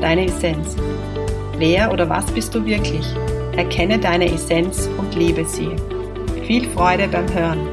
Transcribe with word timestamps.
deine 0.00 0.26
Essenz. 0.26 0.76
Wer 1.58 1.92
oder 1.92 2.08
was 2.08 2.26
bist 2.32 2.54
du 2.54 2.64
wirklich? 2.64 3.06
Erkenne 3.56 3.98
deine 3.98 4.30
Essenz 4.32 4.88
und 4.98 5.14
lebe 5.14 5.44
sie. 5.44 5.70
Viel 6.46 6.68
Freude 6.68 7.08
beim 7.08 7.32
Hören. 7.32 7.68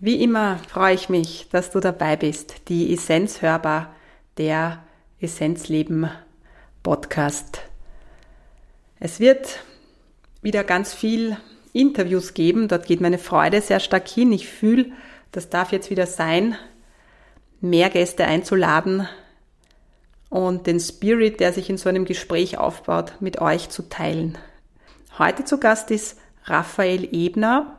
Wie 0.00 0.22
immer 0.22 0.58
freue 0.68 0.94
ich 0.94 1.08
mich, 1.08 1.48
dass 1.50 1.70
du 1.70 1.80
dabei 1.80 2.16
bist. 2.16 2.68
Die 2.68 2.92
Essenz 2.92 3.40
hörbar, 3.40 3.94
der 4.36 4.82
Essenzleben 5.18 6.10
Podcast 6.82 7.62
es 9.04 9.20
wird 9.20 9.58
wieder 10.40 10.64
ganz 10.64 10.94
viel 10.94 11.36
Interviews 11.74 12.32
geben. 12.32 12.68
Dort 12.68 12.86
geht 12.86 13.02
meine 13.02 13.18
Freude 13.18 13.60
sehr 13.60 13.78
stark 13.78 14.08
hin. 14.08 14.32
Ich 14.32 14.48
fühle, 14.48 14.92
das 15.30 15.50
darf 15.50 15.72
jetzt 15.72 15.90
wieder 15.90 16.06
sein, 16.06 16.56
mehr 17.60 17.90
Gäste 17.90 18.24
einzuladen 18.24 19.06
und 20.30 20.66
den 20.66 20.80
Spirit, 20.80 21.38
der 21.38 21.52
sich 21.52 21.68
in 21.68 21.76
so 21.76 21.90
einem 21.90 22.06
Gespräch 22.06 22.56
aufbaut, 22.56 23.12
mit 23.20 23.42
euch 23.42 23.68
zu 23.68 23.90
teilen. 23.90 24.38
Heute 25.18 25.44
zu 25.44 25.60
Gast 25.60 25.90
ist 25.90 26.18
Raphael 26.46 27.06
Ebner. 27.12 27.78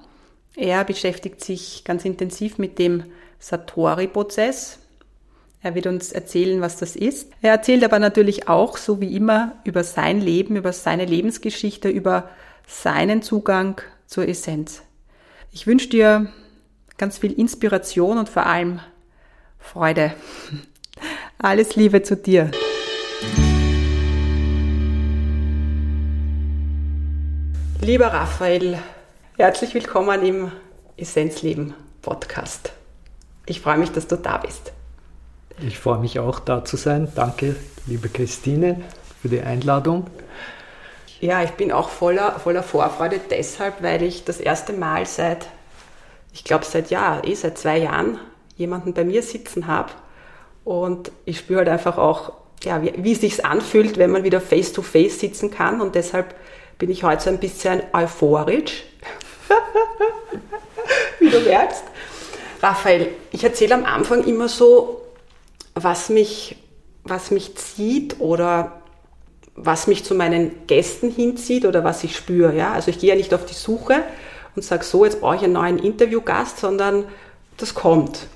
Er 0.55 0.83
beschäftigt 0.83 1.43
sich 1.43 1.83
ganz 1.85 2.05
intensiv 2.05 2.59
mit 2.59 2.77
dem 2.77 3.03
Satori-Prozess. 3.39 4.77
Er 5.65 5.73
wird 5.73 5.87
uns 5.87 6.11
erzählen, 6.11 6.61
was 6.61 6.77
das 6.77 6.95
ist. 6.95 7.31
Er 7.41 7.49
erzählt 7.49 7.83
aber 7.83 7.97
natürlich 7.97 8.47
auch, 8.47 8.77
so 8.77 9.01
wie 9.01 9.15
immer, 9.15 9.53
über 9.63 9.83
sein 9.83 10.21
Leben, 10.21 10.57
über 10.57 10.71
seine 10.71 11.05
Lebensgeschichte, 11.05 11.89
über 11.89 12.29
seinen 12.67 13.23
Zugang 13.23 13.81
zur 14.05 14.27
Essenz. 14.27 14.83
Ich 15.51 15.65
wünsche 15.65 15.89
dir 15.89 16.27
ganz 16.99 17.17
viel 17.17 17.31
Inspiration 17.31 18.19
und 18.19 18.29
vor 18.29 18.45
allem 18.45 18.79
Freude. 19.57 20.13
Alles 21.39 21.75
Liebe 21.75 22.03
zu 22.03 22.15
dir. 22.15 22.51
Lieber 27.81 28.13
Raphael, 28.13 28.77
herzlich 29.35 29.73
willkommen 29.73 30.23
im 30.23 30.51
Essenzleben 30.95 31.73
Podcast. 32.03 32.71
Ich 33.47 33.61
freue 33.61 33.79
mich, 33.79 33.89
dass 33.89 34.05
du 34.05 34.15
da 34.15 34.37
bist. 34.37 34.74
Ich 35.61 35.79
freue 35.79 35.99
mich 35.99 36.19
auch, 36.19 36.39
da 36.39 36.65
zu 36.65 36.75
sein. 36.75 37.07
Danke, 37.15 37.55
liebe 37.87 38.09
Christine, 38.09 38.81
für 39.21 39.29
die 39.29 39.39
Einladung. 39.39 40.07
Ja, 41.21 41.43
ich 41.43 41.51
bin 41.51 41.71
auch 41.71 41.87
voller, 41.87 42.39
voller 42.39 42.61
Vorfreude 42.61 43.21
deshalb, 43.29 43.81
weil 43.81 44.03
ich 44.03 44.25
das 44.25 44.41
erste 44.41 44.73
Mal 44.73 45.05
seit, 45.05 45.47
ich 46.33 46.43
glaube 46.43 46.65
seit 46.65 46.89
ja, 46.89 47.23
eh 47.23 47.35
seit 47.35 47.57
zwei 47.57 47.77
Jahren 47.77 48.19
jemanden 48.57 48.93
bei 48.93 49.05
mir 49.05 49.23
sitzen 49.23 49.67
habe. 49.67 49.91
Und 50.65 51.11
ich 51.23 51.39
spüre 51.39 51.59
halt 51.59 51.69
einfach 51.69 51.97
auch, 51.97 52.33
ja, 52.63 52.81
wie, 52.81 52.93
wie 52.97 53.13
es 53.13 53.21
sich 53.21 53.45
anfühlt, 53.45 53.97
wenn 53.97 54.11
man 54.11 54.25
wieder 54.25 54.41
face 54.41 54.73
to 54.73 54.81
face 54.81 55.21
sitzen 55.21 55.51
kann. 55.51 55.79
Und 55.79 55.95
deshalb 55.95 56.35
bin 56.77 56.91
ich 56.91 57.05
heute 57.05 57.23
so 57.23 57.29
ein 57.29 57.39
bisschen 57.39 57.81
euphorisch. 57.93 58.83
wie 61.19 61.29
du 61.29 61.39
merkst. 61.39 61.83
Raphael, 62.61 63.07
ich 63.31 63.43
erzähle 63.43 63.75
am 63.75 63.85
Anfang 63.85 64.25
immer 64.25 64.49
so 64.49 65.04
was 65.75 66.09
mich, 66.09 66.55
was 67.03 67.31
mich 67.31 67.55
zieht 67.55 68.19
oder 68.19 68.81
was 69.55 69.87
mich 69.87 70.03
zu 70.03 70.15
meinen 70.15 70.67
Gästen 70.67 71.11
hinzieht 71.11 71.65
oder 71.65 71.83
was 71.83 72.03
ich 72.03 72.15
spüre. 72.15 72.55
Ja? 72.55 72.73
Also 72.73 72.89
ich 72.89 72.99
gehe 72.99 73.09
ja 73.09 73.15
nicht 73.15 73.33
auf 73.33 73.45
die 73.45 73.53
Suche 73.53 74.03
und 74.55 74.63
sage 74.63 74.83
so, 74.83 75.05
jetzt 75.05 75.21
brauche 75.21 75.35
ich 75.35 75.43
einen 75.43 75.53
neuen 75.53 75.77
Interviewgast, 75.77 76.59
sondern 76.59 77.05
das 77.57 77.73
kommt. 77.73 78.27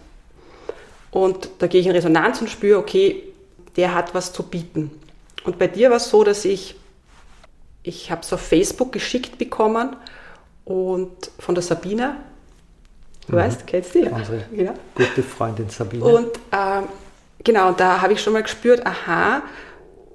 Und 1.11 1.49
da 1.59 1.67
gehe 1.67 1.81
ich 1.81 1.87
in 1.87 1.93
Resonanz 1.93 2.39
und 2.41 2.49
spüre, 2.49 2.77
okay, 2.77 3.23
der 3.75 3.95
hat 3.95 4.13
was 4.13 4.31
zu 4.31 4.43
bieten. 4.43 4.91
Und 5.43 5.57
bei 5.57 5.67
dir 5.67 5.89
war 5.89 5.97
es 5.97 6.09
so, 6.09 6.23
dass 6.23 6.45
ich, 6.45 6.75
ich 7.83 8.11
habe 8.11 8.21
es 8.21 8.31
auf 8.31 8.41
Facebook 8.41 8.91
geschickt 8.91 9.37
bekommen 9.37 9.95
und 10.65 11.31
von 11.39 11.55
der 11.55 11.63
Sabine, 11.63 12.17
du 13.27 13.33
mhm. 13.33 13.37
weißt, 13.37 13.65
kennst 13.65 13.95
du 13.95 14.03
ja. 14.03 14.15
Unsere 14.15 14.45
ja. 14.55 14.73
gute 14.95 15.23
Freundin 15.23 15.69
Sabine. 15.69 16.03
Und 16.03 16.39
ähm, 16.51 16.83
genau, 17.43 17.71
da 17.71 18.01
habe 18.01 18.13
ich 18.13 18.21
schon 18.21 18.33
mal 18.33 18.43
gespürt, 18.43 18.85
aha, 18.85 19.43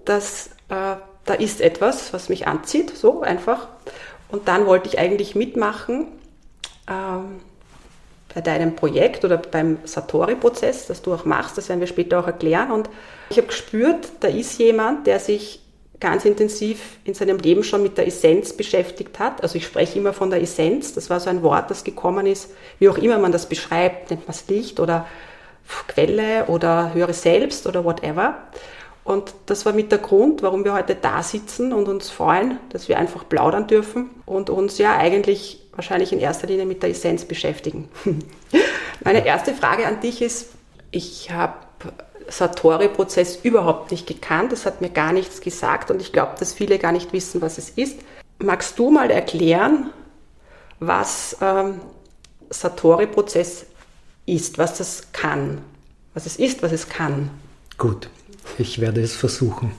dass, 0.05 0.49
äh, 0.69 0.97
da 1.25 1.35
ist 1.39 1.61
etwas, 1.61 2.13
was 2.13 2.29
mich 2.29 2.47
anzieht, 2.47 2.97
so 2.97 3.23
einfach. 3.23 3.69
Und 4.29 4.49
dann 4.49 4.67
wollte 4.67 4.89
ich 4.89 4.99
eigentlich 4.99 5.35
mitmachen 5.35 6.07
ähm, 6.89 7.41
bei 8.35 8.41
deinem 8.41 8.75
Projekt 8.75 9.25
oder 9.25 9.39
beim 9.39 9.79
Satori-Prozess, 9.85 10.87
das 10.87 11.03
du 11.03 11.15
auch 11.15 11.25
machst, 11.25 11.57
das 11.57 11.69
werden 11.69 11.81
wir 11.81 11.87
später 11.87 12.19
auch 12.19 12.27
erklären. 12.27 12.73
Und 12.73 12.91
ich 13.31 13.37
habe 13.37 13.47
gespürt, 13.47 14.09
da 14.21 14.29
ist 14.29 14.59
jemand, 14.59 15.07
der 15.07 15.21
sich 15.21 15.61
ganz 16.01 16.25
intensiv 16.25 16.99
in 17.05 17.15
seinem 17.15 17.39
Leben 17.39 17.63
schon 17.63 17.83
mit 17.83 17.97
der 17.97 18.07
Essenz 18.07 18.53
beschäftigt 18.53 19.19
hat. 19.19 19.43
Also 19.43 19.57
ich 19.57 19.65
spreche 19.65 19.99
immer 19.99 20.13
von 20.13 20.31
der 20.31 20.43
Essenz, 20.43 20.93
das 20.93 21.09
war 21.09 21.21
so 21.21 21.31
ein 21.31 21.43
Wort, 21.43 21.71
das 21.71 21.85
gekommen 21.85 22.27
ist, 22.27 22.51
wie 22.79 22.89
auch 22.89 22.99
immer 22.99 23.19
man 23.19 23.33
das 23.33 23.49
beschreibt, 23.49 24.11
nennt 24.11 24.27
man 24.27 24.35
es 24.35 24.47
Licht 24.49 24.81
oder 24.81 25.07
Quelle 25.89 26.47
oder 26.47 26.95
höre 26.95 27.13
selbst 27.13 27.67
oder 27.67 27.85
whatever. 27.85 28.39
Und 29.05 29.35
das 29.47 29.67
war 29.67 29.75
mit 29.75 29.93
der 29.93 29.99
Grund, 29.99 30.43
warum 30.43 30.65
wir 30.65 30.73
heute 30.73 30.95
da 30.95 31.23
sitzen 31.23 31.73
und 31.73 31.89
uns 31.89 32.09
freuen, 32.09 32.59
dass 32.71 32.89
wir 32.89 32.99
einfach 32.99 33.29
plaudern 33.29 33.67
dürfen 33.67 34.11
und 34.25 34.49
uns 34.49 34.79
ja 34.79 34.97
eigentlich 34.97 35.61
wahrscheinlich 35.73 36.13
in 36.13 36.21
erster 36.21 36.47
Linie 36.47 36.65
mit 36.65 36.83
der 36.83 36.91
Essenz 36.91 37.27
beschäftigen. 37.27 37.89
Meine 39.05 39.27
erste 39.27 39.53
Frage 39.53 39.87
an 39.87 40.01
dich 40.01 40.23
ist, 40.23 40.53
ich 40.91 41.31
habe 41.31 41.55
Satori-Prozess 42.29 43.41
überhaupt 43.43 43.91
nicht 43.91 44.07
gekannt, 44.07 44.53
es 44.53 44.65
hat 44.65 44.81
mir 44.81 44.89
gar 44.89 45.13
nichts 45.13 45.43
gesagt 45.43 45.91
und 45.91 46.01
ich 46.01 46.13
glaube, 46.13 46.33
dass 46.39 46.55
viele 46.55 46.79
gar 46.79 46.93
nicht 46.93 47.13
wissen, 47.13 47.43
was 47.43 47.59
es 47.59 47.71
ist. 47.71 48.01
Magst 48.39 48.79
du 48.79 48.91
mal 48.91 49.11
erklären, 49.11 49.91
was 50.81 51.37
ähm, 51.43 51.81
Satori-Prozess 52.49 53.67
ist, 54.27 54.59
was 54.59 54.79
das 54.79 55.13
kann. 55.13 55.59
Was 56.15 56.27
es 56.27 56.37
ist, 56.37 56.63
was 56.63 56.73
es 56.73 56.89
kann. 56.89 57.31
Gut, 57.77 58.09
ich 58.59 58.81
werde 58.81 59.01
es 59.01 59.15
versuchen. 59.17 59.73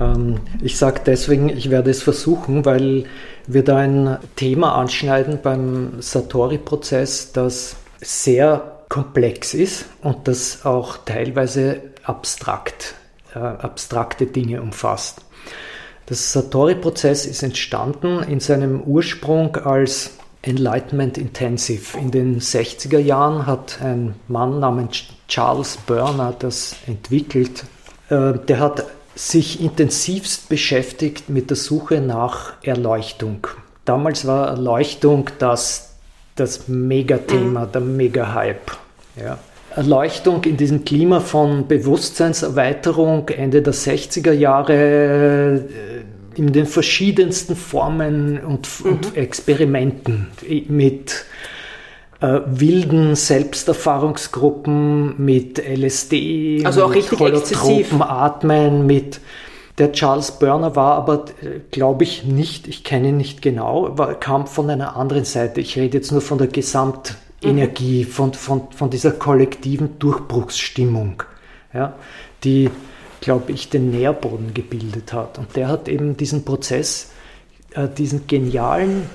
Ähm, 0.00 0.40
ich 0.62 0.78
sage 0.78 1.00
deswegen, 1.04 1.48
ich 1.48 1.70
werde 1.70 1.90
es 1.90 2.02
versuchen, 2.02 2.64
weil 2.64 3.04
wir 3.46 3.64
da 3.64 3.78
ein 3.78 4.18
Thema 4.36 4.76
anschneiden 4.76 5.40
beim 5.42 6.00
Satori-Prozess, 6.00 7.32
das 7.32 7.76
sehr 8.00 8.84
komplex 8.88 9.54
ist 9.54 9.86
und 10.02 10.26
das 10.28 10.64
auch 10.64 10.98
teilweise 10.98 11.80
abstrakt, 12.02 12.94
äh, 13.34 13.38
abstrakte 13.38 14.26
Dinge 14.26 14.62
umfasst. 14.62 15.22
Das 16.06 16.32
Satori-Prozess 16.32 17.26
ist 17.26 17.42
entstanden 17.42 18.22
in 18.24 18.40
seinem 18.40 18.82
Ursprung 18.82 19.56
als 19.56 20.10
Enlightenment 20.42 21.18
Intensive. 21.18 21.98
In 21.98 22.10
den 22.10 22.40
60er 22.40 22.98
Jahren 22.98 23.46
hat 23.46 23.80
ein 23.82 24.14
Mann 24.28 24.60
namens 24.60 25.04
Charles 25.28 25.76
Burner 25.86 26.34
das 26.38 26.76
entwickelt. 26.86 27.64
Äh, 28.08 28.34
der 28.48 28.58
hat 28.58 28.84
sich 29.14 29.60
intensivst 29.60 30.48
beschäftigt 30.48 31.28
mit 31.28 31.50
der 31.50 31.56
Suche 31.56 32.00
nach 32.00 32.54
Erleuchtung. 32.62 33.46
Damals 33.84 34.26
war 34.26 34.48
Erleuchtung 34.48 35.30
das, 35.38 35.96
das 36.36 36.68
Megathema, 36.68 37.66
der 37.66 37.80
Mega-Hype. 37.82 38.70
Ja. 39.16 39.38
Erleuchtung 39.76 40.42
in 40.44 40.56
diesem 40.56 40.84
Klima 40.84 41.20
von 41.20 41.68
Bewusstseinserweiterung 41.68 43.28
Ende 43.28 43.62
der 43.62 43.74
60er 43.74 44.32
Jahre 44.32 44.74
äh, 44.74 45.60
in 46.34 46.52
den 46.52 46.66
verschiedensten 46.66 47.56
Formen 47.56 48.38
und, 48.38 48.68
mhm. 48.84 48.92
und 48.92 49.16
Experimenten 49.16 50.28
mit 50.68 51.24
äh, 52.20 52.40
wilden 52.46 53.16
Selbsterfahrungsgruppen, 53.16 55.14
mit 55.24 55.58
LSD, 55.58 56.62
also 56.64 56.84
auch 56.84 56.88
mit 56.88 56.98
richtig 56.98 57.20
exzessiv. 57.20 58.00
Atmen, 58.00 58.86
mit 58.86 59.20
Der 59.78 59.92
Charles 59.92 60.32
Burner 60.32 60.76
war 60.76 60.96
aber, 60.96 61.24
glaube 61.70 62.04
ich, 62.04 62.24
nicht, 62.24 62.68
ich 62.68 62.84
kenne 62.84 63.08
ihn 63.08 63.16
nicht 63.16 63.40
genau, 63.40 63.96
war, 63.96 64.14
kam 64.14 64.46
von 64.46 64.68
einer 64.68 64.96
anderen 64.96 65.24
Seite. 65.24 65.60
Ich 65.60 65.78
rede 65.78 65.96
jetzt 65.96 66.12
nur 66.12 66.20
von 66.20 66.36
der 66.36 66.48
Gesamtenergie, 66.48 68.04
mhm. 68.04 68.10
von, 68.10 68.34
von, 68.34 68.68
von 68.70 68.90
dieser 68.90 69.12
kollektiven 69.12 69.98
Durchbruchsstimmung, 69.98 71.22
ja, 71.72 71.94
die, 72.44 72.68
glaube 73.20 73.52
ich, 73.52 73.68
den 73.68 73.90
Nährboden 73.90 74.54
gebildet 74.54 75.12
hat. 75.12 75.38
Und 75.38 75.54
der 75.56 75.68
hat 75.68 75.88
eben 75.88 76.16
diesen 76.16 76.44
Prozess, 76.44 77.10
äh, 77.72 77.88
diesen 77.88 78.26
genialen 78.26 79.08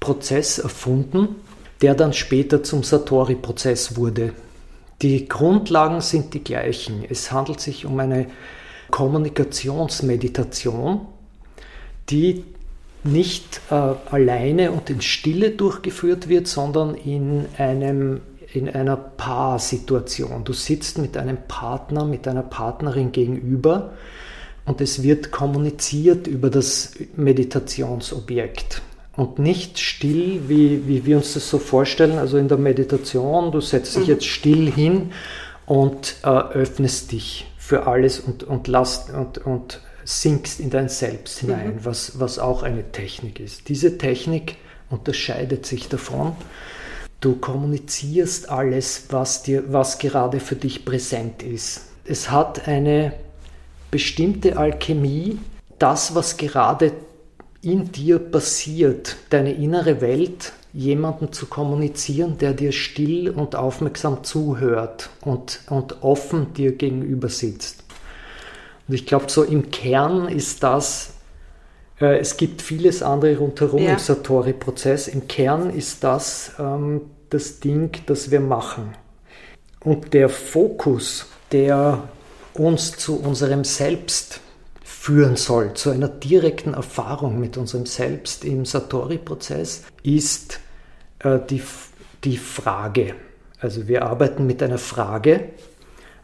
Prozess 0.00 0.58
erfunden, 0.58 1.36
der 1.80 1.94
dann 1.94 2.12
später 2.12 2.62
zum 2.62 2.82
Satori-Prozess 2.82 3.96
wurde. 3.96 4.34
Die 5.02 5.28
Grundlagen 5.28 6.00
sind 6.00 6.34
die 6.34 6.44
gleichen. 6.44 7.04
Es 7.08 7.32
handelt 7.32 7.60
sich 7.60 7.86
um 7.86 7.98
eine 7.98 8.26
Kommunikationsmeditation, 8.90 11.06
die 12.10 12.44
nicht 13.02 13.60
äh, 13.70 13.74
alleine 13.74 14.72
und 14.72 14.88
in 14.88 15.02
Stille 15.02 15.50
durchgeführt 15.50 16.28
wird, 16.28 16.46
sondern 16.46 16.94
in, 16.94 17.46
einem, 17.58 18.20
in 18.54 18.68
einer 18.68 18.96
Paarsituation. 18.96 20.44
Du 20.44 20.52
sitzt 20.52 20.98
mit 20.98 21.16
einem 21.16 21.38
Partner, 21.48 22.04
mit 22.04 22.28
einer 22.28 22.42
Partnerin 22.42 23.10
gegenüber 23.12 23.92
und 24.64 24.80
es 24.80 25.02
wird 25.02 25.32
kommuniziert 25.32 26.26
über 26.26 26.50
das 26.50 26.92
Meditationsobjekt 27.16 28.82
und 29.16 29.38
nicht 29.38 29.78
still, 29.78 30.42
wie, 30.48 30.86
wie 30.86 31.04
wir 31.04 31.16
uns 31.16 31.34
das 31.34 31.48
so 31.48 31.58
vorstellen. 31.58 32.18
Also 32.18 32.38
in 32.38 32.48
der 32.48 32.58
Meditation, 32.58 33.52
du 33.52 33.60
setzt 33.60 33.96
dich 33.96 34.04
mhm. 34.04 34.10
jetzt 34.10 34.26
still 34.26 34.70
hin 34.70 35.12
und 35.66 36.16
äh, 36.22 36.28
öffnest 36.28 37.12
dich 37.12 37.46
für 37.58 37.86
alles 37.86 38.20
und, 38.20 38.44
und, 38.44 38.68
lasst, 38.68 39.10
und, 39.10 39.38
und 39.38 39.80
sinkst 40.04 40.60
in 40.60 40.70
dein 40.70 40.88
Selbst 40.88 41.40
hinein, 41.40 41.76
mhm. 41.76 41.84
was, 41.84 42.20
was 42.20 42.38
auch 42.38 42.62
eine 42.62 42.92
Technik 42.92 43.40
ist. 43.40 43.68
Diese 43.68 43.98
Technik 43.98 44.56
unterscheidet 44.90 45.66
sich 45.66 45.88
davon. 45.88 46.36
Du 47.24 47.36
kommunizierst 47.36 48.50
alles, 48.50 49.06
was, 49.08 49.42
dir, 49.42 49.72
was 49.72 49.98
gerade 49.98 50.40
für 50.40 50.56
dich 50.56 50.84
präsent 50.84 51.42
ist. 51.42 51.86
Es 52.04 52.30
hat 52.30 52.68
eine 52.68 53.14
bestimmte 53.90 54.58
Alchemie, 54.58 55.38
das, 55.78 56.14
was 56.14 56.36
gerade 56.36 56.92
in 57.62 57.90
dir 57.90 58.18
passiert, 58.18 59.16
deine 59.30 59.54
innere 59.54 60.02
Welt, 60.02 60.52
jemanden 60.74 61.32
zu 61.32 61.46
kommunizieren, 61.46 62.36
der 62.36 62.52
dir 62.52 62.72
still 62.72 63.30
und 63.30 63.56
aufmerksam 63.56 64.22
zuhört 64.22 65.08
und, 65.22 65.60
und 65.70 66.02
offen 66.02 66.52
dir 66.52 66.72
gegenüber 66.72 67.30
sitzt. 67.30 67.84
Und 68.86 68.96
ich 68.96 69.06
glaube, 69.06 69.30
so 69.30 69.44
im 69.44 69.70
Kern 69.70 70.28
ist 70.28 70.62
das, 70.62 71.14
äh, 72.02 72.18
es 72.18 72.36
gibt 72.36 72.60
vieles 72.60 73.02
andere 73.02 73.38
rundherum 73.38 73.82
ja. 73.82 73.92
im 73.92 73.98
Satori-Prozess, 73.98 75.08
im 75.08 75.26
Kern 75.26 75.70
ist 75.70 76.04
das 76.04 76.52
ähm, 76.58 77.00
das 77.34 77.58
Ding, 77.58 77.90
das 78.06 78.30
wir 78.30 78.40
machen. 78.40 78.94
Und 79.80 80.14
der 80.14 80.28
Fokus, 80.28 81.26
der 81.50 82.08
uns 82.54 82.96
zu 82.96 83.20
unserem 83.20 83.64
Selbst 83.64 84.40
führen 84.82 85.36
soll, 85.36 85.74
zu 85.74 85.90
einer 85.90 86.08
direkten 86.08 86.74
Erfahrung 86.74 87.38
mit 87.38 87.56
unserem 87.56 87.86
Selbst 87.86 88.44
im 88.44 88.64
Satori-Prozess, 88.64 89.82
ist 90.02 90.60
äh, 91.18 91.40
die, 91.50 91.62
die 92.22 92.36
Frage. 92.36 93.14
Also 93.58 93.88
wir 93.88 94.04
arbeiten 94.04 94.46
mit 94.46 94.62
einer 94.62 94.78
Frage 94.78 95.48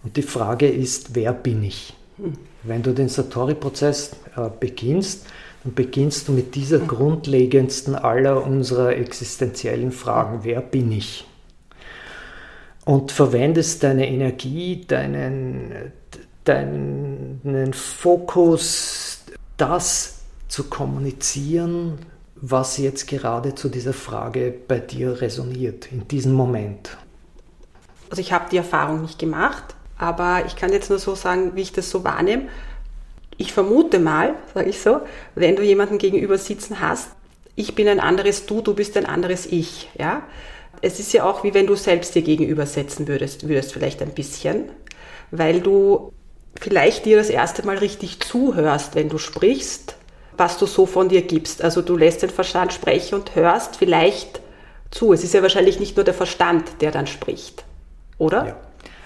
und 0.05 0.17
die 0.17 0.23
Frage 0.23 0.69
ist, 0.69 1.15
wer 1.15 1.33
bin 1.33 1.65
ich? 1.65 1.95
Hm. 2.19 2.35
Wenn 2.63 2.83
du 2.83 2.93
den 2.93 3.09
Satori-Prozess 3.09 4.13
äh, 4.37 4.49
beginnst, 4.61 5.27
dann 5.65 5.75
beginnst 5.75 6.29
du 6.29 6.33
mit 6.33 6.55
dieser 6.55 6.79
grundlegendsten 6.79 7.95
aller 7.95 8.45
unserer 8.45 8.97
existenziellen 8.97 9.93
Fragen, 9.93 10.41
wer 10.43 10.61
bin 10.61 10.91
ich? 10.93 11.27
Und 12.85 13.12
verwendest 13.12 13.83
deine 13.83 14.09
Energie, 14.09 14.85
deinen, 14.87 15.93
deinen 16.45 17.73
Fokus, 17.75 19.25
das 19.57 20.23
zu 20.49 20.65
kommunizieren, 20.65 21.99
was 22.37 22.79
jetzt 22.79 23.06
gerade 23.06 23.55
zu 23.55 23.69
dieser 23.69 23.93
Frage 23.93 24.55
bei 24.67 24.79
dir 24.79 25.21
resoniert, 25.21 25.93
in 25.93 26.09
diesem 26.09 26.33
Moment. 26.33 26.97
Also 28.09 28.23
ich 28.23 28.33
habe 28.33 28.47
die 28.51 28.56
Erfahrung 28.56 29.03
nicht 29.03 29.19
gemacht, 29.19 29.75
aber 29.99 30.45
ich 30.47 30.56
kann 30.56 30.73
jetzt 30.73 30.89
nur 30.89 30.99
so 30.99 31.15
sagen, 31.15 31.55
wie 31.55 31.61
ich 31.61 31.73
das 31.73 31.91
so 31.91 32.03
wahrnehme. 32.03 32.49
Ich 33.41 33.55
vermute 33.55 33.99
mal, 33.99 34.35
sage 34.53 34.69
ich 34.69 34.83
so, 34.83 35.01
wenn 35.35 35.57
du 35.57 35.63
jemanden 35.63 35.97
gegenüber 35.97 36.37
sitzen 36.37 36.79
hast, 36.79 37.09
ich 37.57 37.75
bin 37.75 37.89
ein 37.89 37.99
anderes 37.99 38.45
Du, 38.45 38.61
du 38.61 38.75
bist 38.75 38.99
ein 38.99 39.07
anderes 39.07 39.47
Ich. 39.47 39.89
Ja? 39.99 40.25
Es 40.83 41.01
ist 41.01 41.15
ja 41.15 41.25
auch 41.25 41.43
wie 41.43 41.55
wenn 41.55 41.67
du 41.67 41.75
selbst 41.75 42.15
dir 42.15 42.21
gegenüber 42.21 42.67
setzen 42.67 43.09
würdest, 43.09 43.49
würdest 43.49 43.73
vielleicht 43.73 44.03
ein 44.03 44.11
bisschen, 44.11 44.69
weil 45.31 45.63
du 45.63 46.13
vielleicht 46.61 47.07
dir 47.07 47.17
das 47.17 47.31
erste 47.31 47.65
Mal 47.65 47.79
richtig 47.79 48.21
zuhörst, 48.21 48.95
wenn 48.95 49.09
du 49.09 49.17
sprichst, 49.17 49.97
was 50.37 50.59
du 50.59 50.67
so 50.67 50.85
von 50.85 51.09
dir 51.09 51.23
gibst. 51.23 51.65
Also 51.65 51.81
du 51.81 51.97
lässt 51.97 52.21
den 52.21 52.29
Verstand 52.29 52.75
sprechen 52.75 53.15
und 53.15 53.35
hörst 53.37 53.77
vielleicht 53.77 54.43
zu. 54.91 55.15
Es 55.15 55.25
ist 55.25 55.33
ja 55.33 55.41
wahrscheinlich 55.41 55.81
nicht 55.81 55.97
nur 55.97 56.05
der 56.05 56.13
Verstand, 56.13 56.83
der 56.83 56.91
dann 56.91 57.07
spricht, 57.07 57.65
oder? 58.19 58.47
Ja. 58.47 58.57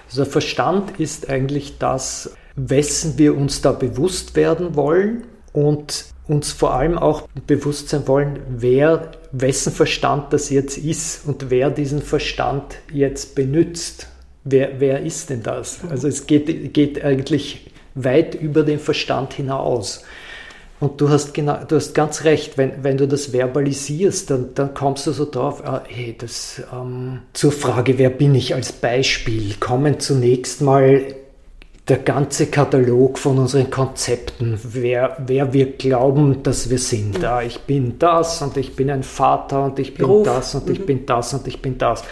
Also 0.09 0.25
Verstand 0.25 0.99
ist 0.99 1.29
eigentlich 1.29 1.77
das, 1.77 2.35
wessen 2.55 3.17
wir 3.17 3.35
uns 3.35 3.61
da 3.61 3.71
bewusst 3.71 4.35
werden 4.35 4.75
wollen 4.75 5.23
und 5.53 6.05
uns 6.27 6.51
vor 6.51 6.73
allem 6.73 6.97
auch 6.97 7.27
bewusst 7.45 7.89
sein 7.89 8.07
wollen, 8.07 8.39
wer, 8.49 9.11
wessen 9.31 9.71
Verstand 9.71 10.33
das 10.33 10.49
jetzt 10.49 10.77
ist 10.77 11.27
und 11.27 11.49
wer 11.49 11.69
diesen 11.69 12.01
Verstand 12.01 12.77
jetzt 12.91 13.35
benutzt 13.35 14.07
wer, 14.45 14.79
wer 14.79 15.01
ist 15.01 15.29
denn 15.29 15.43
das? 15.43 15.79
Also 15.89 16.07
es 16.07 16.25
geht, 16.25 16.73
geht 16.73 17.03
eigentlich 17.03 17.71
weit 17.95 18.35
über 18.35 18.63
den 18.63 18.79
Verstand 18.79 19.33
hinaus. 19.33 20.03
Und 20.79 20.99
du 21.01 21.09
hast, 21.09 21.33
genau, 21.33 21.63
du 21.67 21.77
hast 21.77 21.95
ganz 21.95 22.25
recht, 22.25 22.57
wenn, 22.57 22.83
wenn 22.83 22.97
du 22.97 23.07
das 23.07 23.27
verbalisierst, 23.27 24.29
dann, 24.29 24.53
dann 24.55 24.73
kommst 24.73 25.07
du 25.07 25.11
so 25.11 25.29
drauf, 25.29 25.65
ah, 25.65 25.83
hey, 25.87 26.15
das, 26.17 26.61
ähm, 26.71 27.21
zur 27.33 27.51
Frage, 27.51 27.97
wer 27.97 28.09
bin 28.09 28.35
ich 28.35 28.53
als 28.53 28.71
Beispiel, 28.71 29.55
kommen 29.59 29.99
zunächst 29.99 30.61
mal 30.61 31.15
der 31.87 31.97
ganze 31.97 32.47
Katalog 32.47 33.19
von 33.19 33.37
unseren 33.37 33.69
Konzepten, 33.69 34.59
wer, 34.63 35.17
wer 35.25 35.53
wir 35.53 35.73
glauben, 35.73 36.41
dass 36.41 36.69
wir 36.69 36.79
sind. 36.79 37.19
Mhm. 37.19 37.25
Ah, 37.25 37.43
ich 37.43 37.59
bin 37.61 37.99
das 37.99 38.41
und 38.41 38.57
ich 38.57 38.75
bin 38.75 38.89
ein 38.89 39.03
Vater 39.03 39.65
und 39.65 39.77
ich 39.77 39.93
bin 39.93 40.07
Beruf. 40.07 40.25
das 40.25 40.55
und 40.55 40.67
mhm. 40.67 40.73
ich 40.73 40.85
bin 40.85 41.05
das 41.05 41.33
und 41.33 41.47
ich 41.47 41.61
bin 41.61 41.77
das 41.77 42.03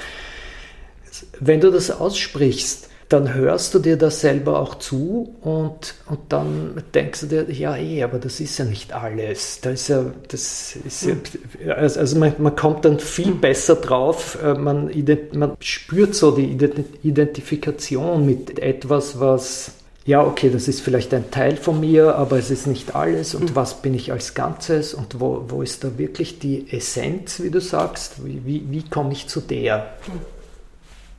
wenn 1.40 1.62
du 1.62 1.72
das 1.72 1.92
aussprichst, 1.92 2.90
dann 3.14 3.32
hörst 3.36 3.76
du 3.76 3.80
dir 3.80 3.96
das 3.96 4.22
selber 4.22 4.60
auch 4.60 4.76
zu 4.76 5.36
und, 5.42 5.94
und 6.10 6.20
dann 6.30 6.84
denkst 6.96 7.22
du 7.22 7.28
dir, 7.28 7.52
ja, 7.52 7.78
eh, 7.78 8.02
aber 8.02 8.18
das 8.18 8.40
ist 8.40 8.58
ja 8.58 8.66
nicht 8.66 8.92
alles. 8.92 9.62
Das 9.62 9.74
ist 9.74 9.88
ja, 9.90 10.06
das 10.30 10.76
ist 10.84 11.06
ja, 11.06 11.74
also, 11.76 12.00
also 12.00 12.18
man, 12.18 12.34
man 12.40 12.56
kommt 12.56 12.86
dann 12.86 13.00
viel 13.00 13.36
besser 13.36 13.76
drauf, 13.76 14.40
äh, 14.44 14.56
man, 14.56 14.92
man 15.34 15.56
spürt 15.60 16.16
so 16.16 16.32
die 16.32 16.58
Identifikation 17.04 18.26
mit 18.26 18.58
etwas, 18.58 19.20
was, 19.20 19.74
ja, 20.06 20.26
okay, 20.26 20.50
das 20.50 20.68
ist 20.68 20.82
vielleicht 20.82 21.14
ein 21.14 21.30
Teil 21.30 21.56
von 21.56 21.80
mir, 21.80 22.16
aber 22.16 22.40
es 22.40 22.50
ist 22.50 22.66
nicht 22.66 22.96
alles 22.96 23.36
und 23.36 23.52
mhm. 23.52 23.56
was 23.56 23.84
bin 23.84 23.94
ich 23.94 24.12
als 24.12 24.34
Ganzes 24.34 24.96
und 24.96 25.20
wo, 25.20 25.46
wo 25.50 25.62
ist 25.62 25.84
da 25.84 26.00
wirklich 26.00 26.40
die 26.40 26.66
Essenz, 26.72 27.44
wie 27.44 27.52
du 27.52 27.62
sagst, 27.62 28.26
wie, 28.26 28.42
wie, 28.44 28.64
wie 28.72 28.90
komme 28.90 29.14
ich 29.14 29.28
zu 29.28 29.40
der? 29.40 29.94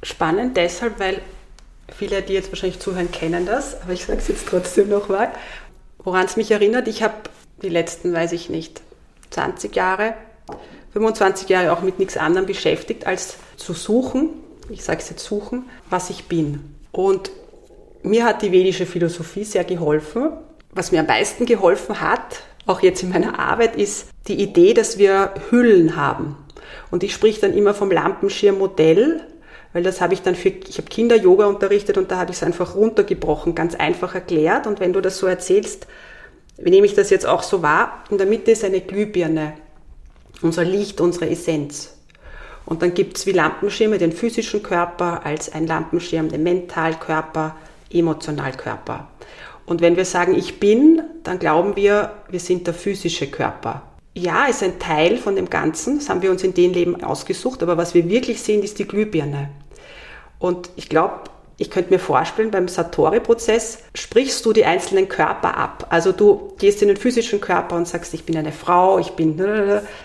Spannend 0.03 0.57
deshalb, 0.57 0.99
weil 0.99 1.21
viele, 1.97 2.23
die 2.23 2.33
jetzt 2.33 2.51
wahrscheinlich 2.51 2.81
zuhören, 2.81 3.11
kennen 3.11 3.47
das, 3.47 3.81
aber 3.83 3.93
ich 3.93 4.05
sage 4.05 4.19
es 4.19 4.29
jetzt 4.29 4.47
trotzdem 4.49 4.89
nochmal. 4.89 5.31
Woran 5.99 6.27
es 6.27 6.37
mich 6.37 6.51
erinnert, 6.51 6.89
ich 6.89 7.03
habe 7.03 7.15
die 7.63 7.69
letzten, 7.69 8.13
weiß 8.13 8.33
ich 8.33 8.51
nicht, 8.51 8.83
20 9.31 9.75
Jahre, 9.75 10.15
25 10.93 11.49
Jahre 11.49 11.73
auch 11.73 11.83
mit 11.83 11.99
nichts 11.99 12.17
anderem 12.17 12.47
beschäftigt, 12.47 13.07
als 13.07 13.37
zu 13.57 13.73
suchen, 13.73 14.31
ich 14.69 14.85
sage 14.85 15.01
es 15.01 15.11
jetzt 15.11 15.25
suchen, 15.25 15.69
was 15.91 16.11
ich 16.11 16.25
bin. 16.25 16.77
Und 16.93 17.31
mir 18.03 18.25
hat 18.25 18.43
die 18.43 18.53
vedische 18.53 18.87
Philosophie 18.87 19.45
sehr 19.45 19.65
geholfen. 19.65 20.31
Was 20.73 20.93
mir 20.93 21.01
am 21.01 21.07
meisten 21.07 21.47
geholfen 21.47 22.01
hat, 22.01 22.43
auch 22.67 22.81
jetzt 22.83 23.03
in 23.03 23.11
meiner 23.11 23.39
Arbeit, 23.39 23.77
ist 23.77 24.09
die 24.27 24.41
Idee, 24.41 24.75
dass 24.75 24.99
wir 24.99 25.35
Hüllen 25.51 25.97
haben. 25.97 26.37
Und 26.91 27.03
ich 27.03 27.13
sprich 27.13 27.41
dann 27.41 27.55
immer 27.55 27.75
vom 27.75 27.91
Lampenschirmmodell, 27.91 29.21
weil 29.75 29.83
das 29.83 30.01
habe 30.01 30.15
ich 30.15 30.23
dann 30.23 30.37
für, 30.37 30.49
ich 30.49 30.79
habe 30.79 30.89
Kinder-Yoga 30.89 31.47
unterrichtet 31.47 31.99
und 31.99 32.11
da 32.11 32.17
habe 32.17 32.31
ich 32.31 32.39
es 32.39 32.43
einfach 32.45 32.77
runtergebrochen, 32.77 33.57
ganz 33.57 33.75
einfach 33.75 34.15
erklärt. 34.15 34.69
Und 34.69 34.79
wenn 34.79 34.93
du 34.93 35.03
das 35.03 35.19
so 35.19 35.27
erzählst, 35.27 35.89
nehme 36.57 36.87
ich 36.87 36.95
das 36.95 37.11
jetzt 37.11 37.27
auch 37.27 37.43
so 37.43 37.61
wahr. 37.61 38.05
In 38.09 38.17
der 38.17 38.29
Mitte 38.29 38.53
ist 38.53 38.65
eine 38.65 38.81
Glühbirne, 38.81 39.55
unser 40.43 40.65
Licht, 40.65 41.01
unsere 41.01 41.29
Essenz. 41.29 41.97
Und 42.65 42.83
dann 42.83 42.95
gibt 42.95 43.19
es 43.19 43.27
wie 43.27 43.33
Lampenschirme 43.33 43.99
den 43.99 44.13
physischen 44.13 44.63
Körper, 44.63 45.27
als 45.27 45.53
ein 45.53 45.67
Lampenschirm 45.67 46.29
den 46.29 46.45
Mentalkörper, 46.45 47.57
Emotionalkörper. 47.93 49.09
Und 49.67 49.81
wenn 49.81 49.97
wir 49.97 50.05
sagen, 50.05 50.37
ich 50.37 50.61
bin, 50.61 51.03
dann 51.25 51.41
glauben 51.41 51.75
wir, 51.75 52.13
wir 52.29 52.41
sind 52.41 52.69
der 52.69 52.75
physische 52.75 53.27
Körper. 53.27 53.83
Ja, 54.15 54.47
ist 54.47 54.63
ein 54.63 54.79
Teil 54.79 55.17
von 55.17 55.35
dem 55.35 55.51
Ganzen, 55.51 55.99
das 55.99 56.09
haben 56.09 56.23
wir 56.23 56.31
uns 56.31 56.45
in 56.45 56.55
dem 56.55 56.73
Leben 56.73 57.03
ausgesucht, 57.03 57.65
aber 57.65 57.77
was 57.77 57.95
wir 57.95 58.09
wirklich 58.09 58.41
sehen, 58.41 58.63
ist 58.63 58.79
die 58.79 58.87
Glühbirne. 58.87 59.51
Und 60.39 60.71
ich 60.77 60.89
glaube, 60.89 61.31
ich 61.57 61.71
könnte 61.71 61.93
mir 61.93 62.01
vorstellen, 62.01 62.51
beim 62.51 62.67
Satori-Prozess 62.67 63.79
sprichst 63.95 64.45
du 64.45 64.53
die 64.53 64.65
einzelnen 64.65 65.09
Körper 65.09 65.57
ab. 65.57 65.87
Also 65.89 66.11
du 66.11 66.53
gehst 66.59 66.83
in 66.83 66.89
den 66.89 66.97
physischen 66.97 67.41
Körper 67.41 67.77
und 67.77 67.87
sagst, 67.87 68.13
ich 68.13 68.25
bin 68.25 68.37
eine 68.37 68.51
Frau, 68.51 68.99
ich 68.99 69.13
bin, 69.13 69.41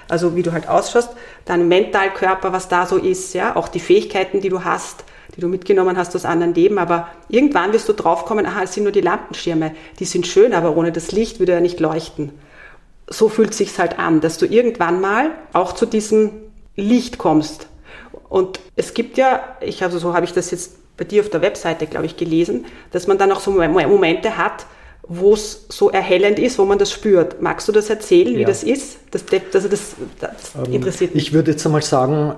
also 0.07 0.35
wie 0.35 0.43
du 0.43 0.51
halt 0.51 0.67
ausschaust, 0.67 1.09
dann 1.45 1.67
Mentalkörper, 1.67 2.53
was 2.53 2.67
da 2.67 2.85
so 2.85 2.97
ist, 2.97 3.33
ja, 3.33 3.55
auch 3.55 3.67
die 3.67 3.79
Fähigkeiten, 3.79 4.41
die 4.41 4.49
du 4.49 4.63
hast, 4.63 5.03
die 5.35 5.41
du 5.41 5.47
mitgenommen 5.47 5.97
hast 5.97 6.15
aus 6.15 6.25
anderen 6.25 6.53
Leben, 6.53 6.77
aber 6.77 7.07
irgendwann 7.29 7.73
wirst 7.73 7.89
du 7.89 7.93
draufkommen, 7.93 8.45
aha, 8.45 8.63
es 8.63 8.73
sind 8.73 8.83
nur 8.83 8.91
die 8.91 9.01
Lampenschirme, 9.01 9.73
die 9.97 10.05
sind 10.05 10.27
schön, 10.27 10.53
aber 10.53 10.77
ohne 10.77 10.91
das 10.91 11.11
Licht 11.11 11.39
würde 11.39 11.53
er 11.53 11.61
nicht 11.61 11.79
leuchten. 11.79 12.31
So 13.07 13.27
fühlt 13.27 13.55
sich's 13.55 13.79
halt 13.79 13.97
an, 13.97 14.21
dass 14.21 14.37
du 14.37 14.45
irgendwann 14.45 15.01
mal 15.01 15.31
auch 15.53 15.73
zu 15.73 15.87
diesem 15.87 16.31
Licht 16.75 17.17
kommst. 17.17 17.68
Und 18.29 18.59
es 18.75 18.93
gibt 18.93 19.17
ja, 19.17 19.57
ich 19.59 19.83
also 19.83 19.97
so 19.97 20.13
habe 20.13 20.25
ich 20.25 20.33
das 20.33 20.51
jetzt 20.51 20.73
bei 20.97 21.05
dir 21.05 21.21
auf 21.23 21.29
der 21.29 21.41
Webseite, 21.41 21.87
glaube 21.87 22.05
ich, 22.05 22.17
gelesen, 22.17 22.65
dass 22.91 23.07
man 23.07 23.17
dann 23.17 23.31
auch 23.31 23.39
so 23.39 23.51
Momente 23.51 24.37
hat, 24.37 24.65
wo 25.07 25.33
es 25.33 25.65
so 25.69 25.89
erhellend 25.89 26.37
ist, 26.37 26.59
wo 26.59 26.65
man 26.65 26.77
das 26.77 26.91
spürt. 26.91 27.41
Magst 27.41 27.67
du 27.67 27.71
das 27.71 27.89
erzählen, 27.89 28.35
wie 28.35 28.41
ja. 28.41 28.47
das 28.47 28.63
ist? 28.63 28.99
Das, 29.09 29.23
also 29.53 29.67
das, 29.67 29.95
das 30.19 30.51
ähm, 30.55 30.73
interessiert 30.73 31.15
mich. 31.15 31.27
Ich 31.27 31.33
würde 31.33 31.51
jetzt 31.51 31.65
einmal 31.65 31.81
sagen, 31.81 32.35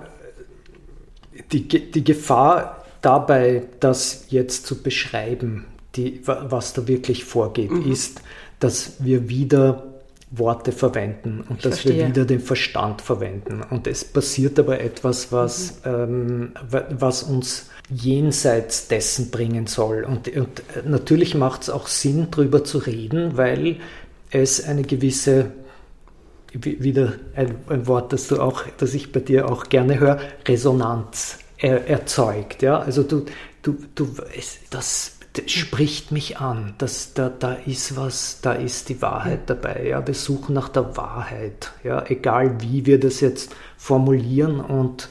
die, 1.52 1.68
die 1.68 2.04
Gefahr 2.04 2.86
dabei, 3.02 3.64
das 3.80 4.26
jetzt 4.30 4.66
zu 4.68 4.82
beschreiben, 4.82 5.66
die, 5.96 6.22
was 6.26 6.72
da 6.74 6.88
wirklich 6.88 7.26
vorgeht, 7.26 7.72
mhm. 7.72 7.92
ist, 7.92 8.22
dass 8.60 8.94
wir 9.00 9.28
wieder 9.28 9.91
Worte 10.32 10.72
verwenden 10.72 11.44
und 11.48 11.58
ich 11.58 11.64
dass 11.64 11.80
verstehe. 11.80 11.98
wir 11.98 12.08
wieder 12.08 12.26
den 12.26 12.40
Verstand 12.40 13.02
verwenden. 13.02 13.62
Und 13.70 13.86
es 13.86 14.06
passiert 14.06 14.58
aber 14.58 14.80
etwas, 14.80 15.32
was, 15.32 15.82
mhm. 15.84 15.92
ähm, 15.92 16.52
was 16.90 17.24
uns 17.24 17.70
jenseits 17.90 18.88
dessen 18.88 19.30
bringen 19.30 19.68
soll. 19.68 20.06
Und, 20.06 20.34
und 20.36 20.64
natürlich 20.86 21.36
macht 21.36 21.64
es 21.64 21.70
auch 21.70 21.88
Sinn, 21.88 22.28
darüber 22.32 22.64
zu 22.64 22.78
reden, 22.78 23.36
weil 23.36 23.78
es 24.32 24.64
eine 24.64 24.84
gewisse, 24.84 25.52
wieder 26.54 27.14
ein, 27.36 27.56
ein, 27.68 27.88
Wort, 27.88 28.14
das 28.14 28.28
du 28.30 28.42
auch, 28.42 28.64
das 28.78 28.94
ich 28.94 29.12
bei 29.12 29.20
dir 29.20 29.52
auch 29.52 29.66
gerne 29.66 30.00
höre, 30.00 30.20
Resonanz 30.48 31.40
er, 31.58 31.88
erzeugt. 31.90 32.62
Ja? 32.62 32.80
Also 32.80 33.04
du, 33.04 33.26
du, 33.62 33.78
du, 33.96 34.08
es, 34.38 34.60
das 34.70 35.18
spricht 35.46 36.12
mich 36.12 36.38
an, 36.40 36.74
dass 36.78 37.14
da, 37.14 37.30
da 37.30 37.54
ist 37.54 37.96
was, 37.96 38.40
da 38.42 38.54
ist 38.54 38.90
die 38.90 39.02
Wahrheit 39.02 39.42
dabei. 39.50 39.88
Ja? 39.88 40.06
Wir 40.06 40.14
suchen 40.14 40.54
nach 40.54 40.70
der 40.70 40.98
Wahrheit, 40.98 41.72
ja? 41.84 42.04
egal 42.08 42.62
wie 42.62 42.86
wir 42.86 43.00
das 43.00 43.22
jetzt 43.22 43.56
formulieren 43.78 44.60
und 44.60 45.08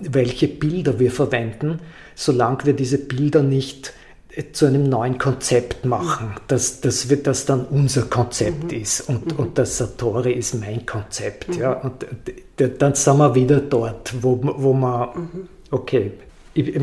welche 0.00 0.46
Bilder 0.46 0.98
wir 0.98 1.10
verwenden, 1.10 1.80
solange 2.14 2.64
wir 2.64 2.72
diese 2.74 2.98
Bilder 2.98 3.42
nicht 3.42 3.92
zu 4.52 4.66
einem 4.66 4.88
neuen 4.88 5.18
Konzept 5.18 5.84
machen, 5.84 6.34
dass, 6.46 6.80
dass 6.80 7.10
wir 7.10 7.20
das 7.20 7.46
dann 7.46 7.64
unser 7.64 8.02
Konzept 8.02 8.72
mhm. 8.72 8.80
ist 8.80 9.00
und, 9.08 9.32
mhm. 9.32 9.38
und 9.38 9.58
das 9.58 9.78
Satori 9.78 10.32
ist 10.32 10.54
mein 10.54 10.86
Konzept. 10.86 11.48
Mhm. 11.48 11.60
Ja? 11.60 11.72
Und 11.72 12.04
dann 12.78 12.94
sind 12.94 13.18
wir 13.18 13.34
wieder 13.34 13.60
dort, 13.60 14.14
wo, 14.22 14.38
wo 14.40 14.72
man, 14.72 15.08
mhm. 15.14 15.48
okay, 15.72 16.12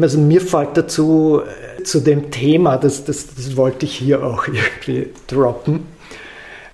also 0.01 0.19
mir 0.19 0.41
fällt 0.41 0.77
dazu 0.77 1.41
äh, 1.41 1.83
zu 1.83 1.99
dem 1.99 2.31
Thema, 2.31 2.77
das, 2.77 3.05
das, 3.05 3.27
das 3.35 3.57
wollte 3.57 3.85
ich 3.85 3.95
hier 3.95 4.23
auch 4.23 4.47
irgendwie 4.47 5.09
droppen, 5.27 5.85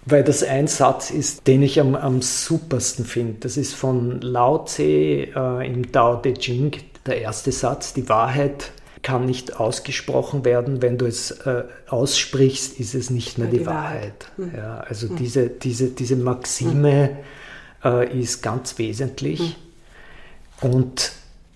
weil 0.06 0.24
das 0.24 0.44
ein 0.44 0.68
Satz 0.68 1.10
ist, 1.10 1.48
den 1.48 1.64
ich 1.64 1.80
am, 1.80 1.96
am 1.96 2.22
supersten 2.22 3.06
finde. 3.06 3.40
Das 3.42 3.58
ist 3.58 3.74
von 3.74 4.22
Lao 4.22 4.66
Tse 4.66 4.84
äh, 4.84 5.68
im 5.68 5.92
Tao 5.92 6.18
Te 6.18 6.34
Ching, 6.34 6.72
der 7.06 7.22
erste 7.22 7.52
Satz, 7.52 7.94
die 7.94 8.08
Wahrheit 8.10 8.72
kann 9.02 9.26
nicht 9.26 9.60
ausgesprochen 9.60 10.46
werden, 10.46 10.82
wenn 10.82 10.98
du 10.98 11.06
es 11.06 11.32
äh, 11.32 11.66
aussprichst, 11.88 12.80
ist 12.80 12.96
es 12.96 13.10
nicht 13.10 13.38
mehr 13.38 13.50
die, 13.50 13.60
die 13.60 13.66
Wahrheit. 13.66 14.28
Wahrheit. 14.38 14.54
Mhm. 14.54 14.58
Ja, 14.58 14.80
also 14.80 15.08
mhm. 15.08 15.18
diese, 15.18 15.50
diese, 15.50 15.90
diese 15.90 16.16
Maxime 16.16 17.18
mhm. 17.84 17.90
äh, 17.90 18.20
ist 18.20 18.42
ganz 18.42 18.78
wesentlich. 18.78 19.58
Mhm. 20.62 20.70
Und 20.70 21.12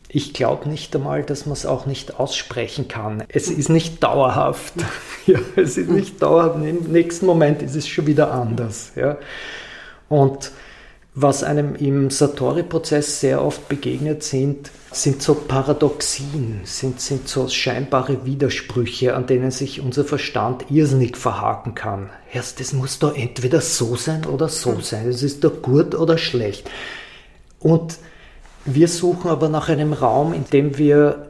ich 0.09 0.33
glaube 0.33 0.69
nicht 0.69 0.95
einmal, 0.95 1.23
dass 1.23 1.45
man 1.45 1.53
es 1.53 1.65
auch 1.65 1.85
nicht 1.85 2.19
aussprechen 2.19 2.87
kann. 2.87 3.23
Es 3.27 3.49
ist 3.49 3.69
nicht 3.69 4.03
dauerhaft. 4.03 4.73
ja, 5.25 5.39
es 5.55 5.77
ist 5.77 5.89
nicht 5.89 6.21
dauerhaft. 6.21 6.55
Im 6.63 6.91
nächsten 6.91 7.25
Moment 7.25 7.61
ist 7.61 7.75
es 7.75 7.87
schon 7.87 8.07
wieder 8.07 8.31
anders. 8.31 8.93
Ja. 8.95 9.17
Und 10.07 10.51
was 11.13 11.43
einem 11.43 11.75
im 11.75 12.09
Satori-Prozess 12.09 13.19
sehr 13.19 13.43
oft 13.43 13.67
begegnet 13.67 14.23
sind, 14.23 14.71
sind 14.91 15.21
so 15.21 15.33
Paradoxien, 15.33 16.61
sind, 16.63 17.01
sind 17.01 17.27
so 17.27 17.49
scheinbare 17.49 18.25
Widersprüche, 18.25 19.15
an 19.15 19.25
denen 19.25 19.51
sich 19.51 19.81
unser 19.81 20.05
Verstand 20.05 20.69
irrsinnig 20.69 21.17
verhaken 21.17 21.75
kann. 21.75 22.11
Erst, 22.31 22.59
das 22.59 22.71
muss 22.71 22.99
doch 22.99 23.15
entweder 23.15 23.61
so 23.61 23.95
sein 23.95 24.25
oder 24.25 24.47
so 24.47 24.79
sein. 24.79 25.09
Es 25.09 25.23
ist 25.23 25.43
doch 25.43 25.61
gut 25.61 25.95
oder 25.95 26.17
schlecht. 26.17 26.69
Und 27.59 27.97
wir 28.67 28.87
suchen 28.87 29.29
aber 29.29 29.49
nach 29.49 29.69
einem 29.69 29.93
Raum, 29.93 30.33
in 30.33 30.45
dem 30.45 30.77
wir 30.77 31.29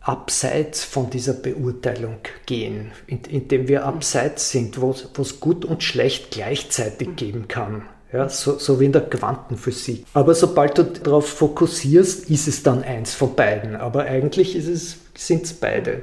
abseits 0.00 0.82
von 0.82 1.10
dieser 1.10 1.34
Beurteilung 1.34 2.16
gehen, 2.46 2.90
in, 3.06 3.20
in 3.24 3.48
dem 3.48 3.68
wir 3.68 3.84
abseits 3.84 4.50
sind, 4.50 4.80
wo 4.80 4.90
es 4.90 5.40
gut 5.40 5.64
und 5.64 5.82
schlecht 5.82 6.32
gleichzeitig 6.32 7.14
geben 7.16 7.46
kann. 7.46 7.82
Ja, 8.12 8.28
so, 8.28 8.58
so 8.58 8.78
wie 8.78 8.86
in 8.86 8.92
der 8.92 9.08
Quantenphysik. 9.08 10.04
Aber 10.12 10.34
sobald 10.34 10.76
du 10.76 10.84
darauf 10.84 11.28
fokussierst, 11.28 12.28
ist 12.28 12.46
es 12.46 12.62
dann 12.62 12.82
eins 12.82 13.14
von 13.14 13.34
beiden. 13.34 13.74
Aber 13.74 14.02
eigentlich 14.02 14.52
sind 15.14 15.42
es 15.44 15.52
beide. 15.54 16.02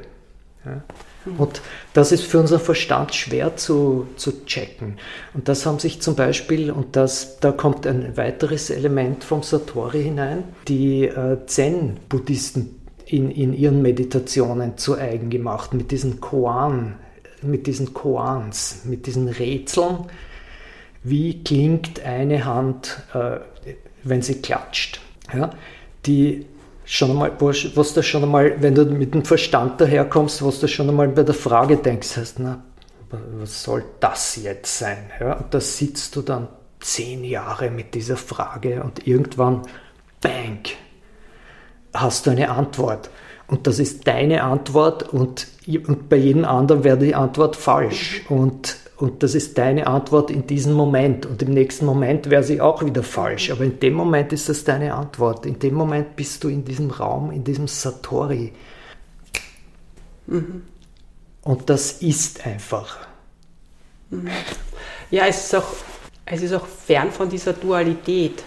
Ja. 0.65 0.81
Und 1.37 1.61
das 1.93 2.11
ist 2.11 2.23
für 2.23 2.39
unseren 2.39 2.59
Verstand 2.59 3.13
schwer 3.15 3.55
zu, 3.57 4.07
zu 4.15 4.45
checken. 4.45 4.97
Und 5.33 5.47
das 5.47 5.65
haben 5.65 5.79
sich 5.79 6.01
zum 6.01 6.15
Beispiel, 6.15 6.71
und 6.71 6.95
das, 6.95 7.39
da 7.39 7.51
kommt 7.51 7.85
ein 7.87 8.17
weiteres 8.17 8.69
Element 8.69 9.23
vom 9.23 9.43
Satori 9.43 10.03
hinein, 10.03 10.43
die 10.67 11.05
äh, 11.05 11.37
Zen-Buddhisten 11.45 12.79
in, 13.05 13.31
in 13.31 13.53
ihren 13.53 13.81
Meditationen 13.81 14.77
zu 14.77 14.97
eigen 14.97 15.29
gemacht, 15.29 15.73
mit 15.73 15.91
diesen 15.91 16.19
Koan, 16.19 16.95
mit 17.41 17.67
diesen 17.67 17.93
Koans, 17.93 18.83
mit 18.85 19.07
diesen 19.07 19.27
Rätseln. 19.27 20.05
Wie 21.03 21.43
klingt 21.43 22.03
eine 22.05 22.45
Hand, 22.45 23.01
äh, 23.13 23.39
wenn 24.03 24.21
sie 24.21 24.41
klatscht? 24.41 25.01
Ja? 25.33 25.51
Die 26.05 26.45
schon 26.89 27.11
einmal, 27.11 27.31
was 27.39 27.93
du 27.93 28.01
schon 28.01 28.23
einmal, 28.23 28.55
wenn 28.61 28.73
du 28.73 28.83
mit 28.85 29.13
dem 29.13 29.23
Verstand 29.23 29.79
daherkommst, 29.79 30.43
was 30.43 30.59
du 30.59 30.67
schon 30.67 30.89
einmal 30.89 31.07
bei 31.09 31.21
der 31.21 31.35
Frage 31.35 31.77
denkst, 31.77 32.17
heißt, 32.17 32.39
na, 32.39 32.63
was 33.11 33.63
soll 33.63 33.83
das 33.99 34.35
jetzt 34.37 34.79
sein? 34.79 34.97
Ja, 35.19 35.33
und 35.33 35.53
da 35.53 35.61
sitzt 35.61 36.15
du 36.15 36.23
dann 36.23 36.47
zehn 36.79 37.23
Jahre 37.23 37.69
mit 37.69 37.93
dieser 37.93 38.17
Frage 38.17 38.81
und 38.83 39.05
irgendwann, 39.05 39.61
bang, 40.19 40.63
hast 41.93 42.25
du 42.25 42.31
eine 42.31 42.49
Antwort. 42.49 43.11
Und 43.45 43.67
das 43.67 43.77
ist 43.77 44.07
deine 44.07 44.43
Antwort 44.43 45.13
und, 45.13 45.47
und 45.67 46.09
bei 46.09 46.17
jedem 46.17 46.45
anderen 46.45 46.83
wäre 46.83 46.97
die 46.97 47.13
Antwort 47.13 47.55
falsch. 47.55 48.21
Und 48.29 48.77
und 48.99 49.23
das 49.23 49.33
ist 49.33 49.57
deine 49.57 49.87
Antwort 49.87 50.29
in 50.29 50.45
diesem 50.45 50.73
Moment. 50.73 51.25
Und 51.25 51.41
im 51.41 51.51
nächsten 51.51 51.85
Moment 51.85 52.29
wäre 52.29 52.43
sie 52.43 52.59
auch 52.59 52.83
wieder 52.83 53.01
falsch. 53.01 53.49
Aber 53.49 53.63
in 53.63 53.79
dem 53.79 53.93
Moment 53.93 54.33
ist 54.33 54.49
das 54.49 54.65
deine 54.65 54.93
Antwort. 54.93 55.45
In 55.45 55.57
dem 55.57 55.73
Moment 55.73 56.17
bist 56.17 56.43
du 56.43 56.49
in 56.49 56.65
diesem 56.65 56.91
Raum, 56.91 57.31
in 57.31 57.45
diesem 57.45 57.69
Satori. 57.69 58.51
Mhm. 60.27 60.63
Und 61.43 61.69
das 61.69 61.93
ist 61.93 62.45
einfach. 62.45 62.97
Mhm. 64.09 64.29
Ja, 65.11 65.27
es 65.27 65.45
ist, 65.45 65.55
auch, 65.55 65.71
es 66.25 66.41
ist 66.41 66.53
auch 66.53 66.65
fern 66.65 67.11
von 67.11 67.29
dieser 67.29 67.53
Dualität 67.53 68.43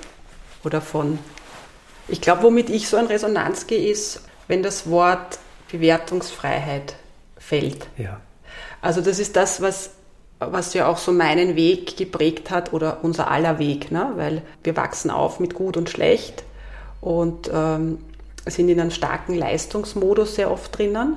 oder 0.64 0.82
von. 0.82 1.18
Ich 2.08 2.20
glaube, 2.20 2.42
womit 2.42 2.68
ich 2.68 2.90
so 2.90 2.98
in 2.98 3.06
Resonanz 3.06 3.66
gehe, 3.66 3.90
ist, 3.90 4.20
wenn 4.48 4.62
das 4.62 4.90
Wort 4.90 5.38
Bewertungsfreiheit 5.70 6.96
fällt. 7.38 7.86
Ja. 7.96 8.20
Also 8.82 9.00
das 9.00 9.18
ist 9.18 9.34
das, 9.34 9.62
was 9.62 9.92
was 10.50 10.74
ja 10.74 10.88
auch 10.88 10.98
so 10.98 11.12
meinen 11.12 11.56
Weg 11.56 11.96
geprägt 11.96 12.50
hat 12.50 12.72
oder 12.72 12.98
unser 13.02 13.30
aller 13.30 13.58
Weg, 13.58 13.90
ne? 13.90 14.12
weil 14.16 14.42
wir 14.64 14.76
wachsen 14.76 15.10
auf 15.10 15.40
mit 15.40 15.54
gut 15.54 15.76
und 15.76 15.90
schlecht 15.90 16.44
und 17.00 17.50
ähm, 17.52 17.98
sind 18.46 18.68
in 18.68 18.80
einem 18.80 18.90
starken 18.90 19.34
Leistungsmodus 19.34 20.34
sehr 20.34 20.50
oft 20.50 20.76
drinnen. 20.76 21.16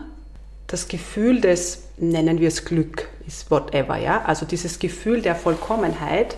Das 0.67 0.87
Gefühl 0.87 1.41
des, 1.41 1.83
nennen 1.97 2.39
wir 2.39 2.47
es 2.47 2.65
Glück, 2.65 3.07
ist 3.27 3.49
whatever, 3.51 3.97
ja. 3.97 4.23
Also 4.25 4.45
dieses 4.45 4.79
Gefühl 4.79 5.21
der 5.21 5.35
Vollkommenheit 5.35 6.37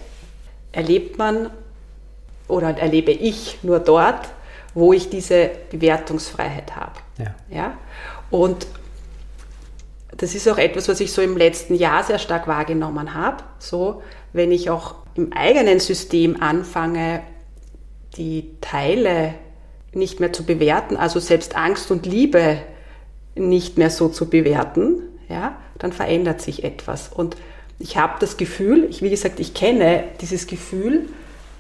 erlebt 0.71 1.17
man 1.17 1.49
oder 2.47 2.77
erlebe 2.77 3.11
ich 3.11 3.59
nur 3.63 3.79
dort, 3.79 4.29
wo 4.73 4.93
ich 4.93 5.09
diese 5.09 5.49
Bewertungsfreiheit 5.71 6.75
habe. 6.75 6.93
Ja. 7.17 7.35
ja? 7.49 7.77
Und 8.29 8.67
das 10.17 10.33
ist 10.33 10.47
auch 10.49 10.57
etwas, 10.57 10.89
was 10.89 10.99
ich 10.99 11.11
so 11.11 11.21
im 11.21 11.37
letzten 11.37 11.75
Jahr 11.75 12.03
sehr 12.03 12.19
stark 12.19 12.47
wahrgenommen 12.47 13.13
habe. 13.13 13.43
So, 13.59 14.01
wenn 14.33 14.51
ich 14.51 14.69
auch 14.69 14.95
im 15.15 15.31
eigenen 15.33 15.79
System 15.79 16.41
anfange, 16.41 17.21
die 18.17 18.51
Teile 18.61 19.35
nicht 19.93 20.19
mehr 20.19 20.33
zu 20.33 20.43
bewerten, 20.43 20.97
also 20.97 21.19
selbst 21.19 21.55
Angst 21.55 21.91
und 21.91 22.05
Liebe 22.05 22.57
nicht 23.35 23.77
mehr 23.77 23.91
so 23.91 24.09
zu 24.09 24.29
bewerten, 24.29 25.03
ja, 25.29 25.55
dann 25.77 25.91
verändert 25.93 26.41
sich 26.41 26.63
etwas. 26.63 27.09
Und 27.09 27.37
ich 27.79 27.97
habe 27.97 28.15
das 28.19 28.37
Gefühl, 28.37 28.87
ich, 28.89 29.03
wie 29.03 29.09
gesagt, 29.09 29.39
ich 29.39 29.53
kenne 29.53 30.03
dieses 30.21 30.47
Gefühl 30.47 31.09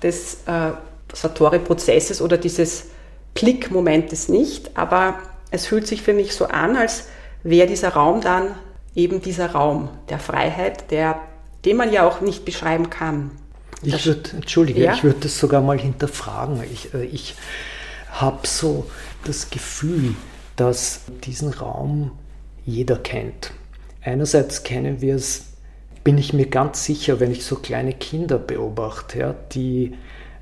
des 0.01 0.39
äh, 0.47 0.71
Satori-Prozesses 1.13 2.21
oder 2.21 2.37
dieses 2.37 2.87
Klickmomentes 3.35 4.29
nicht, 4.29 4.77
aber 4.77 5.19
es 5.51 5.67
fühlt 5.67 5.85
sich 5.85 6.01
für 6.01 6.13
mich 6.13 6.33
so 6.33 6.45
an, 6.45 6.75
als 6.75 7.07
wäre 7.43 7.67
dieser 7.67 7.89
Raum 7.89 8.21
dann 8.21 8.55
eben 8.95 9.21
dieser 9.21 9.51
Raum 9.51 9.89
der 10.09 10.19
Freiheit, 10.19 10.91
der, 10.91 11.21
den 11.65 11.77
man 11.77 11.93
ja 11.93 12.07
auch 12.07 12.19
nicht 12.21 12.45
beschreiben 12.45 12.89
kann. 12.89 13.31
Ich 13.83 14.05
würde, 14.07 14.31
entschuldige, 14.33 14.83
ja? 14.83 14.93
ich 14.93 15.03
würde 15.03 15.19
das 15.21 15.37
sogar 15.37 15.61
mal 15.61 15.77
hinterfragen. 15.77 16.63
Ich, 16.71 16.93
äh, 16.95 17.05
ich 17.05 17.35
habe 18.09 18.47
so 18.47 18.89
das 19.23 19.51
Gefühl, 19.51 20.15
dass 20.55 21.01
diesen 21.23 21.53
Raum 21.53 22.11
jeder 22.65 22.97
kennt. 22.97 23.51
Einerseits 24.01 24.63
kennen 24.63 24.99
wir 25.01 25.15
es, 25.15 25.45
bin 26.03 26.17
ich 26.17 26.33
mir 26.33 26.47
ganz 26.47 26.85
sicher, 26.85 27.19
wenn 27.19 27.31
ich 27.31 27.45
so 27.45 27.57
kleine 27.57 27.93
Kinder 27.93 28.39
beobachte, 28.39 29.19
ja, 29.19 29.35
die, 29.51 29.95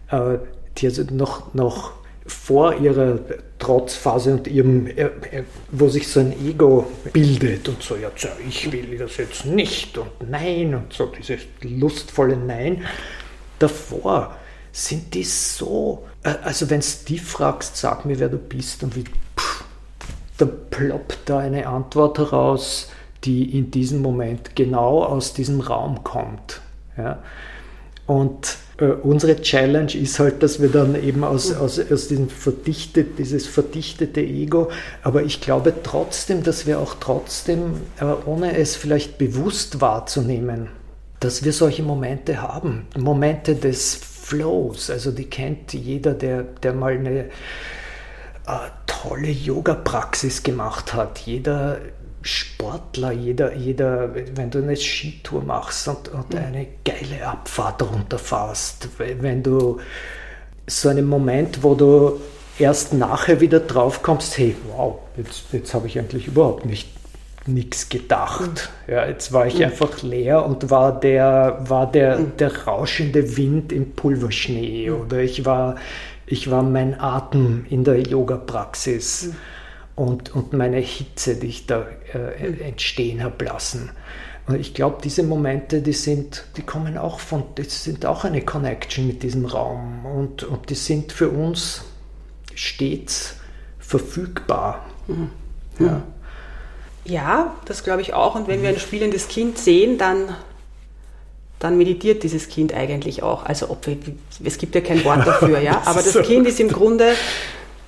äh, 0.09 0.37
die 0.77 0.87
also 0.87 1.03
noch, 1.11 1.53
noch 1.53 1.91
vor 2.25 2.75
ihrer 2.75 3.19
Trotzphase 3.59 4.33
und 4.33 4.47
ihrem, 4.47 4.87
äh, 4.87 5.03
äh, 5.03 5.43
wo 5.71 5.87
sich 5.89 6.07
so 6.07 6.19
ein 6.19 6.33
Ego 6.45 6.87
bildet 7.13 7.69
und 7.69 7.83
so, 7.83 7.95
ja, 7.95 8.09
ich 8.47 8.71
will 8.71 8.97
das 8.97 9.17
jetzt 9.17 9.45
nicht 9.45 9.97
und 9.97 10.29
nein 10.29 10.73
und 10.73 10.91
so, 10.91 11.05
dieses 11.05 11.41
lustvolle 11.61 12.35
Nein. 12.35 12.83
Davor 13.59 14.35
sind 14.71 15.13
die 15.13 15.23
so, 15.23 16.05
äh, 16.23 16.33
also 16.43 16.69
wenn 16.69 16.81
du 16.81 16.87
die 17.07 17.19
fragst, 17.19 17.77
sag 17.77 18.05
mir, 18.05 18.19
wer 18.19 18.29
du 18.29 18.37
bist 18.37 18.81
und 18.83 18.95
wie, 18.95 19.03
pff, 19.37 19.63
da 20.37 20.45
ploppt 20.45 21.29
da 21.29 21.39
eine 21.39 21.67
Antwort 21.67 22.17
heraus, 22.17 22.91
die 23.23 23.57
in 23.57 23.71
diesem 23.71 24.01
Moment 24.01 24.55
genau 24.55 25.03
aus 25.03 25.33
diesem 25.33 25.61
Raum 25.61 26.03
kommt. 26.03 26.61
Ja? 26.97 27.19
Und 28.05 28.57
äh, 28.77 28.85
unsere 28.85 29.41
Challenge 29.41 29.93
ist 29.95 30.19
halt, 30.19 30.43
dass 30.43 30.61
wir 30.61 30.69
dann 30.69 31.01
eben 31.01 31.23
aus, 31.23 31.51
mhm. 31.51 31.61
aus, 31.61 31.79
aus 31.79 32.07
diesem 32.07 32.29
verdichtet, 32.29 33.17
dieses 33.19 33.47
verdichtete 33.47 34.21
Ego, 34.21 34.69
aber 35.01 35.23
ich 35.23 35.41
glaube 35.41 35.73
trotzdem, 35.83 36.43
dass 36.43 36.67
wir 36.67 36.79
auch 36.79 36.95
trotzdem, 36.99 37.81
äh, 37.99 38.05
ohne 38.25 38.57
es 38.57 38.75
vielleicht 38.75 39.17
bewusst 39.17 39.81
wahrzunehmen, 39.81 40.67
dass 41.19 41.43
wir 41.43 41.53
solche 41.53 41.83
Momente 41.83 42.41
haben. 42.41 42.87
Momente 42.97 43.55
des 43.55 43.95
Flows, 43.95 44.89
also 44.89 45.11
die 45.11 45.25
kennt 45.25 45.73
jeder, 45.73 46.13
der, 46.13 46.43
der 46.43 46.73
mal 46.73 46.93
eine 46.93 47.19
äh, 47.19 47.27
tolle 48.85 49.29
Yoga-Praxis 49.29 50.43
gemacht 50.43 50.93
hat. 50.93 51.19
Jeder 51.19 51.79
Sportler, 52.25 53.11
jeder, 53.11 53.53
jeder, 53.53 54.09
wenn 54.35 54.49
du 54.49 54.57
eine 54.57 54.75
Skitour 54.75 55.43
machst 55.43 55.87
und, 55.87 56.07
und 56.07 56.33
mhm. 56.33 56.39
eine 56.39 56.67
geile 56.83 57.27
Abfahrt 57.27 57.83
runterfährst, 57.83 58.89
wenn 58.97 59.43
du 59.43 59.79
so 60.65 60.89
einen 60.89 61.05
Moment, 61.05 61.61
wo 61.61 61.75
du 61.75 62.19
erst 62.57 62.93
nachher 62.93 63.41
wieder 63.41 63.59
drauf 63.59 64.01
kommst, 64.01 64.39
hey, 64.39 64.55
wow, 64.75 64.97
jetzt, 65.17 65.43
jetzt 65.51 65.75
habe 65.75 65.85
ich 65.85 65.99
eigentlich 65.99 66.25
überhaupt 66.25 66.65
nicht 66.65 66.89
nichts 67.47 67.89
gedacht. 67.89 68.71
Mhm. 68.87 68.93
Ja, 68.93 69.05
jetzt 69.05 69.31
war 69.31 69.45
ich 69.45 69.59
mhm. 69.59 69.65
einfach 69.65 70.01
leer 70.01 70.43
und 70.47 70.71
war 70.71 70.99
der, 70.99 71.59
war 71.67 71.91
der, 71.91 72.17
mhm. 72.17 72.37
der 72.37 72.65
rauschende 72.65 73.37
Wind 73.37 73.71
im 73.71 73.91
Pulverschnee 73.91 74.89
oder 74.89 75.19
ich 75.19 75.45
war, 75.45 75.75
ich 76.25 76.49
war 76.49 76.63
mein 76.63 76.99
Atem 76.99 77.67
in 77.69 77.83
der 77.83 77.99
Yoga-Praxis. 77.99 79.33
Und, 79.95 80.35
und 80.35 80.51
meine 80.51 80.79
Hitze, 80.79 81.35
die 81.35 81.47
ich 81.47 81.67
da 81.67 81.85
äh, 82.15 82.49
mhm. 82.49 82.61
entstehen 82.61 83.23
habe 83.23 83.45
lassen. 83.45 83.91
Und 84.47 84.59
ich 84.59 84.73
glaube, 84.73 84.97
diese 85.03 85.23
Momente, 85.23 85.81
die 85.81 85.93
sind, 85.93 86.45
die 86.55 86.61
kommen 86.61 86.97
auch 86.97 87.19
von, 87.19 87.43
die 87.57 87.63
sind 87.63 88.05
auch 88.05 88.25
eine 88.25 88.41
Connection 88.41 89.07
mit 89.07 89.23
diesem 89.23 89.45
Raum 89.45 90.05
und, 90.05 90.43
und 90.43 90.69
die 90.69 90.75
sind 90.75 91.11
für 91.11 91.29
uns 91.29 91.83
stets 92.53 93.37
verfügbar. 93.79 94.85
Mhm. 95.07 95.29
Ja. 95.79 96.03
ja, 97.05 97.55
das 97.65 97.83
glaube 97.83 98.01
ich 98.01 98.13
auch. 98.13 98.35
Und 98.35 98.47
wenn 98.47 98.61
wir 98.61 98.69
ein 98.69 98.79
spielendes 98.79 99.27
Kind 99.27 99.57
sehen, 99.57 99.97
dann, 99.97 100.35
dann 101.57 101.77
meditiert 101.77 102.21
dieses 102.21 102.47
Kind 102.47 102.73
eigentlich 102.73 103.23
auch. 103.23 103.45
Also 103.45 103.71
ob 103.71 103.87
wir, 103.87 103.97
es 104.43 104.57
gibt 104.59 104.75
ja 104.75 104.81
kein 104.81 105.03
Wort 105.03 105.25
dafür, 105.25 105.59
ja. 105.59 105.81
Aber 105.85 106.03
das 106.03 106.21
Kind 106.21 106.47
ist 106.47 106.59
im 106.59 106.69
Grunde 106.69 107.13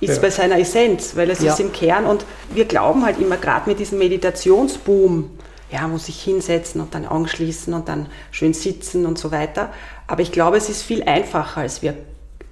ist 0.00 0.16
ja. 0.16 0.22
bei 0.22 0.30
seiner 0.30 0.58
Essenz, 0.58 1.16
weil 1.16 1.30
es 1.30 1.42
ja. 1.42 1.52
ist 1.52 1.60
im 1.60 1.72
Kern 1.72 2.06
und 2.06 2.24
wir 2.50 2.64
glauben 2.64 3.04
halt 3.04 3.18
immer 3.18 3.36
gerade 3.36 3.68
mit 3.68 3.78
diesem 3.78 3.98
Meditationsboom, 3.98 5.30
ja, 5.70 5.86
muss 5.86 6.08
ich 6.08 6.22
hinsetzen 6.22 6.80
und 6.80 6.94
dann 6.94 7.06
Augen 7.06 7.28
schließen 7.28 7.74
und 7.74 7.88
dann 7.88 8.06
schön 8.30 8.54
sitzen 8.54 9.06
und 9.06 9.18
so 9.18 9.30
weiter. 9.30 9.72
Aber 10.06 10.22
ich 10.22 10.32
glaube, 10.32 10.56
es 10.56 10.68
ist 10.68 10.82
viel 10.82 11.02
einfacher 11.02 11.60
als 11.60 11.82
wir, 11.82 11.94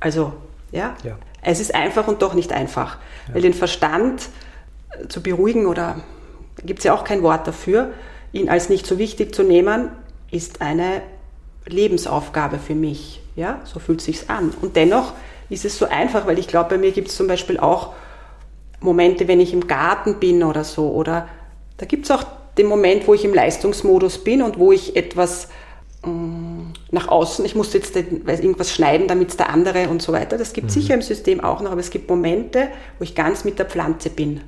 also, 0.00 0.32
ja, 0.72 0.94
ja. 1.02 1.18
es 1.42 1.60
ist 1.60 1.74
einfach 1.74 2.08
und 2.08 2.20
doch 2.20 2.34
nicht 2.34 2.52
einfach, 2.52 2.98
weil 3.32 3.42
den 3.42 3.54
Verstand 3.54 4.28
zu 5.08 5.22
beruhigen 5.22 5.66
oder 5.66 6.00
gibt 6.64 6.80
es 6.80 6.84
ja 6.84 6.94
auch 6.94 7.04
kein 7.04 7.22
Wort 7.22 7.46
dafür, 7.46 7.92
ihn 8.32 8.48
als 8.48 8.68
nicht 8.68 8.86
so 8.86 8.98
wichtig 8.98 9.34
zu 9.34 9.42
nehmen, 9.42 9.90
ist 10.30 10.60
eine 10.60 11.02
Lebensaufgabe 11.66 12.58
für 12.58 12.74
mich. 12.74 13.22
Ja, 13.34 13.60
so 13.64 13.78
fühlt 13.80 14.00
sich's 14.00 14.28
an. 14.28 14.52
Und 14.62 14.76
dennoch 14.76 15.12
ist 15.48 15.64
es 15.64 15.78
so 15.78 15.86
einfach, 15.86 16.26
weil 16.26 16.38
ich 16.38 16.48
glaube, 16.48 16.70
bei 16.70 16.78
mir 16.78 16.92
gibt 16.92 17.08
es 17.08 17.16
zum 17.16 17.26
Beispiel 17.26 17.58
auch 17.58 17.94
Momente, 18.80 19.28
wenn 19.28 19.40
ich 19.40 19.52
im 19.52 19.66
Garten 19.66 20.18
bin 20.18 20.42
oder 20.42 20.64
so, 20.64 20.90
oder 20.90 21.28
da 21.76 21.86
gibt 21.86 22.04
es 22.04 22.10
auch 22.10 22.24
den 22.58 22.66
Moment, 22.66 23.06
wo 23.06 23.14
ich 23.14 23.24
im 23.24 23.34
Leistungsmodus 23.34 24.24
bin 24.24 24.42
und 24.42 24.58
wo 24.58 24.72
ich 24.72 24.96
etwas 24.96 25.48
mm, 26.04 26.72
nach 26.90 27.08
außen, 27.08 27.44
ich 27.44 27.54
muss 27.54 27.72
jetzt 27.74 27.96
irgendwas 27.96 28.72
schneiden, 28.72 29.08
damit 29.08 29.30
es 29.30 29.36
der 29.36 29.50
andere 29.50 29.88
und 29.88 30.02
so 30.02 30.12
weiter. 30.12 30.38
Das 30.38 30.52
gibt 30.52 30.70
es 30.70 30.76
mhm. 30.76 30.80
sicher 30.80 30.94
im 30.94 31.02
System 31.02 31.40
auch 31.42 31.60
noch, 31.60 31.72
aber 31.72 31.80
es 31.80 31.90
gibt 31.90 32.08
Momente, 32.08 32.68
wo 32.98 33.04
ich 33.04 33.14
ganz 33.14 33.44
mit 33.44 33.58
der 33.58 33.66
Pflanze 33.66 34.10
bin. 34.10 34.40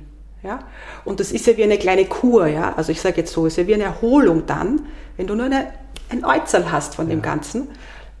Ja? 0.43 0.59
Und 1.05 1.19
das 1.19 1.31
ist 1.31 1.45
ja 1.45 1.57
wie 1.57 1.63
eine 1.63 1.77
kleine 1.77 2.05
Kur, 2.05 2.47
ja. 2.47 2.73
Also 2.75 2.91
ich 2.91 3.01
sage 3.01 3.17
jetzt 3.17 3.33
so, 3.33 3.45
es 3.45 3.53
ist 3.53 3.57
ja 3.57 3.67
wie 3.67 3.73
eine 3.75 3.83
Erholung 3.83 4.45
dann, 4.45 4.87
wenn 5.17 5.27
du 5.27 5.35
nur 5.35 5.45
eine, 5.45 5.67
ein 6.09 6.25
Äußerl 6.25 6.71
hast 6.71 6.95
von 6.95 7.07
ja. 7.07 7.15
dem 7.15 7.21
Ganzen, 7.21 7.67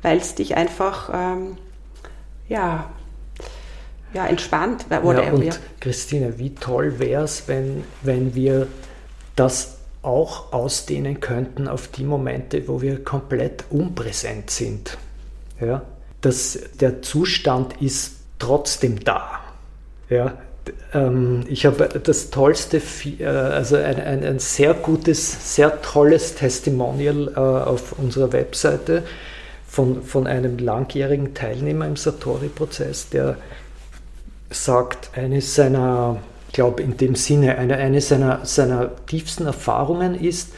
weil 0.01 0.17
es 0.17 0.35
dich 0.35 0.55
einfach 0.55 1.09
ähm, 1.13 1.57
ja, 2.49 2.89
ja, 4.13 4.25
entspannt. 4.25 4.85
Oder 5.03 5.25
ja, 5.25 5.31
und 5.31 5.43
ja. 5.43 5.53
Christine, 5.79 6.39
wie 6.39 6.55
toll 6.55 6.99
wäre 6.99 7.23
es, 7.23 7.47
wenn, 7.47 7.83
wenn 8.01 8.35
wir 8.35 8.67
das 9.35 9.77
auch 10.01 10.51
ausdehnen 10.53 11.19
könnten 11.19 11.67
auf 11.67 11.87
die 11.89 12.03
Momente, 12.03 12.67
wo 12.67 12.81
wir 12.81 13.03
komplett 13.03 13.65
unpräsent 13.69 14.49
sind. 14.49 14.97
Ja? 15.61 15.83
Das, 16.21 16.59
der 16.79 17.01
Zustand 17.01 17.81
ist 17.81 18.15
trotzdem 18.39 19.03
da. 19.03 19.41
Ja? 20.09 20.37
Ähm, 20.93 21.43
ich 21.47 21.65
habe 21.65 21.87
das 21.87 22.29
tollste, 22.29 22.81
äh, 23.19 23.25
also 23.25 23.75
ein, 23.75 23.99
ein, 23.99 24.23
ein, 24.23 24.39
sehr 24.39 24.73
gutes, 24.73 25.55
sehr 25.55 25.81
tolles 25.81 26.35
Testimonial 26.35 27.31
äh, 27.35 27.39
auf 27.39 27.93
unserer 27.99 28.31
Webseite 28.31 29.03
von, 29.69 30.01
von 30.01 30.25
einem 30.25 30.57
langjährigen 30.57 31.35
Teilnehmer 31.35 31.85
im 31.85 31.95
Satori-Prozess, 31.95 33.09
der 33.09 33.37
sagt, 34.49 35.15
eines 35.15 35.53
seiner, 35.53 36.17
ich 36.47 36.53
glaube 36.53 36.81
in 36.81 36.97
dem 36.97 37.13
Sinne, 37.13 37.57
eine, 37.57 37.77
eine 37.77 38.01
seiner, 38.01 38.45
seiner 38.45 39.05
tiefsten 39.05 39.45
Erfahrungen 39.45 40.15
ist, 40.15 40.53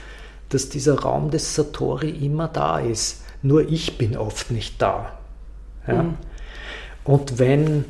dass 0.50 0.70
dieser 0.70 1.00
Raum 1.00 1.30
des 1.30 1.56
Satori 1.56 2.10
immer 2.10 2.48
da 2.48 2.80
ist. 2.80 3.24
Nur 3.42 3.70
ich 3.70 3.98
bin 3.98 4.16
oft 4.16 4.50
nicht 4.50 4.82
da. 4.82 5.20
Ja? 5.88 6.04
Mhm. 6.04 6.14
Und 7.04 7.38
wenn 7.38 7.86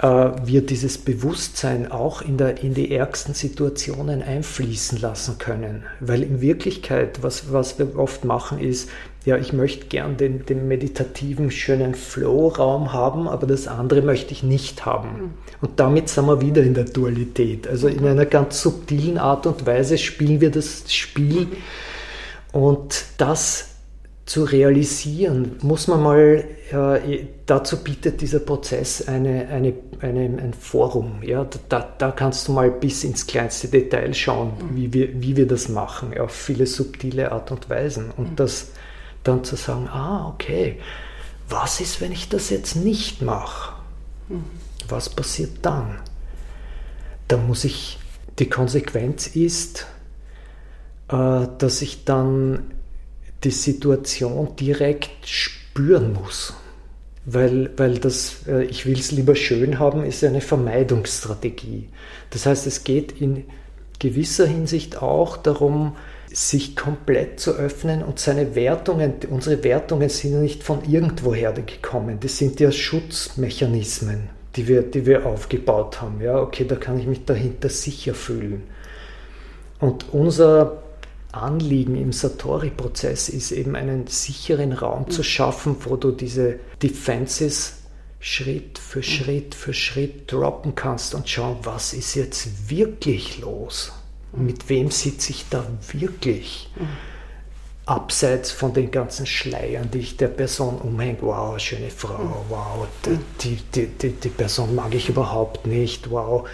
äh, 0.00 0.30
wir 0.44 0.64
dieses 0.64 0.98
Bewusstsein 0.98 1.90
auch 1.90 2.22
in, 2.22 2.38
der, 2.38 2.62
in 2.62 2.74
die 2.74 2.94
ärgsten 2.94 3.34
Situationen 3.34 4.22
einfließen 4.22 4.98
lassen 4.98 5.38
können. 5.38 5.84
Weil 6.00 6.22
in 6.22 6.40
Wirklichkeit, 6.40 7.22
was, 7.22 7.52
was 7.52 7.78
wir 7.78 7.98
oft 7.98 8.24
machen, 8.24 8.58
ist, 8.58 8.88
ja, 9.24 9.36
ich 9.36 9.52
möchte 9.52 9.86
gern 9.86 10.16
den, 10.16 10.46
den 10.46 10.66
meditativen, 10.66 11.50
schönen 11.50 11.94
Flow-Raum 11.94 12.92
haben, 12.92 13.28
aber 13.28 13.46
das 13.46 13.68
andere 13.68 14.00
möchte 14.00 14.32
ich 14.32 14.42
nicht 14.42 14.86
haben. 14.86 15.08
Mhm. 15.08 15.30
Und 15.60 15.78
damit 15.78 16.08
sind 16.08 16.26
wir 16.26 16.40
wieder 16.40 16.62
in 16.62 16.72
der 16.72 16.84
Dualität. 16.84 17.68
Also 17.68 17.88
in 17.88 18.06
einer 18.06 18.24
ganz 18.24 18.62
subtilen 18.62 19.18
Art 19.18 19.46
und 19.46 19.66
Weise 19.66 19.98
spielen 19.98 20.40
wir 20.40 20.50
das 20.50 20.92
Spiel. 20.92 21.48
Und 22.52 23.04
das 23.18 23.66
zu 24.24 24.44
realisieren, 24.44 25.56
muss 25.60 25.86
man 25.86 26.02
mal, 26.02 26.44
äh, 26.72 27.24
dazu 27.46 27.82
bietet 27.82 28.20
dieser 28.20 28.38
Prozess 28.38 29.06
eine, 29.06 29.48
eine, 29.48 29.74
eine, 30.00 30.20
ein 30.20 30.54
Forum. 30.58 31.20
Ja? 31.22 31.46
Da, 31.68 31.94
da 31.98 32.10
kannst 32.12 32.48
du 32.48 32.52
mal 32.52 32.70
bis 32.70 33.04
ins 33.04 33.26
kleinste 33.26 33.68
Detail 33.68 34.14
schauen, 34.14 34.52
mhm. 34.70 34.76
wie, 34.76 34.92
wir, 34.94 35.20
wie 35.20 35.36
wir 35.36 35.46
das 35.46 35.68
machen, 35.68 36.16
auf 36.18 36.30
viele 36.30 36.66
subtile 36.66 37.32
Art 37.32 37.50
und 37.50 37.68
Weisen. 37.68 38.12
Und 38.16 38.30
mhm. 38.30 38.36
das 38.36 38.68
dann 39.24 39.44
zu 39.44 39.56
sagen, 39.56 39.88
ah, 39.88 40.28
okay, 40.28 40.80
was 41.48 41.80
ist, 41.80 42.00
wenn 42.00 42.12
ich 42.12 42.28
das 42.28 42.50
jetzt 42.50 42.76
nicht 42.76 43.22
mache? 43.22 43.74
Mhm. 44.28 44.44
Was 44.88 45.08
passiert 45.08 45.58
dann? 45.62 45.98
Da 47.28 47.36
muss 47.36 47.64
ich, 47.64 47.98
die 48.38 48.48
Konsequenz 48.48 49.28
ist, 49.28 49.86
äh, 51.08 51.46
dass 51.58 51.82
ich 51.82 52.04
dann 52.04 52.72
die 53.44 53.50
Situation 53.50 54.56
direkt 54.56 55.28
spüren 55.28 56.12
muss. 56.12 56.54
Weil, 57.26 57.70
weil 57.76 57.98
das, 57.98 58.46
äh, 58.46 58.64
ich 58.64 58.86
will 58.86 58.98
es 58.98 59.12
lieber 59.12 59.36
schön 59.36 59.78
haben, 59.78 60.04
ist 60.04 60.24
eine 60.24 60.40
Vermeidungsstrategie. 60.40 61.88
Das 62.30 62.46
heißt, 62.46 62.66
es 62.66 62.84
geht 62.84 63.20
in 63.20 63.44
gewisser 63.98 64.46
Hinsicht 64.46 65.02
auch 65.02 65.36
darum, 65.36 65.96
sich 66.32 66.76
komplett 66.76 67.40
zu 67.40 67.52
öffnen 67.52 68.02
und 68.02 68.18
seine 68.18 68.54
Wertungen, 68.54 69.14
unsere 69.30 69.62
Wertungen 69.64 70.08
sind 70.08 70.32
ja 70.32 70.38
nicht 70.38 70.62
von 70.62 70.84
irgendwoher 70.84 71.52
gekommen, 71.52 72.18
das 72.20 72.38
sind 72.38 72.60
ja 72.60 72.70
Schutzmechanismen, 72.70 74.30
die 74.56 74.68
wir, 74.68 74.82
die 74.82 75.06
wir 75.06 75.26
aufgebaut 75.26 76.00
haben. 76.00 76.20
Ja, 76.20 76.38
okay, 76.38 76.64
da 76.64 76.76
kann 76.76 76.98
ich 76.98 77.06
mich 77.06 77.24
dahinter 77.24 77.68
sicher 77.68 78.14
fühlen. 78.14 78.62
Und 79.80 80.12
unser 80.12 80.82
Anliegen 81.32 81.96
im 81.96 82.12
Satori-Prozess 82.12 83.28
ist 83.28 83.52
eben 83.52 83.76
einen 83.76 84.06
sicheren 84.06 84.72
Raum 84.72 85.10
zu 85.10 85.22
schaffen, 85.22 85.76
wo 85.80 85.96
du 85.96 86.10
diese 86.10 86.58
Defenses 86.82 87.74
Schritt 88.18 88.78
für. 88.78 89.02
Schritt 89.02 89.54
für 89.54 89.72
Schritt 89.72 90.30
droppen 90.30 90.74
kannst 90.74 91.14
und 91.14 91.28
schauen, 91.28 91.56
was 91.62 91.94
ist 91.94 92.14
jetzt 92.14 92.68
wirklich 92.68 93.40
los? 93.40 93.92
Mhm. 94.32 94.46
Mit 94.46 94.68
wem 94.68 94.90
sitze 94.90 95.30
ich 95.30 95.46
da 95.48 95.64
wirklich? 95.92 96.70
Mhm. 96.76 96.88
Abseits 97.86 98.52
von 98.52 98.72
den 98.72 98.90
ganzen 98.90 99.26
Schleiern, 99.26 99.90
die 99.90 99.98
ich 99.98 100.16
der 100.16 100.28
Person 100.28 100.76
umhänge. 100.76 101.18
Wow, 101.22 101.58
schöne 101.58 101.90
Frau, 101.90 102.18
mhm. 102.18 102.34
wow, 102.48 102.86
die, 103.42 103.56
die, 103.74 103.86
die, 103.86 104.12
die 104.12 104.28
Person 104.28 104.74
mag 104.74 104.94
ich 104.94 105.08
überhaupt 105.08 105.66
nicht, 105.66 106.10
wow, 106.10 106.48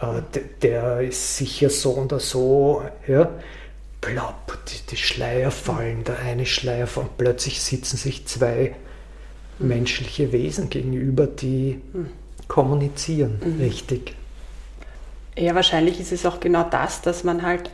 äh, 0.00 0.20
der 0.60 1.00
ist 1.00 1.36
sicher 1.38 1.70
so 1.70 1.96
oder 1.96 2.20
so. 2.20 2.82
Ja? 3.06 3.30
plopp, 4.02 4.58
die, 4.90 4.96
Schleier 4.96 5.50
fallen, 5.50 6.04
der 6.04 6.18
eine 6.18 6.44
Schleier 6.44 6.88
und 6.96 7.16
plötzlich 7.16 7.62
sitzen 7.62 7.96
sich 7.96 8.26
zwei 8.26 8.74
menschliche 9.58 10.32
Wesen 10.32 10.68
gegenüber, 10.68 11.26
die 11.26 11.80
kommunizieren, 12.48 13.40
mhm. 13.42 13.60
richtig. 13.60 14.14
Ja, 15.36 15.54
wahrscheinlich 15.54 15.98
ist 15.98 16.12
es 16.12 16.26
auch 16.26 16.40
genau 16.40 16.64
das, 16.64 17.00
dass 17.00 17.24
man 17.24 17.42
halt 17.42 17.70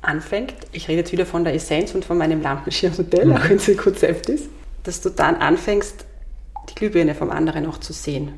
anfängt, 0.00 0.54
ich 0.72 0.88
rede 0.88 1.00
jetzt 1.00 1.12
wieder 1.12 1.26
von 1.26 1.44
der 1.44 1.54
Essenz 1.54 1.94
und 1.94 2.04
von 2.04 2.18
meinem 2.18 2.42
Lampenschirmmodell, 2.42 3.26
mhm. 3.26 3.36
auch 3.36 3.48
wenn 3.48 3.56
es 3.56 3.68
ein 3.68 3.76
Konzept 3.76 4.28
ist, 4.28 4.48
dass 4.82 5.00
du 5.00 5.10
dann 5.10 5.36
anfängst, 5.36 6.04
die 6.68 6.74
Glühbirne 6.74 7.14
vom 7.14 7.30
anderen 7.30 7.66
auch 7.66 7.78
zu 7.78 7.92
sehen. 7.92 8.32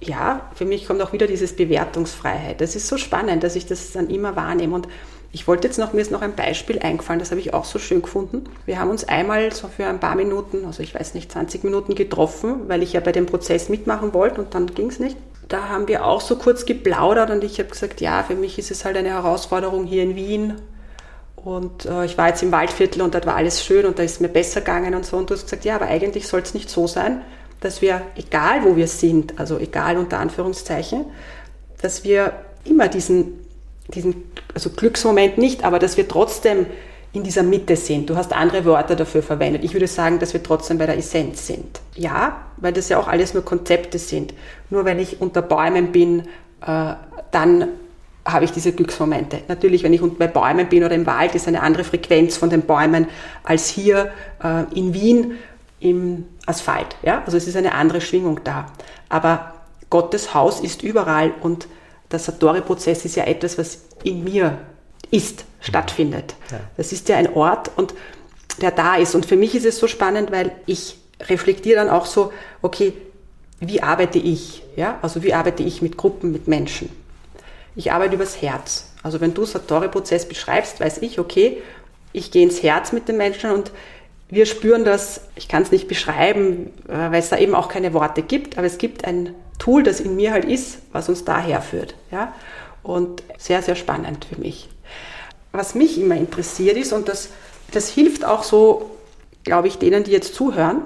Ja, 0.00 0.50
für 0.54 0.64
mich 0.64 0.86
kommt 0.86 1.00
auch 1.00 1.12
wieder 1.12 1.28
dieses 1.28 1.54
Bewertungsfreiheit. 1.54 2.60
Das 2.60 2.74
ist 2.74 2.88
so 2.88 2.98
spannend, 2.98 3.44
dass 3.44 3.54
ich 3.54 3.66
das 3.66 3.92
dann 3.92 4.10
immer 4.10 4.34
wahrnehme 4.34 4.74
und 4.74 4.88
ich 5.34 5.48
wollte 5.48 5.66
jetzt 5.66 5.78
noch, 5.78 5.94
mir 5.94 6.02
ist 6.02 6.10
noch 6.10 6.20
ein 6.20 6.34
Beispiel 6.34 6.78
eingefallen, 6.80 7.18
das 7.18 7.30
habe 7.30 7.40
ich 7.40 7.54
auch 7.54 7.64
so 7.64 7.78
schön 7.78 8.02
gefunden. 8.02 8.44
Wir 8.66 8.78
haben 8.78 8.90
uns 8.90 9.04
einmal 9.04 9.50
so 9.52 9.68
für 9.68 9.86
ein 9.86 9.98
paar 9.98 10.14
Minuten, 10.14 10.66
also 10.66 10.82
ich 10.82 10.94
weiß 10.94 11.14
nicht, 11.14 11.32
20 11.32 11.64
Minuten 11.64 11.94
getroffen, 11.94 12.68
weil 12.68 12.82
ich 12.82 12.92
ja 12.92 13.00
bei 13.00 13.12
dem 13.12 13.24
Prozess 13.24 13.70
mitmachen 13.70 14.12
wollte 14.12 14.42
und 14.42 14.54
dann 14.54 14.66
ging 14.66 14.90
es 14.90 14.98
nicht. 14.98 15.16
Da 15.48 15.68
haben 15.68 15.88
wir 15.88 16.04
auch 16.06 16.20
so 16.20 16.36
kurz 16.36 16.64
geplaudert 16.64 17.30
und 17.30 17.44
ich 17.44 17.58
habe 17.58 17.68
gesagt, 17.68 18.00
ja, 18.00 18.22
für 18.22 18.34
mich 18.34 18.58
ist 18.58 18.70
es 18.70 18.84
halt 18.84 18.96
eine 18.96 19.10
Herausforderung 19.10 19.84
hier 19.84 20.02
in 20.02 20.16
Wien. 20.16 20.54
Und 21.36 21.86
äh, 21.86 22.04
ich 22.04 22.16
war 22.16 22.28
jetzt 22.28 22.42
im 22.42 22.52
Waldviertel 22.52 23.02
und 23.02 23.14
dort 23.14 23.26
war 23.26 23.34
alles 23.34 23.64
schön 23.64 23.84
und 23.84 23.98
da 23.98 24.02
ist 24.02 24.20
mir 24.20 24.28
besser 24.28 24.60
gegangen 24.60 24.94
und 24.94 25.04
so. 25.04 25.16
Und 25.16 25.28
du 25.28 25.34
hast 25.34 25.44
gesagt, 25.44 25.64
ja, 25.64 25.74
aber 25.74 25.86
eigentlich 25.86 26.28
soll 26.28 26.40
es 26.40 26.54
nicht 26.54 26.70
so 26.70 26.86
sein, 26.86 27.22
dass 27.60 27.82
wir, 27.82 28.02
egal 28.16 28.64
wo 28.64 28.76
wir 28.76 28.88
sind, 28.88 29.38
also 29.38 29.58
egal 29.58 29.98
unter 29.98 30.18
Anführungszeichen, 30.18 31.04
dass 31.80 32.04
wir 32.04 32.32
immer 32.64 32.88
diesen 32.88 33.42
diesen 33.88 34.24
also 34.54 34.70
Glücksmoment 34.70 35.38
nicht, 35.38 35.64
aber 35.64 35.78
dass 35.78 35.96
wir 35.96 36.08
trotzdem 36.08 36.66
in 37.12 37.22
dieser 37.22 37.42
Mitte 37.42 37.76
sind. 37.76 38.08
Du 38.08 38.16
hast 38.16 38.32
andere 38.32 38.64
Worte 38.64 38.96
dafür 38.96 39.22
verwendet. 39.22 39.64
Ich 39.64 39.74
würde 39.74 39.86
sagen, 39.86 40.18
dass 40.18 40.32
wir 40.32 40.42
trotzdem 40.42 40.78
bei 40.78 40.86
der 40.86 40.96
Essenz 40.96 41.46
sind. 41.46 41.80
Ja, 41.94 42.46
weil 42.56 42.72
das 42.72 42.88
ja 42.88 42.98
auch 42.98 43.08
alles 43.08 43.34
nur 43.34 43.44
Konzepte 43.44 43.98
sind. 43.98 44.32
Nur 44.70 44.84
wenn 44.84 44.98
ich 44.98 45.20
unter 45.20 45.42
Bäumen 45.42 45.92
bin, 45.92 46.20
äh, 46.66 46.94
dann 47.30 47.68
habe 48.24 48.44
ich 48.44 48.52
diese 48.52 48.72
Glücksmomente. 48.72 49.40
Natürlich, 49.48 49.82
wenn 49.82 49.92
ich 49.92 50.00
bei 50.00 50.28
Bäumen 50.28 50.68
bin 50.68 50.84
oder 50.84 50.94
im 50.94 51.06
Wald, 51.06 51.34
ist 51.34 51.48
eine 51.48 51.62
andere 51.62 51.84
Frequenz 51.84 52.36
von 52.36 52.50
den 52.50 52.62
Bäumen 52.62 53.08
als 53.42 53.68
hier 53.68 54.12
äh, 54.42 54.64
in 54.74 54.94
Wien 54.94 55.32
im 55.80 56.26
Asphalt. 56.46 56.96
Ja? 57.02 57.22
Also 57.26 57.36
es 57.36 57.46
ist 57.46 57.56
eine 57.56 57.74
andere 57.74 58.00
Schwingung 58.00 58.40
da. 58.44 58.66
Aber 59.08 59.54
Gottes 59.90 60.32
Haus 60.32 60.60
ist 60.60 60.82
überall 60.82 61.32
und 61.42 61.66
der 62.10 62.20
Satori-Prozess 62.20 63.04
ist 63.04 63.16
ja 63.16 63.24
etwas, 63.24 63.58
was 63.58 63.82
in 64.04 64.24
mir 64.24 64.58
ist, 65.12 65.44
stattfindet. 65.60 66.34
Ja. 66.50 66.58
Das 66.76 66.90
ist 66.90 67.08
ja 67.08 67.16
ein 67.16 67.32
Ort 67.34 67.70
und 67.76 67.94
der 68.60 68.72
da 68.72 68.96
ist. 68.96 69.14
Und 69.14 69.26
für 69.26 69.36
mich 69.36 69.54
ist 69.54 69.64
es 69.64 69.78
so 69.78 69.86
spannend, 69.86 70.32
weil 70.32 70.50
ich 70.66 70.96
reflektiere 71.20 71.76
dann 71.76 71.88
auch 71.88 72.06
so, 72.06 72.32
okay, 72.60 72.92
wie 73.60 73.82
arbeite 73.82 74.18
ich? 74.18 74.62
Ja, 74.74 74.98
also 75.02 75.22
wie 75.22 75.34
arbeite 75.34 75.62
ich 75.62 75.82
mit 75.82 75.96
Gruppen, 75.96 76.32
mit 76.32 76.48
Menschen? 76.48 76.90
Ich 77.76 77.92
arbeite 77.92 78.16
übers 78.16 78.42
Herz. 78.42 78.90
Also 79.02 79.20
wenn 79.20 79.34
du 79.34 79.44
Satori-Prozess 79.44 80.26
beschreibst, 80.26 80.80
weiß 80.80 80.98
ich, 80.98 81.18
okay, 81.18 81.62
ich 82.12 82.30
gehe 82.30 82.42
ins 82.42 82.62
Herz 82.62 82.92
mit 82.92 83.08
den 83.08 83.16
Menschen 83.16 83.50
und 83.50 83.70
wir 84.28 84.46
spüren 84.46 84.84
das, 84.84 85.22
ich 85.34 85.46
kann 85.46 85.62
es 85.62 85.70
nicht 85.70 85.88
beschreiben, 85.88 86.72
äh, 86.88 87.10
weil 87.10 87.20
es 87.20 87.28
da 87.28 87.36
eben 87.36 87.54
auch 87.54 87.68
keine 87.68 87.92
Worte 87.92 88.22
gibt, 88.22 88.56
aber 88.56 88.66
es 88.66 88.78
gibt 88.78 89.04
ein 89.04 89.34
Tool, 89.58 89.82
das 89.82 90.00
in 90.00 90.16
mir 90.16 90.32
halt 90.32 90.46
ist, 90.46 90.78
was 90.92 91.08
uns 91.08 91.24
daher 91.24 91.60
führt. 91.60 91.94
Ja? 92.10 92.34
Und 92.82 93.22
sehr, 93.38 93.62
sehr 93.62 93.76
spannend 93.76 94.24
für 94.24 94.40
mich. 94.40 94.68
Was 95.52 95.74
mich 95.74 95.98
immer 95.98 96.16
interessiert 96.16 96.76
ist, 96.76 96.92
und 96.92 97.08
das, 97.08 97.28
das 97.70 97.88
hilft 97.88 98.24
auch 98.24 98.42
so, 98.42 98.90
glaube 99.44 99.68
ich, 99.68 99.78
denen, 99.78 100.04
die 100.04 100.10
jetzt 100.10 100.34
zuhören, 100.34 100.82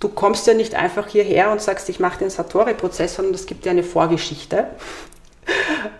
du 0.00 0.08
kommst 0.08 0.46
ja 0.46 0.54
nicht 0.54 0.74
einfach 0.74 1.08
hierher 1.08 1.50
und 1.50 1.60
sagst, 1.60 1.88
ich 1.88 2.00
mache 2.00 2.18
den 2.18 2.30
Satori-Prozess, 2.30 3.16
sondern 3.16 3.34
es 3.34 3.46
gibt 3.46 3.64
ja 3.64 3.72
eine 3.72 3.84
Vorgeschichte. 3.84 4.66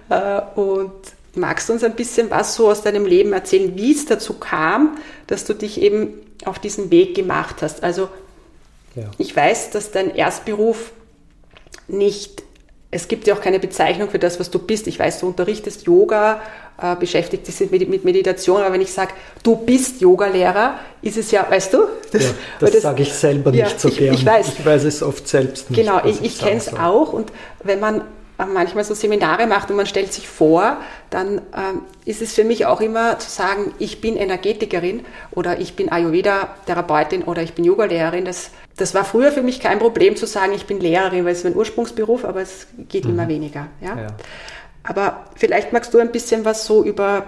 Äh, 0.08 0.40
und 0.54 0.92
magst 1.34 1.68
du 1.68 1.72
uns 1.72 1.82
ein 1.82 1.96
bisschen 1.96 2.30
was 2.30 2.54
so 2.54 2.68
aus 2.68 2.82
deinem 2.82 3.06
Leben 3.06 3.32
erzählen, 3.32 3.76
wie 3.76 3.92
es 3.92 4.06
dazu 4.06 4.34
kam, 4.34 4.98
dass 5.26 5.44
du 5.44 5.52
dich 5.52 5.80
eben 5.80 6.14
auf 6.44 6.60
diesen 6.60 6.92
Weg 6.92 7.16
gemacht 7.16 7.56
hast? 7.60 7.82
Also 7.82 8.08
ja. 8.96 9.04
Ich 9.18 9.36
weiß, 9.36 9.70
dass 9.70 9.92
dein 9.92 10.14
Erstberuf 10.14 10.92
nicht, 11.86 12.42
es 12.90 13.08
gibt 13.08 13.26
ja 13.26 13.34
auch 13.34 13.42
keine 13.42 13.60
Bezeichnung 13.60 14.08
für 14.08 14.18
das, 14.18 14.40
was 14.40 14.50
du 14.50 14.58
bist. 14.58 14.86
Ich 14.86 14.98
weiß, 14.98 15.20
du 15.20 15.28
unterrichtest 15.28 15.86
Yoga, 15.86 16.40
äh, 16.80 16.96
beschäftigt 16.96 17.46
dich 17.46 17.70
mit 17.70 18.04
Meditation, 18.04 18.60
aber 18.60 18.74
wenn 18.74 18.80
ich 18.80 18.92
sage, 18.92 19.12
du 19.42 19.56
bist 19.56 20.00
Yogalehrer, 20.00 20.74
ist 21.02 21.16
es 21.16 21.30
ja, 21.30 21.46
weißt 21.48 21.72
du? 21.72 21.78
Das, 22.12 22.22
ja, 22.22 22.30
das, 22.60 22.70
das 22.72 22.82
sage 22.82 23.02
ich 23.02 23.12
selber 23.12 23.52
ja, 23.52 23.64
nicht 23.64 23.80
so 23.80 23.88
ich, 23.88 23.98
gern. 23.98 24.14
Ich 24.14 24.26
weiß. 24.26 24.48
Ich 24.58 24.66
weiß 24.66 24.84
es 24.84 25.02
oft 25.02 25.26
selbst 25.26 25.70
nicht. 25.70 25.80
Genau, 25.80 26.00
ich, 26.04 26.22
ich 26.22 26.38
kenne 26.38 26.58
es 26.58 26.74
auch 26.74 27.12
und 27.12 27.32
wenn 27.62 27.80
man 27.80 28.02
manchmal 28.38 28.84
so 28.84 28.94
Seminare 28.94 29.46
macht 29.46 29.70
und 29.70 29.76
man 29.76 29.86
stellt 29.86 30.12
sich 30.12 30.28
vor, 30.28 30.76
dann 31.08 31.40
ähm, 31.54 31.82
ist 32.04 32.20
es 32.20 32.34
für 32.34 32.44
mich 32.44 32.66
auch 32.66 32.80
immer 32.80 33.18
zu 33.18 33.30
sagen, 33.30 33.72
ich 33.78 34.00
bin 34.02 34.16
Energetikerin 34.16 35.04
oder 35.30 35.58
ich 35.58 35.74
bin 35.74 35.90
Ayurveda-Therapeutin 35.90 37.22
oder 37.22 37.42
ich 37.42 37.54
bin 37.54 37.64
Yogalehrerin. 37.64 38.26
Das, 38.26 38.50
das 38.76 38.94
war 38.94 39.04
früher 39.04 39.32
für 39.32 39.42
mich 39.42 39.60
kein 39.60 39.78
Problem 39.78 40.16
zu 40.16 40.26
sagen, 40.26 40.52
ich 40.52 40.66
bin 40.66 40.80
Lehrerin, 40.80 41.24
weil 41.24 41.32
es 41.32 41.38
ist 41.38 41.44
mein 41.44 41.56
Ursprungsberuf, 41.56 42.24
aber 42.24 42.42
es 42.42 42.66
geht 42.88 43.04
mhm. 43.04 43.12
immer 43.12 43.28
weniger. 43.28 43.68
Ja? 43.80 43.96
ja? 43.96 44.06
Aber 44.86 45.24
vielleicht 45.34 45.72
magst 45.72 45.92
du 45.92 45.98
ein 45.98 46.12
bisschen 46.12 46.44
was 46.44 46.66
so 46.66 46.84
über 46.84 47.24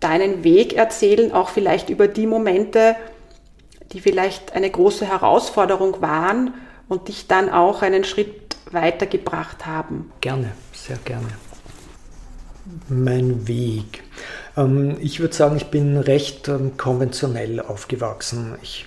deinen 0.00 0.44
Weg 0.44 0.74
erzählen, 0.74 1.32
auch 1.32 1.48
vielleicht 1.48 1.90
über 1.90 2.08
die 2.08 2.26
Momente, 2.26 2.96
die 3.92 4.00
vielleicht 4.00 4.54
eine 4.54 4.70
große 4.70 5.06
Herausforderung 5.06 6.00
waren 6.00 6.54
und 6.88 7.08
dich 7.08 7.28
dann 7.28 7.50
auch 7.50 7.82
einen 7.82 8.04
Schritt 8.04 8.56
weitergebracht 8.70 9.66
haben? 9.66 10.10
Gerne, 10.20 10.52
sehr 10.72 10.98
gerne. 11.04 11.28
Mein 12.88 13.46
Weg. 13.46 14.02
Ähm, 14.56 14.96
ich 15.00 15.20
würde 15.20 15.34
sagen, 15.34 15.56
ich 15.56 15.66
bin 15.66 15.96
recht 15.96 16.48
ähm, 16.48 16.76
konventionell 16.76 17.60
aufgewachsen. 17.60 18.56
Ich 18.62 18.86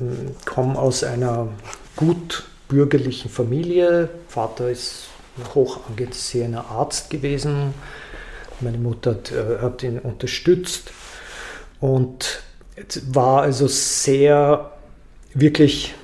ähm, 0.00 0.34
komme 0.44 0.78
aus 0.78 1.04
einer 1.04 1.48
gut 1.96 2.44
bürgerlichen 2.68 3.30
Familie. 3.30 4.08
Vater 4.28 4.70
ist 4.70 5.08
hoch 5.54 5.80
angesehener 5.88 6.66
Arzt 6.70 7.10
gewesen. 7.10 7.74
Meine 8.60 8.78
Mutter 8.78 9.12
hat, 9.12 9.32
äh, 9.32 9.58
hat 9.60 9.82
ihn 9.82 9.98
unterstützt. 9.98 10.92
Und 11.80 12.42
war 13.08 13.42
also 13.42 13.66
sehr, 13.66 14.72
wirklich 15.34 15.94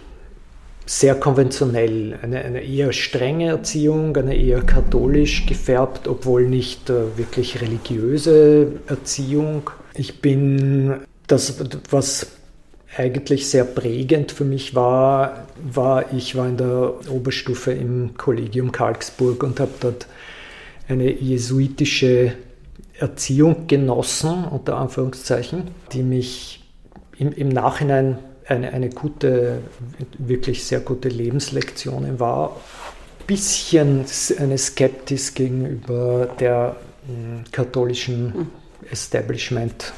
sehr 0.87 1.15
konventionell. 1.15 2.19
Eine, 2.23 2.41
eine 2.45 2.63
eher 2.63 2.93
strenge 2.93 3.49
Erziehung, 3.49 4.17
eine 4.17 4.37
eher 4.37 4.63
katholisch 4.63 5.47
gefärbt, 5.47 6.09
obwohl 6.09 6.49
nicht 6.49 6.91
äh, 6.91 7.17
wirklich 7.17 7.61
religiöse 7.61 8.73
Erziehung. 8.87 9.71
Ich 9.95 10.21
bin 10.21 11.01
das, 11.27 11.57
was 11.91 12.27
eigentlich 12.97 13.49
sehr 13.49 13.65
prägend 13.65 14.33
für 14.33 14.45
mich 14.45 14.75
war, 14.75 15.47
war, 15.63 16.13
ich 16.13 16.37
war 16.37 16.49
in 16.49 16.57
der 16.57 16.95
Oberstufe 17.11 17.73
im 17.73 18.17
Kollegium 18.17 18.73
Karlsburg 18.73 19.43
und 19.43 19.61
habe 19.61 19.73
dort 19.81 20.07
eine 20.89 21.11
jesuitische 21.13 22.33
Erziehung 22.95 23.67
genossen, 23.67 24.45
unter 24.45 24.79
Anführungszeichen, 24.79 25.71
die 25.93 26.03
mich 26.03 26.65
im, 27.19 27.33
im 27.33 27.49
Nachhinein 27.49 28.19
eine, 28.47 28.73
eine 28.73 28.89
gute, 28.89 29.61
wirklich 30.17 30.65
sehr 30.65 30.81
gute 30.81 31.09
Lebenslektion 31.09 32.19
war. 32.19 32.57
Bisschen 33.27 34.07
eine 34.39 34.57
Skeptis 34.57 35.35
gegenüber 35.35 36.31
der 36.41 36.77
hm, 37.07 37.45
katholischen 37.53 38.33
hm. 38.33 38.47
Establishment 38.91 39.93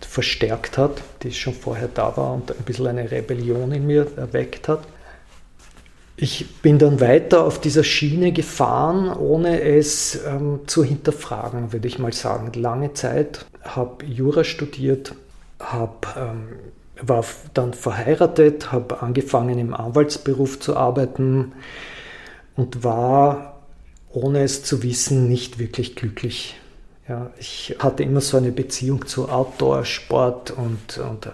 verstärkt 0.00 0.78
hat, 0.78 1.02
die 1.22 1.32
schon 1.32 1.54
vorher 1.54 1.88
da 1.88 2.16
war 2.16 2.34
und 2.34 2.50
ein 2.50 2.64
bisschen 2.64 2.86
eine 2.86 3.10
Rebellion 3.10 3.72
in 3.72 3.86
mir 3.86 4.06
erweckt 4.16 4.68
hat. 4.68 4.80
Ich 6.20 6.60
bin 6.62 6.78
dann 6.78 7.00
weiter 7.00 7.44
auf 7.44 7.60
dieser 7.60 7.84
Schiene 7.84 8.32
gefahren, 8.32 9.16
ohne 9.16 9.60
es 9.60 10.18
ähm, 10.26 10.60
zu 10.66 10.82
hinterfragen, 10.82 11.72
würde 11.72 11.86
ich 11.86 12.00
mal 12.00 12.12
sagen. 12.12 12.50
Lange 12.60 12.92
Zeit 12.94 13.46
habe 13.62 14.04
Jura 14.04 14.42
studiert, 14.42 15.14
hab, 15.60 16.16
ähm, 16.16 16.48
war 17.00 17.24
dann 17.54 17.72
verheiratet, 17.72 18.72
habe 18.72 19.00
angefangen 19.00 19.60
im 19.60 19.74
Anwaltsberuf 19.74 20.58
zu 20.58 20.76
arbeiten 20.76 21.52
und 22.56 22.82
war, 22.82 23.60
ohne 24.10 24.42
es 24.42 24.64
zu 24.64 24.82
wissen, 24.82 25.28
nicht 25.28 25.60
wirklich 25.60 25.94
glücklich. 25.94 26.56
Ja, 27.08 27.30
ich 27.38 27.74
hatte 27.78 28.02
immer 28.02 28.20
so 28.20 28.36
eine 28.36 28.52
Beziehung 28.52 29.06
zu 29.06 29.30
Outdoor-Sport 29.30 30.50
und, 30.50 30.98
und 30.98 31.26
äh, 31.26 31.30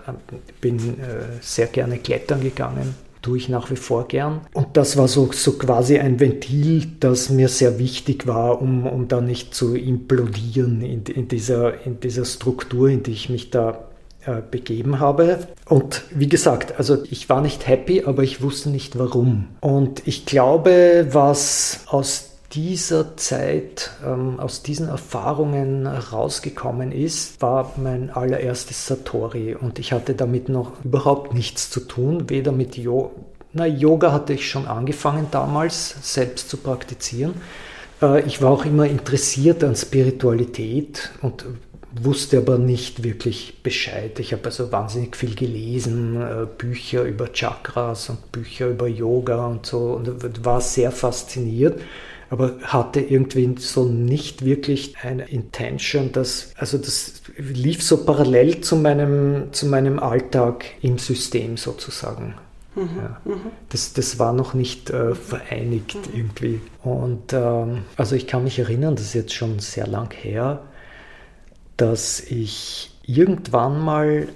bin 0.60 0.78
äh, 1.00 1.40
sehr 1.40 1.66
gerne 1.66 1.98
klettern 1.98 2.42
gegangen. 2.42 2.94
Tue 3.22 3.38
ich 3.38 3.48
nach 3.48 3.70
wie 3.70 3.76
vor 3.76 4.06
gern. 4.06 4.42
Und 4.52 4.76
das 4.76 4.96
war 4.96 5.08
so, 5.08 5.32
so 5.32 5.52
quasi 5.52 5.98
ein 5.98 6.20
Ventil, 6.20 6.86
das 7.00 7.28
mir 7.30 7.48
sehr 7.48 7.78
wichtig 7.78 8.26
war, 8.26 8.62
um, 8.62 8.86
um 8.86 9.08
da 9.08 9.20
nicht 9.20 9.54
zu 9.54 9.74
implodieren 9.74 10.82
in, 10.82 11.02
in, 11.06 11.26
dieser, 11.26 11.84
in 11.84 11.98
dieser 11.98 12.24
Struktur, 12.24 12.88
in 12.88 13.02
die 13.02 13.12
ich 13.12 13.28
mich 13.28 13.50
da 13.50 13.88
äh, 14.26 14.42
begeben 14.48 15.00
habe. 15.00 15.38
Und 15.66 16.02
wie 16.10 16.28
gesagt, 16.28 16.78
also 16.78 17.02
ich 17.10 17.28
war 17.28 17.40
nicht 17.40 17.66
happy, 17.66 18.04
aber 18.04 18.22
ich 18.22 18.42
wusste 18.42 18.70
nicht 18.70 18.96
warum. 18.96 19.48
Und 19.60 20.06
ich 20.06 20.24
glaube, 20.24 21.08
was 21.10 21.80
aus 21.86 22.33
dieser 22.54 23.16
Zeit, 23.16 23.90
ähm, 24.04 24.38
aus 24.38 24.62
diesen 24.62 24.88
Erfahrungen 24.88 25.86
rausgekommen 25.86 26.92
ist, 26.92 27.42
war 27.42 27.72
mein 27.76 28.10
allererstes 28.10 28.86
Satori. 28.86 29.54
Und 29.54 29.78
ich 29.78 29.92
hatte 29.92 30.14
damit 30.14 30.48
noch 30.48 30.72
überhaupt 30.84 31.34
nichts 31.34 31.70
zu 31.70 31.80
tun, 31.80 32.30
weder 32.30 32.52
mit 32.52 32.76
Yoga. 32.76 33.10
Na, 33.52 33.66
Yoga 33.66 34.12
hatte 34.12 34.32
ich 34.32 34.48
schon 34.48 34.66
angefangen 34.66 35.28
damals 35.30 35.96
selbst 36.02 36.48
zu 36.48 36.56
praktizieren. 36.56 37.34
Äh, 38.00 38.22
ich 38.22 38.40
war 38.40 38.50
auch 38.50 38.64
immer 38.64 38.86
interessiert 38.86 39.64
an 39.64 39.76
Spiritualität 39.76 41.10
und 41.22 41.44
wusste 42.00 42.38
aber 42.38 42.58
nicht 42.58 43.04
wirklich 43.04 43.62
Bescheid. 43.62 44.18
Ich 44.18 44.32
habe 44.32 44.44
also 44.46 44.72
wahnsinnig 44.72 45.16
viel 45.16 45.34
gelesen, 45.34 46.20
äh, 46.20 46.46
Bücher 46.46 47.02
über 47.02 47.32
Chakras 47.32 48.10
und 48.10 48.32
Bücher 48.32 48.68
über 48.68 48.88
Yoga 48.88 49.46
und 49.46 49.66
so 49.66 49.92
und 49.92 50.44
war 50.44 50.60
sehr 50.60 50.90
fasziniert 50.90 51.80
aber 52.30 52.58
hatte 52.62 53.00
irgendwie 53.00 53.54
so 53.58 53.84
nicht 53.84 54.44
wirklich 54.44 54.96
eine 55.02 55.28
Intention, 55.28 56.12
dass, 56.12 56.52
also 56.56 56.78
das 56.78 57.22
lief 57.36 57.82
so 57.82 58.04
parallel 58.04 58.60
zu 58.60 58.76
meinem, 58.76 59.52
zu 59.52 59.66
meinem 59.66 59.98
Alltag 59.98 60.64
im 60.82 60.98
System 60.98 61.56
sozusagen. 61.56 62.34
Mhm, 62.74 62.88
ja. 62.96 63.20
Mhm. 63.24 63.50
Das, 63.68 63.92
das 63.92 64.18
war 64.18 64.32
noch 64.32 64.54
nicht 64.54 64.90
äh, 64.90 65.14
vereinigt 65.14 65.94
mhm. 65.94 66.18
irgendwie. 66.18 66.60
Und 66.82 67.32
ähm, 67.32 67.82
also 67.96 68.16
ich 68.16 68.26
kann 68.26 68.44
mich 68.44 68.58
erinnern, 68.58 68.96
das 68.96 69.06
ist 69.06 69.14
jetzt 69.14 69.34
schon 69.34 69.58
sehr 69.60 69.86
lang 69.86 70.12
her, 70.12 70.62
dass 71.76 72.20
ich 72.20 72.90
irgendwann 73.06 73.80
mal 73.80 74.28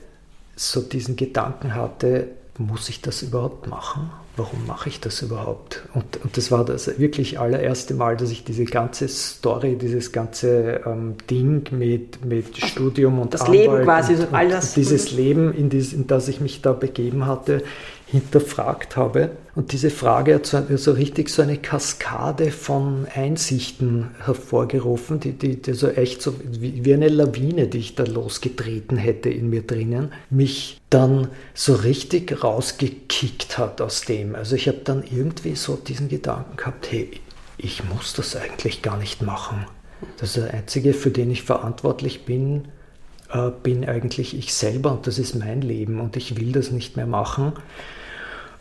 so 0.56 0.80
diesen 0.80 1.16
Gedanken 1.16 1.74
hatte, 1.74 2.28
muss 2.58 2.88
ich 2.88 3.00
das 3.00 3.22
überhaupt 3.22 3.68
machen? 3.68 4.10
Warum 4.38 4.66
mache 4.66 4.88
ich 4.88 5.00
das 5.00 5.20
überhaupt? 5.22 5.82
Und, 5.94 6.22
und 6.22 6.36
das 6.36 6.50
war 6.50 6.64
das 6.64 6.98
wirklich 6.98 7.38
allererste 7.38 7.94
Mal, 7.94 8.16
dass 8.16 8.30
ich 8.30 8.44
diese 8.44 8.64
ganze 8.64 9.08
Story, 9.08 9.76
dieses 9.76 10.12
ganze 10.12 10.80
ähm, 10.86 11.16
Ding 11.28 11.66
mit, 11.72 12.24
mit 12.24 12.56
Studium 12.56 13.18
und 13.18 13.34
das 13.34 13.42
Anwalt 13.42 13.58
Leben 13.58 13.82
quasi, 13.82 14.14
und, 14.14 14.32
all 14.32 14.48
das. 14.48 14.68
Und 14.68 14.76
dieses 14.76 15.12
Leben, 15.12 15.52
in, 15.52 15.68
dies, 15.68 15.92
in 15.92 16.06
das 16.06 16.28
ich 16.28 16.40
mich 16.40 16.62
da 16.62 16.72
begeben 16.72 17.26
hatte, 17.26 17.62
hinterfragt 18.06 18.96
habe. 18.96 19.30
Und 19.58 19.72
diese 19.72 19.90
Frage 19.90 20.36
hat 20.36 20.46
so, 20.46 20.62
so 20.76 20.92
richtig 20.92 21.30
so 21.30 21.42
eine 21.42 21.56
Kaskade 21.56 22.52
von 22.52 23.08
Einsichten 23.12 24.12
hervorgerufen, 24.24 25.18
die, 25.18 25.32
die, 25.32 25.60
die 25.60 25.72
so 25.72 25.88
echt 25.88 26.22
so 26.22 26.36
wie, 26.44 26.84
wie 26.84 26.94
eine 26.94 27.08
Lawine, 27.08 27.66
die 27.66 27.78
ich 27.78 27.96
da 27.96 28.04
losgetreten 28.04 28.96
hätte 28.96 29.30
in 29.30 29.50
mir 29.50 29.62
drinnen, 29.62 30.12
mich 30.30 30.80
dann 30.90 31.26
so 31.54 31.74
richtig 31.74 32.44
rausgekickt 32.44 33.58
hat 33.58 33.80
aus 33.80 34.02
dem. 34.02 34.36
Also 34.36 34.54
ich 34.54 34.68
habe 34.68 34.78
dann 34.84 35.02
irgendwie 35.02 35.56
so 35.56 35.74
diesen 35.74 36.08
Gedanken 36.08 36.56
gehabt, 36.56 36.92
hey, 36.92 37.10
ich 37.56 37.82
muss 37.82 38.12
das 38.12 38.36
eigentlich 38.36 38.80
gar 38.80 38.96
nicht 38.96 39.22
machen. 39.22 39.66
Das 40.18 40.36
ist 40.36 40.44
der 40.44 40.54
einzige, 40.54 40.94
für 40.94 41.10
den 41.10 41.32
ich 41.32 41.42
verantwortlich 41.42 42.24
bin, 42.24 42.68
äh, 43.32 43.50
bin 43.64 43.84
eigentlich 43.84 44.38
ich 44.38 44.54
selber 44.54 44.92
und 44.92 45.08
das 45.08 45.18
ist 45.18 45.34
mein 45.34 45.62
Leben 45.62 45.98
und 45.98 46.16
ich 46.16 46.38
will 46.38 46.52
das 46.52 46.70
nicht 46.70 46.96
mehr 46.96 47.08
machen. 47.08 47.54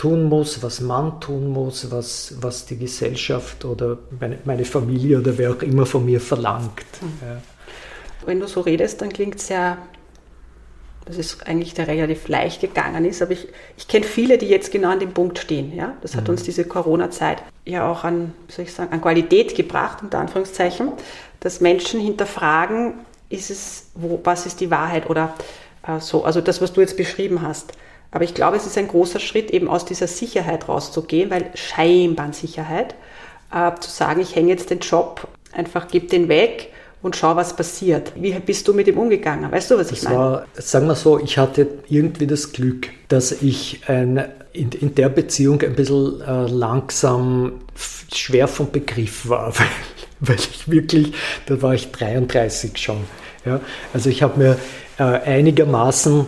tun 0.00 0.24
muss, 0.24 0.62
was 0.62 0.80
man 0.80 1.20
tun 1.20 1.48
muss, 1.48 1.90
was, 1.90 2.34
was 2.40 2.64
die 2.64 2.78
Gesellschaft 2.78 3.66
oder 3.66 3.98
meine, 4.18 4.38
meine 4.44 4.64
Familie 4.64 5.18
oder 5.18 5.36
wer 5.36 5.50
auch 5.50 5.62
immer 5.62 5.84
von 5.84 6.06
mir 6.06 6.20
verlangt. 6.20 6.86
Mhm. 7.02 7.12
Ja. 7.20 7.42
Wenn 8.24 8.40
du 8.40 8.48
so 8.48 8.62
redest, 8.62 9.02
dann 9.02 9.10
klingt 9.10 9.36
es 9.36 9.48
sehr, 9.48 9.76
dass 11.04 11.18
es 11.18 11.42
eigentlich 11.42 11.74
der 11.74 11.86
relativ 11.86 12.28
leicht 12.28 12.62
gegangen 12.62 13.04
ist. 13.04 13.20
Aber 13.20 13.32
ich, 13.32 13.48
ich 13.76 13.88
kenne 13.88 14.06
viele, 14.06 14.38
die 14.38 14.46
jetzt 14.46 14.72
genau 14.72 14.88
an 14.88 15.00
dem 15.00 15.12
Punkt 15.12 15.38
stehen. 15.38 15.74
Ja? 15.76 15.94
Das 16.00 16.16
hat 16.16 16.24
mhm. 16.24 16.30
uns 16.30 16.44
diese 16.44 16.64
Corona-Zeit 16.64 17.42
ja 17.66 17.90
auch 17.90 18.02
an, 18.02 18.32
soll 18.48 18.64
ich 18.64 18.72
sagen, 18.72 18.92
an 18.92 19.02
Qualität 19.02 19.54
gebracht, 19.54 19.98
unter 20.02 20.18
Anführungszeichen, 20.18 20.92
dass 21.40 21.60
Menschen 21.60 22.00
hinterfragen, 22.00 22.94
ist 23.28 23.50
es, 23.50 23.90
wo, 23.94 24.18
was 24.24 24.46
ist 24.46 24.60
die 24.60 24.70
Wahrheit 24.70 25.10
oder 25.10 25.34
äh, 25.86 26.00
so. 26.00 26.24
Also 26.24 26.40
das, 26.40 26.60
was 26.60 26.72
du 26.72 26.80
jetzt 26.80 26.96
beschrieben 26.96 27.42
hast. 27.42 27.72
Aber 28.10 28.24
ich 28.24 28.34
glaube, 28.34 28.56
es 28.56 28.66
ist 28.66 28.76
ein 28.76 28.88
großer 28.88 29.20
Schritt, 29.20 29.50
eben 29.50 29.68
aus 29.68 29.84
dieser 29.84 30.06
Sicherheit 30.06 30.68
rauszugehen, 30.68 31.30
weil 31.30 31.50
scheinbar 31.54 32.32
Sicherheit, 32.32 32.94
äh, 33.52 33.72
zu 33.78 33.90
sagen, 33.90 34.20
ich 34.20 34.34
hänge 34.34 34.50
jetzt 34.50 34.70
den 34.70 34.80
Job, 34.80 35.28
einfach 35.52 35.88
gib 35.88 36.10
den 36.10 36.28
weg 36.28 36.70
und 37.02 37.16
schau, 37.16 37.36
was 37.36 37.54
passiert. 37.54 38.12
Wie 38.16 38.32
bist 38.32 38.68
du 38.68 38.74
mit 38.74 38.88
ihm 38.88 38.98
umgegangen? 38.98 39.50
Weißt 39.50 39.70
du, 39.70 39.78
was 39.78 39.90
ich 39.90 40.00
das 40.00 40.04
meine? 40.04 40.18
War, 40.18 40.46
sagen 40.54 40.86
wir 40.86 40.94
so, 40.94 41.18
ich 41.18 41.38
hatte 41.38 41.66
irgendwie 41.88 42.26
das 42.26 42.52
Glück, 42.52 42.88
dass 43.08 43.32
ich 43.32 43.82
ein, 43.86 44.22
in, 44.52 44.70
in 44.72 44.94
der 44.94 45.08
Beziehung 45.08 45.62
ein 45.62 45.74
bisschen 45.74 46.20
äh, 46.20 46.46
langsam 46.46 47.60
schwer 48.12 48.48
vom 48.48 48.70
Begriff 48.70 49.28
war, 49.28 49.54
weil, 49.58 49.66
weil 50.20 50.36
ich 50.36 50.70
wirklich, 50.70 51.12
da 51.46 51.62
war 51.62 51.74
ich 51.74 51.90
33 51.92 52.76
schon. 52.76 52.98
Ja? 53.46 53.60
Also 53.94 54.10
ich 54.10 54.22
habe 54.22 54.38
mir 54.38 54.58
äh, 54.98 55.02
einigermaßen 55.04 56.26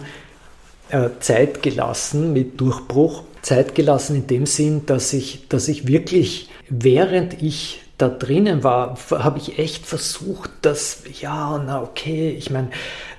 Zeit 1.21 1.63
gelassen 1.63 2.33
mit 2.33 2.61
Durchbruch. 2.61 3.25
Zeit 3.43 3.75
gelassen 3.75 4.17
in 4.17 4.27
dem 4.27 4.47
Sinn, 4.47 4.87
dass 4.87 5.13
ich, 5.13 5.49
dass 5.49 5.69
ich 5.69 5.87
wirklich, 5.89 6.49
während 6.69 7.43
ich 7.43 7.81
da 7.99 8.09
drinnen 8.09 8.65
war, 8.65 8.97
habe 9.11 9.39
ich 9.39 9.59
echt 9.59 9.87
versucht, 9.87 10.51
dass, 10.63 11.03
ja, 11.21 11.63
na 11.65 11.83
okay, 11.83 12.31
ich 12.31 12.51
meine, 12.51 12.71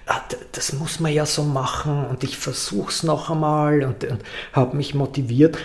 ah, 0.08 0.20
das 0.52 0.74
muss 0.74 1.00
man 1.00 1.14
ja 1.14 1.26
so 1.26 1.44
machen 1.44 2.06
und 2.06 2.24
ich 2.24 2.38
versuche 2.38 2.90
es 2.90 3.04
noch 3.04 3.30
einmal 3.30 3.84
und, 3.84 4.04
und 4.04 4.22
habe 4.52 4.76
mich 4.78 4.94
motiviert. 4.94 5.58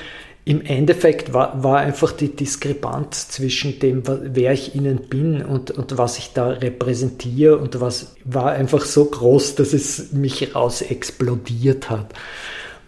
Im 0.49 0.65
Endeffekt 0.65 1.35
war, 1.35 1.63
war 1.63 1.77
einfach 1.81 2.11
die 2.11 2.35
Diskrepanz 2.35 3.29
zwischen 3.29 3.81
dem, 3.81 4.03
wer 4.07 4.55
ich 4.55 4.75
ihnen 4.75 5.11
bin 5.11 5.45
und, 5.45 5.71
und 5.73 5.99
was 5.99 6.17
ich 6.17 6.33
da 6.33 6.49
repräsentiere 6.49 7.59
und 7.59 7.83
was 7.83 8.15
war 8.25 8.53
einfach 8.53 8.87
so 8.87 9.05
groß, 9.05 9.57
dass 9.57 9.75
es 9.75 10.11
mich 10.13 10.55
raus 10.55 10.81
explodiert 10.81 11.91
hat. 11.91 12.15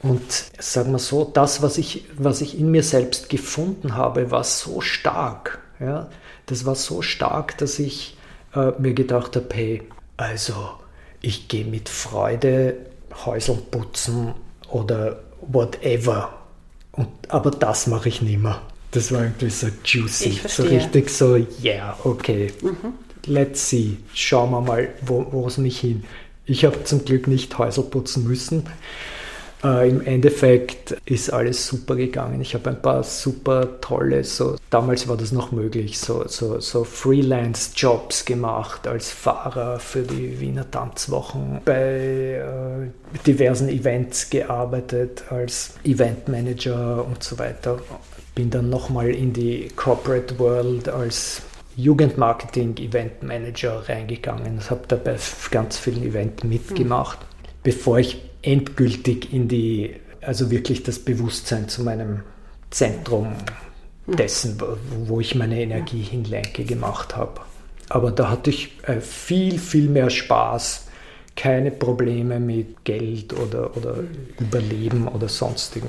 Und 0.02 0.22
sagen 0.58 0.92
wir 0.92 0.98
so, 0.98 1.30
das, 1.34 1.60
was 1.60 1.76
ich, 1.76 2.06
was 2.16 2.40
ich 2.40 2.58
in 2.58 2.70
mir 2.70 2.82
selbst 2.82 3.28
gefunden 3.28 3.94
habe, 3.94 4.30
war 4.30 4.44
so 4.44 4.80
stark. 4.80 5.58
Ja? 5.80 6.08
Das 6.46 6.64
war 6.64 6.76
so 6.76 7.02
stark, 7.02 7.58
dass 7.58 7.78
ich 7.78 8.16
äh, 8.54 8.70
mir 8.78 8.94
gedacht 8.94 9.36
habe, 9.36 9.48
hey, 9.52 9.82
also 10.16 10.54
ich 11.20 11.48
gehe 11.48 11.66
mit 11.66 11.90
Freude 11.90 12.76
Häusl 13.26 13.58
putzen 13.70 14.32
oder 14.70 15.20
whatever. 15.42 16.39
Und, 16.92 17.08
aber 17.28 17.50
das 17.50 17.86
mache 17.86 18.08
ich 18.08 18.22
nicht 18.22 18.40
mehr. 18.40 18.60
Das 18.90 19.12
war 19.12 19.22
irgendwie 19.22 19.50
so 19.50 19.68
juicy, 19.84 20.40
so 20.48 20.64
richtig 20.64 21.10
so, 21.10 21.36
yeah, 21.62 21.96
okay, 22.02 22.52
mhm. 22.60 22.94
let's 23.26 23.68
see, 23.68 23.98
schauen 24.14 24.50
wir 24.50 24.60
mal, 24.60 24.88
wo 25.02 25.46
es 25.46 25.58
mich 25.58 25.78
hin. 25.78 26.02
Ich 26.44 26.64
habe 26.64 26.82
zum 26.82 27.04
Glück 27.04 27.28
nicht 27.28 27.56
Häusl 27.56 27.84
putzen 27.84 28.24
müssen. 28.24 28.64
Äh, 29.62 29.90
Im 29.90 30.00
Endeffekt 30.06 30.96
ist 31.04 31.32
alles 31.32 31.66
super 31.66 31.94
gegangen. 31.94 32.40
Ich 32.40 32.54
habe 32.54 32.70
ein 32.70 32.80
paar 32.80 33.02
super 33.02 33.80
tolle, 33.80 34.24
so 34.24 34.56
damals 34.70 35.06
war 35.08 35.16
das 35.16 35.32
noch 35.32 35.52
möglich, 35.52 35.98
so, 35.98 36.26
so, 36.26 36.60
so 36.60 36.84
Freelance-Jobs 36.84 38.24
gemacht 38.24 38.86
als 38.86 39.10
Fahrer 39.10 39.78
für 39.78 40.02
die 40.02 40.40
Wiener 40.40 40.70
Tanzwochen, 40.70 41.60
bei 41.64 42.42
äh, 42.42 43.20
diversen 43.26 43.68
Events 43.68 44.30
gearbeitet 44.30 45.24
als 45.30 45.74
Eventmanager 45.84 47.04
und 47.04 47.22
so 47.22 47.38
weiter. 47.38 47.78
Bin 48.34 48.48
dann 48.48 48.70
nochmal 48.70 49.10
in 49.10 49.32
die 49.32 49.68
Corporate 49.76 50.38
World 50.38 50.88
als 50.88 51.42
Jugendmarketing 51.76 52.76
Event 52.78 53.22
Manager 53.22 53.88
reingegangen. 53.88 54.58
Ich 54.58 54.70
habe 54.70 54.82
da 54.88 54.96
bei 54.96 55.16
ganz 55.50 55.78
vielen 55.78 56.02
Events 56.02 56.44
mitgemacht, 56.44 57.18
mhm. 57.20 57.48
bevor 57.62 57.98
ich 57.98 58.29
endgültig 58.42 59.32
in 59.32 59.48
die, 59.48 59.94
also 60.20 60.50
wirklich 60.50 60.82
das 60.82 60.98
Bewusstsein 60.98 61.68
zu 61.68 61.82
meinem 61.82 62.22
Zentrum 62.70 63.32
dessen, 64.06 64.60
wo 65.06 65.20
ich 65.20 65.34
meine 65.34 65.60
Energie 65.60 66.02
hinlenke, 66.02 66.64
gemacht 66.64 67.16
habe. 67.16 67.40
Aber 67.88 68.10
da 68.10 68.30
hatte 68.30 68.50
ich 68.50 68.78
äh, 68.84 69.00
viel, 69.00 69.58
viel 69.58 69.88
mehr 69.88 70.10
Spaß, 70.10 70.86
keine 71.36 71.70
Probleme 71.70 72.38
mit 72.38 72.84
Geld 72.84 73.32
oder, 73.32 73.76
oder 73.76 73.96
Überleben 74.38 75.08
oder 75.08 75.28
sonstigen. 75.28 75.88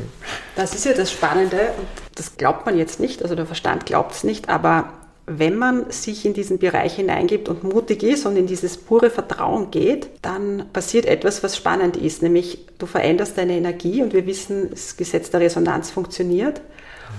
Das 0.56 0.74
ist 0.74 0.86
ja 0.86 0.94
das 0.94 1.12
Spannende 1.12 1.58
und 1.78 1.88
das 2.16 2.38
glaubt 2.38 2.66
man 2.66 2.78
jetzt 2.78 3.00
nicht, 3.00 3.22
also 3.22 3.36
der 3.36 3.46
Verstand 3.46 3.86
glaubt 3.86 4.14
es 4.14 4.24
nicht, 4.24 4.50
aber 4.50 4.94
wenn 5.40 5.58
man 5.58 5.92
sich 5.92 6.26
in 6.26 6.34
diesen 6.34 6.58
Bereich 6.58 6.96
hineingibt 6.96 7.50
und 7.50 7.64
mutig 7.64 8.04
ist 8.04 8.26
und 8.26 8.36
in 8.38 8.48
dieses 8.48 8.78
pure 8.78 9.10
Vertrauen 9.10 9.72
geht, 9.72 10.10
dann 10.22 10.66
passiert 10.74 11.06
etwas, 11.06 11.44
was 11.44 11.58
spannend 11.58 11.98
ist, 11.98 12.22
nämlich 12.22 12.66
du 12.78 12.86
veränderst 12.86 13.38
deine 13.38 13.54
Energie 13.54 14.02
und 14.02 14.14
wir 14.14 14.26
wissen, 14.26 14.70
das 14.72 14.98
Gesetz 14.98 15.30
der 15.30 15.42
Resonanz 15.42 15.92
funktioniert 15.92 16.62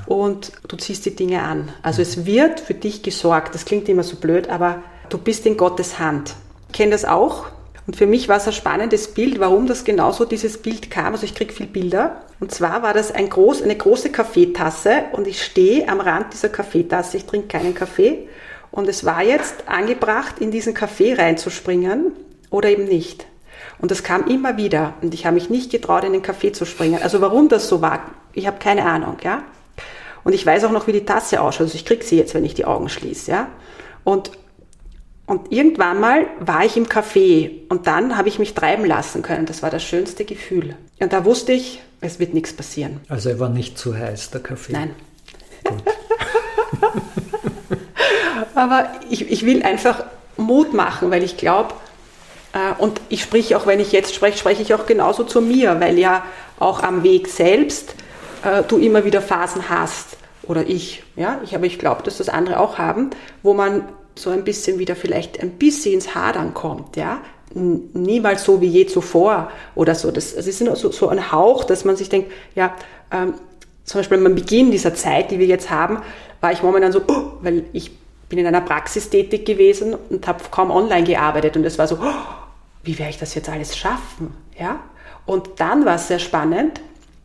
und 0.07 0.53
du 0.69 0.77
ziehst 0.77 1.07
die 1.07 1.15
Dinge 1.15 1.43
an. 1.43 1.71
Also 1.83 2.03
es 2.03 2.27
wird 2.27 2.61
für 2.61 2.75
dich 2.75 3.03
gesorgt. 3.03 3.55
Das 3.55 3.65
klingt 3.65 3.89
immer 3.89 4.03
so 4.03 4.17
blöd, 4.17 4.49
aber 4.49 4.83
du 5.09 5.19
bist 5.19 5.47
in 5.47 5.57
Gottes 5.57 5.99
Hand. 5.99 6.35
Ich 6.69 6.75
kenne 6.75 6.93
das 6.93 7.05
auch. 7.05 7.47
Und 7.87 7.97
für 7.97 8.07
mich 8.07 8.29
war 8.29 8.37
es 8.37 8.47
ein 8.47 8.53
spannendes 8.53 9.09
Bild, 9.09 9.41
warum 9.41 9.67
das 9.67 9.85
genauso 9.85 10.25
dieses 10.25 10.59
Bild 10.59 10.91
kam. 10.91 11.13
Also 11.13 11.25
ich 11.25 11.35
kriege 11.35 11.53
viel 11.53 11.67
Bilder. 11.67 12.23
Und 12.43 12.51
zwar 12.51 12.83
war 12.83 12.93
das 12.93 13.13
ein 13.13 13.31
groß, 13.31 13.63
eine 13.63 13.77
große 13.77 14.11
Kaffeetasse 14.11 15.05
und 15.13 15.29
ich 15.29 15.45
stehe 15.45 15.89
am 15.89 16.01
Rand 16.01 16.33
dieser 16.33 16.49
Kaffeetasse. 16.49 17.17
Ich 17.17 17.25
trinke 17.25 17.47
keinen 17.47 17.73
Kaffee. 17.73 18.27
Und 18.73 18.89
es 18.89 19.05
war 19.05 19.23
jetzt 19.23 19.69
angebracht, 19.69 20.41
in 20.41 20.51
diesen 20.51 20.75
Kaffee 20.75 21.15
reinzuspringen 21.15 22.11
oder 22.51 22.69
eben 22.69 22.87
nicht. 22.87 23.27
Und 23.79 23.93
das 23.93 24.03
kam 24.03 24.27
immer 24.27 24.57
wieder. 24.57 24.95
Und 25.03 25.15
ich 25.15 25.25
habe 25.25 25.35
mich 25.35 25.51
nicht 25.51 25.71
getraut, 25.71 26.03
in 26.03 26.13
den 26.13 26.23
Kaffee 26.23 26.51
zu 26.51 26.65
springen. 26.65 27.01
Also 27.01 27.21
warum 27.21 27.49
das 27.49 27.69
so 27.69 27.81
war, 27.81 28.11
ich 28.33 28.49
habe 28.49 28.59
keine 28.59 28.87
Ahnung. 28.87 29.19
Ja? 29.23 29.45
Und 30.25 30.33
ich 30.33 30.45
weiß 30.45 30.65
auch 30.65 30.73
noch, 30.73 30.89
wie 30.89 30.93
die 30.93 31.05
Tasse 31.05 31.41
ausschaut. 31.41 31.67
Also 31.67 31.77
ich 31.77 31.85
kriege 31.85 32.05
sie 32.05 32.19
jetzt, 32.19 32.35
wenn 32.35 32.45
ich 32.45 32.55
die 32.55 32.65
Augen 32.65 32.89
schließe. 32.89 33.31
Ja? 33.31 33.51
Und 34.03 34.33
und 35.27 35.53
irgendwann 35.53 36.01
mal 36.01 36.27
war 36.41 36.65
ich 36.65 36.77
im 36.77 36.87
Café 36.89 37.69
und 37.69 37.87
dann 37.87 38.17
habe 38.19 38.29
ich 38.29 38.41
mich 38.41 38.55
treiben 38.55 38.85
lassen 38.85 39.23
können. 39.23 39.47
Das 39.47 39.63
war 39.63 39.71
das 39.71 39.85
schönste 39.85 40.25
Gefühl. 40.25 40.75
Und 40.99 41.13
da 41.13 41.25
wusste 41.25 41.53
ich, 41.53 41.81
es 42.03 42.19
wird 42.19 42.35
nichts 42.35 42.53
passieren. 42.53 43.01
Also 43.09 43.31
er 43.31 43.41
war 43.41 43.49
nicht 43.49 43.79
zu 43.79 43.97
heiß, 43.97 44.31
der 44.31 44.43
Kaffee? 44.43 44.73
Nein. 44.73 44.91
Gut. 45.65 45.83
Aber 48.55 48.89
ich, 49.09 49.31
ich 49.31 49.47
will 49.47 49.63
einfach 49.63 50.05
Mut 50.37 50.75
machen, 50.75 51.11
weil 51.11 51.23
ich 51.23 51.37
glaube, 51.37 51.75
äh, 52.53 52.81
und 52.81 53.01
ich 53.09 53.23
spreche 53.23 53.57
auch, 53.57 53.67
wenn 53.67 53.81
ich 53.81 53.93
jetzt 53.93 54.15
spreche, 54.15 54.37
spreche 54.37 54.63
ich 54.63 54.75
auch 54.75 54.85
genauso 54.87 55.25
zu 55.25 55.41
mir, 55.41 55.81
weil 55.81 55.99
ja 55.99 56.25
auch 56.59 56.83
am 56.83 57.03
Weg 57.03 57.29
selbst 57.29 57.95
äh, 58.45 58.63
du 58.65 58.79
immer 58.79 59.05
wieder 59.05 59.23
Phasen 59.23 59.71
hast. 59.71 60.17
Oder 60.43 60.67
ich, 60.67 61.05
ja, 61.17 61.41
ich, 61.45 61.55
aber 61.55 61.67
ich 61.67 61.79
glaube, 61.79 62.03
dass 62.03 62.19
das 62.19 62.29
andere 62.29 62.59
auch 62.59 62.79
haben, 62.79 63.11
wo 63.43 63.55
man 63.55 63.85
so 64.17 64.31
ein 64.31 64.45
bisschen 64.45 64.79
wieder 64.79 64.97
vielleicht 64.97 65.41
ein 65.41 65.53
bisschen 65.53 65.95
ins 65.95 66.15
Hadern 66.15 66.53
kommt, 66.53 66.97
ja. 66.97 67.21
Niemals 67.55 68.45
so 68.45 68.61
wie 68.61 68.69
je 68.69 68.87
zuvor 68.87 69.51
oder 69.75 69.95
so. 69.95 70.11
Das, 70.11 70.35
das 70.35 70.47
ist 70.47 70.59
so, 70.59 70.91
so 70.91 71.09
ein 71.09 71.33
Hauch, 71.33 71.65
dass 71.65 71.85
man 71.85 71.97
sich 71.97 72.09
denkt, 72.09 72.31
ja, 72.55 72.75
ähm, 73.11 73.35
zum 73.85 73.99
Beispiel 73.99 74.25
am 74.25 74.35
Beginn 74.35 74.71
dieser 74.71 74.95
Zeit, 74.95 75.31
die 75.31 75.39
wir 75.39 75.47
jetzt 75.47 75.71
haben, 75.71 76.03
war 76.41 76.53
ich 76.53 76.63
momentan 76.63 76.93
so, 76.93 77.03
oh, 77.07 77.33
weil 77.41 77.65
ich 77.73 77.91
bin 78.29 78.39
in 78.39 78.47
einer 78.47 78.61
Praxis 78.61 79.11
tätig 79.11 79.45
gewesen 79.45 79.95
und 80.09 80.27
habe 80.27 80.43
kaum 80.51 80.71
online 80.71 81.05
gearbeitet 81.05 81.57
und 81.57 81.65
es 81.65 81.79
war 81.79 81.87
so, 81.87 81.97
oh, 81.97 82.15
wie 82.83 82.99
werde 82.99 83.11
ich 83.11 83.19
das 83.19 83.35
jetzt 83.35 83.49
alles 83.49 83.77
schaffen, 83.77 84.35
ja? 84.59 84.81
Und 85.25 85.61
dann 85.61 85.85
war 85.85 85.97
es 85.97 86.09
sehr 86.09 86.19
spannend. 86.19 86.81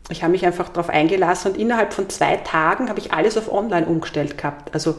Ich 0.08 0.22
habe 0.22 0.30
mich 0.30 0.46
einfach 0.46 0.68
darauf 0.68 0.88
eingelassen 0.88 1.52
und 1.52 1.58
innerhalb 1.58 1.92
von 1.92 2.08
zwei 2.08 2.36
Tagen 2.36 2.88
habe 2.88 3.00
ich 3.00 3.12
alles 3.12 3.36
auf 3.36 3.52
online 3.52 3.86
umgestellt 3.86 4.38
gehabt. 4.38 4.72
Also 4.72 4.96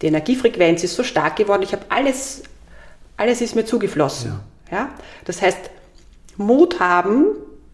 die 0.00 0.06
Energiefrequenz 0.06 0.84
ist 0.84 0.94
so 0.94 1.02
stark 1.02 1.36
geworden, 1.36 1.62
ich 1.62 1.72
habe 1.72 1.84
alles, 1.88 2.42
alles 3.16 3.40
ist 3.40 3.56
mir 3.56 3.64
zugeflossen. 3.64 4.32
Ja. 4.32 4.40
Ja. 4.70 4.90
Das 5.24 5.42
heißt, 5.42 5.70
Mut 6.36 6.80
haben, 6.80 7.26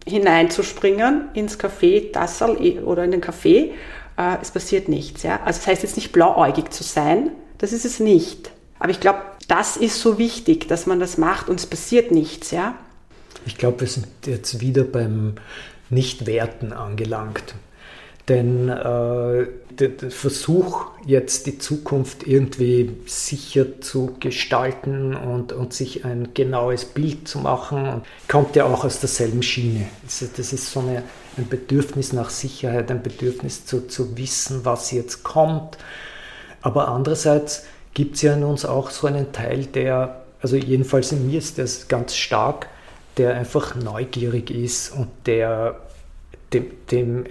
hineinzuspringen 0.05 1.29
ins 1.33 1.59
Café, 1.59 2.11
Tassel 2.11 2.57
eh, 2.61 2.79
oder 2.79 3.03
in 3.03 3.11
den 3.11 3.21
Kaffee, 3.21 3.73
äh, 4.17 4.37
es 4.41 4.51
passiert 4.51 4.89
nichts. 4.89 5.23
Ja. 5.23 5.41
Also 5.45 5.59
das 5.59 5.67
heißt 5.67 5.83
jetzt 5.83 5.95
nicht 5.95 6.11
blauäugig 6.11 6.71
zu 6.71 6.83
sein, 6.83 7.31
das 7.57 7.73
ist 7.73 7.85
es 7.85 7.99
nicht. 7.99 8.51
Aber 8.79 8.91
ich 8.91 8.99
glaube, 8.99 9.21
das 9.47 9.77
ist 9.77 10.01
so 10.01 10.17
wichtig, 10.17 10.67
dass 10.67 10.85
man 10.85 10.99
das 10.99 11.17
macht 11.17 11.49
und 11.49 11.59
es 11.59 11.65
passiert 11.65 12.11
nichts. 12.11 12.51
Ja. 12.51 12.75
Ich 13.45 13.57
glaube, 13.57 13.81
wir 13.81 13.87
sind 13.87 14.07
jetzt 14.25 14.59
wieder 14.59 14.83
beim 14.83 15.35
Nichtwerten 15.89 16.73
angelangt. 16.73 17.55
Denn 18.29 18.69
äh, 18.69 19.47
der, 19.69 19.89
der, 19.89 20.11
Versuch, 20.11 20.85
jetzt 21.05 21.45
die 21.45 21.57
Zukunft 21.57 22.25
irgendwie 22.25 22.91
sicher 23.05 23.81
zu 23.81 24.15
gestalten 24.19 25.13
und, 25.13 25.51
und 25.51 25.73
sich 25.73 26.05
ein 26.05 26.33
genaues 26.33 26.85
Bild 26.85 27.27
zu 27.27 27.39
machen, 27.39 28.03
kommt 28.29 28.55
ja 28.55 28.63
auch 28.63 28.85
aus 28.85 29.01
derselben 29.01 29.43
Schiene. 29.43 29.87
Ist, 30.07 30.39
das 30.39 30.53
ist 30.53 30.71
so 30.71 30.79
eine, 30.79 31.03
ein 31.37 31.49
Bedürfnis 31.49 32.13
nach 32.13 32.29
Sicherheit, 32.29 32.89
ein 32.91 33.03
Bedürfnis 33.03 33.65
zu, 33.65 33.87
zu 33.87 34.15
wissen, 34.17 34.63
was 34.63 34.91
jetzt 34.91 35.23
kommt. 35.23 35.77
Aber 36.61 36.87
andererseits 36.87 37.65
gibt 37.93 38.15
es 38.15 38.21
ja 38.21 38.35
in 38.35 38.43
uns 38.43 38.63
auch 38.63 38.89
so 38.89 39.07
einen 39.07 39.33
Teil, 39.33 39.65
der, 39.65 40.23
also 40.41 40.55
jedenfalls 40.55 41.11
in 41.11 41.27
mir 41.27 41.39
ist 41.39 41.57
das 41.57 41.89
ganz 41.89 42.15
stark, 42.15 42.69
der 43.17 43.35
einfach 43.35 43.75
neugierig 43.75 44.49
ist 44.49 44.91
und 44.91 45.09
der 45.25 45.81
dem, 46.53 46.71
dem 46.91 47.25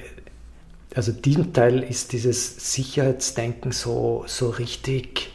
also 0.95 1.13
diesem 1.13 1.53
Teil 1.53 1.83
ist 1.83 2.13
dieses 2.13 2.73
Sicherheitsdenken 2.73 3.73
so, 3.73 4.25
so 4.27 4.51
richtig, 4.51 5.33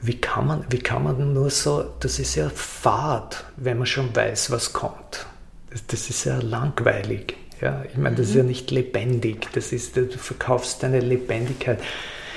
wie 0.00 0.18
kann, 0.20 0.46
man, 0.46 0.64
wie 0.70 0.78
kann 0.78 1.04
man 1.04 1.32
nur 1.34 1.50
so, 1.50 1.84
das 2.00 2.18
ist 2.18 2.34
ja 2.36 2.50
fad, 2.50 3.44
wenn 3.56 3.78
man 3.78 3.86
schon 3.86 4.14
weiß, 4.14 4.50
was 4.50 4.72
kommt. 4.72 5.26
Das, 5.70 5.86
das 5.86 6.10
ist 6.10 6.24
ja 6.24 6.38
langweilig. 6.38 7.36
Ja? 7.60 7.84
Ich 7.90 7.98
meine, 7.98 8.16
das 8.16 8.28
ist 8.28 8.36
ja 8.36 8.42
mhm. 8.42 8.48
nicht 8.48 8.70
lebendig, 8.70 9.48
das 9.52 9.72
ist, 9.72 9.96
du 9.96 10.08
verkaufst 10.08 10.82
deine 10.82 11.00
Lebendigkeit. 11.00 11.80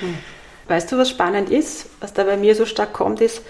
Hm. 0.00 0.18
Weißt 0.68 0.90
du, 0.92 0.98
was 0.98 1.10
spannend 1.10 1.50
ist, 1.50 1.86
was 2.00 2.12
da 2.12 2.24
bei 2.24 2.36
mir 2.36 2.54
so 2.54 2.66
stark 2.66 2.92
kommt, 2.92 3.20
ist, 3.20 3.42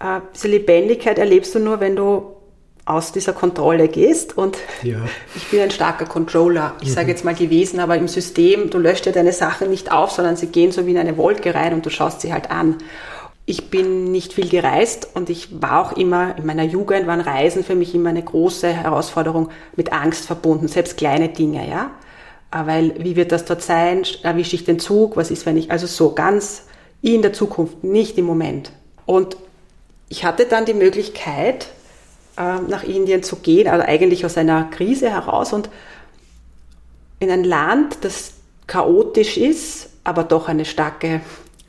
äh, 0.00 0.20
diese 0.34 0.48
Lebendigkeit 0.48 1.18
erlebst 1.18 1.54
du 1.54 1.58
nur, 1.58 1.80
wenn 1.80 1.96
du 1.96 2.36
aus 2.84 3.12
dieser 3.12 3.32
Kontrolle 3.32 3.88
gehst. 3.88 4.36
Und 4.36 4.58
ja. 4.82 4.98
ich 5.34 5.48
bin 5.48 5.60
ein 5.60 5.70
starker 5.70 6.06
Controller, 6.06 6.74
ich 6.80 6.88
mhm. 6.88 6.92
sage 6.92 7.08
jetzt 7.08 7.24
mal 7.24 7.34
gewesen, 7.34 7.80
aber 7.80 7.96
im 7.96 8.08
System, 8.08 8.70
du 8.70 8.78
löscht 8.78 9.06
ja 9.06 9.12
deine 9.12 9.32
Sachen 9.32 9.70
nicht 9.70 9.92
auf, 9.92 10.10
sondern 10.10 10.36
sie 10.36 10.48
gehen 10.48 10.72
so 10.72 10.86
wie 10.86 10.92
in 10.92 10.98
eine 10.98 11.16
Wolke 11.16 11.54
rein 11.54 11.74
und 11.74 11.86
du 11.86 11.90
schaust 11.90 12.20
sie 12.20 12.32
halt 12.32 12.50
an. 12.50 12.76
ich 13.46 13.68
bin 13.68 14.12
nicht 14.12 14.32
viel 14.32 14.48
gereist 14.48 15.08
und 15.14 15.28
ich 15.28 15.60
war 15.60 15.84
auch 15.84 15.96
immer, 15.96 16.36
in 16.38 16.46
meiner 16.46 16.62
Jugend 16.62 17.06
waren 17.06 17.20
Reisen 17.20 17.64
für 17.64 17.74
mich 17.74 17.94
immer 17.94 18.10
eine 18.10 18.22
große 18.22 18.68
Herausforderung 18.68 19.48
mit 19.74 19.92
Angst 19.92 20.26
verbunden, 20.26 20.68
selbst 20.68 20.96
kleine 20.96 21.30
Dinge, 21.30 21.68
ja. 21.68 21.90
Ah, 22.52 22.66
weil, 22.66 22.94
wie 22.98 23.14
wird 23.14 23.30
das 23.30 23.44
dort 23.44 23.62
sein? 23.62 24.02
Erwische 24.24 24.56
ich 24.56 24.64
den 24.64 24.80
Zug? 24.80 25.16
Was 25.16 25.30
ist, 25.30 25.46
wenn 25.46 25.56
ich, 25.56 25.70
also 25.70 25.86
so 25.86 26.14
ganz 26.14 26.64
in 27.02 27.22
der 27.22 27.32
Zukunft, 27.32 27.84
nicht 27.84 28.18
im 28.18 28.24
Moment. 28.24 28.72
Und 29.06 29.36
ich 30.08 30.24
hatte 30.24 30.46
dann 30.46 30.64
die 30.64 30.74
Möglichkeit, 30.74 31.68
nach 32.68 32.84
Indien 32.84 33.22
zu 33.22 33.36
gehen, 33.36 33.68
also 33.68 33.84
eigentlich 33.86 34.24
aus 34.24 34.36
einer 34.36 34.64
Krise 34.64 35.10
heraus 35.10 35.52
und 35.52 35.68
in 37.18 37.30
ein 37.30 37.44
Land, 37.44 37.98
das 38.00 38.32
chaotisch 38.66 39.36
ist, 39.36 39.90
aber 40.04 40.24
doch 40.24 40.48
eine 40.48 40.64
starke 40.64 41.20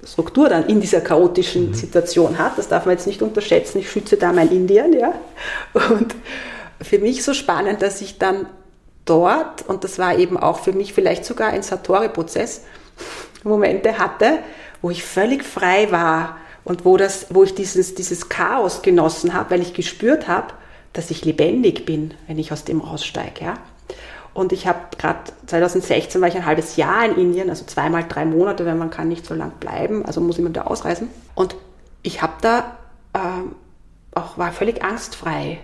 Struktur 0.03 0.49
dann 0.49 0.67
in 0.67 0.79
dieser 0.79 1.01
chaotischen 1.01 1.69
mhm. 1.69 1.73
Situation 1.73 2.37
hat. 2.39 2.57
Das 2.57 2.69
darf 2.69 2.85
man 2.85 2.95
jetzt 2.95 3.05
nicht 3.07 3.21
unterschätzen. 3.21 3.79
Ich 3.79 3.91
schütze 3.91 4.17
da 4.17 4.31
mein 4.33 4.49
Indien, 4.49 4.93
ja. 4.93 5.13
Und 5.73 6.15
für 6.81 6.99
mich 6.99 7.23
so 7.23 7.33
spannend, 7.33 7.81
dass 7.81 8.01
ich 8.01 8.17
dann 8.17 8.47
dort, 9.05 9.67
und 9.67 9.83
das 9.83 9.99
war 9.99 10.17
eben 10.17 10.37
auch 10.37 10.59
für 10.59 10.73
mich 10.73 10.93
vielleicht 10.93 11.25
sogar 11.25 11.49
ein 11.49 11.63
Satori-Prozess, 11.63 12.61
Momente 13.43 13.97
hatte, 13.97 14.39
wo 14.81 14.89
ich 14.89 15.03
völlig 15.03 15.43
frei 15.43 15.91
war 15.91 16.37
und 16.63 16.85
wo, 16.85 16.97
das, 16.97 17.27
wo 17.29 17.43
ich 17.43 17.55
dieses, 17.55 17.95
dieses 17.95 18.29
Chaos 18.29 18.81
genossen 18.81 19.33
habe, 19.33 19.51
weil 19.51 19.61
ich 19.61 19.73
gespürt 19.73 20.27
habe, 20.27 20.53
dass 20.93 21.11
ich 21.11 21.25
lebendig 21.25 21.85
bin, 21.85 22.13
wenn 22.27 22.39
ich 22.39 22.51
aus 22.51 22.63
dem 22.63 22.81
raussteige. 22.81 23.45
Ja? 23.45 23.53
Und 24.33 24.53
ich 24.53 24.67
habe 24.67 24.79
gerade 24.97 25.19
2016 25.47 26.21
war 26.21 26.27
ich 26.27 26.35
ein 26.35 26.45
halbes 26.45 26.75
Jahr 26.77 27.05
in 27.05 27.15
Indien, 27.15 27.49
also 27.49 27.65
zweimal 27.65 28.05
drei 28.07 28.25
Monate, 28.25 28.65
weil 28.65 28.75
man 28.75 28.89
kann 28.89 29.07
nicht 29.07 29.25
so 29.25 29.33
lang 29.33 29.51
bleiben, 29.59 30.05
also 30.05 30.21
muss 30.21 30.39
immer 30.39 30.49
da 30.49 30.63
ausreisen. 30.63 31.09
Und 31.35 31.55
ich 32.01 32.21
habe 32.21 32.33
da 32.41 32.77
ähm, 33.13 33.55
auch 34.13 34.37
war 34.37 34.51
völlig 34.51 34.83
angstfrei 34.83 35.59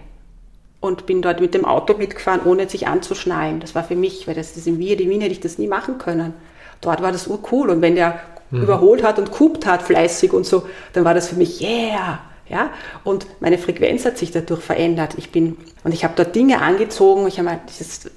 und 0.80 1.06
bin 1.06 1.22
dort 1.22 1.42
mit 1.42 1.54
dem 1.54 1.66
Auto 1.66 1.96
mitgefahren, 1.98 2.42
ohne 2.46 2.70
sich 2.70 2.88
anzuschnallen. 2.88 3.60
Das 3.60 3.76
war 3.76 3.84
für 3.84 3.96
mich, 3.96 4.28
weil 4.28 4.36
das, 4.36 4.54
das 4.54 4.68
in 4.68 4.80
Wien, 4.80 5.00
in 5.00 5.10
Wien 5.10 5.22
hätte 5.22 5.34
ich 5.34 5.40
das 5.40 5.58
nie 5.58 5.68
machen 5.68 5.98
können. 5.98 6.34
Dort 6.82 7.02
war 7.02 7.12
das 7.12 7.28
urcool 7.28 7.70
und 7.70 7.82
wenn 7.82 7.96
der 7.96 8.20
mhm. 8.52 8.64
überholt 8.64 9.04
hat 9.04 9.18
und 9.18 9.32
kupt 9.32 9.66
hat 9.66 9.82
fleißig 9.82 10.34
und 10.34 10.46
so, 10.46 10.68
dann 10.94 11.04
war 11.06 11.14
das 11.14 11.28
für 11.28 11.36
mich 11.36 11.62
yeah. 11.62 12.20
Ja? 12.50 12.72
Und 13.04 13.28
meine 13.40 13.58
Frequenz 13.58 14.06
hat 14.06 14.18
sich 14.18 14.32
dadurch 14.32 14.62
verändert. 14.62 15.16
Ich 15.18 15.32
bin, 15.32 15.58
und 15.84 15.94
ich 15.94 16.04
habe 16.04 16.14
dort 16.16 16.36
Dinge 16.36 16.62
angezogen, 16.62 17.28
ich 17.28 17.40
habe 17.40 17.60
dieses, 17.70 18.12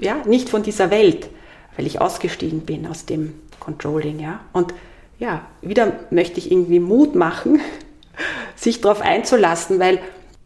ja, 0.00 0.16
nicht 0.26 0.48
von 0.48 0.62
dieser 0.62 0.90
Welt, 0.90 1.28
weil 1.76 1.86
ich 1.86 2.00
ausgestiegen 2.00 2.60
bin 2.60 2.86
aus 2.86 3.06
dem 3.06 3.34
Controlling, 3.60 4.20
ja. 4.20 4.40
Und 4.52 4.74
ja, 5.18 5.46
wieder 5.62 5.92
möchte 6.10 6.38
ich 6.38 6.50
irgendwie 6.50 6.80
Mut 6.80 7.14
machen, 7.14 7.60
sich 8.56 8.80
darauf 8.80 9.00
einzulassen, 9.00 9.78
weil 9.78 10.00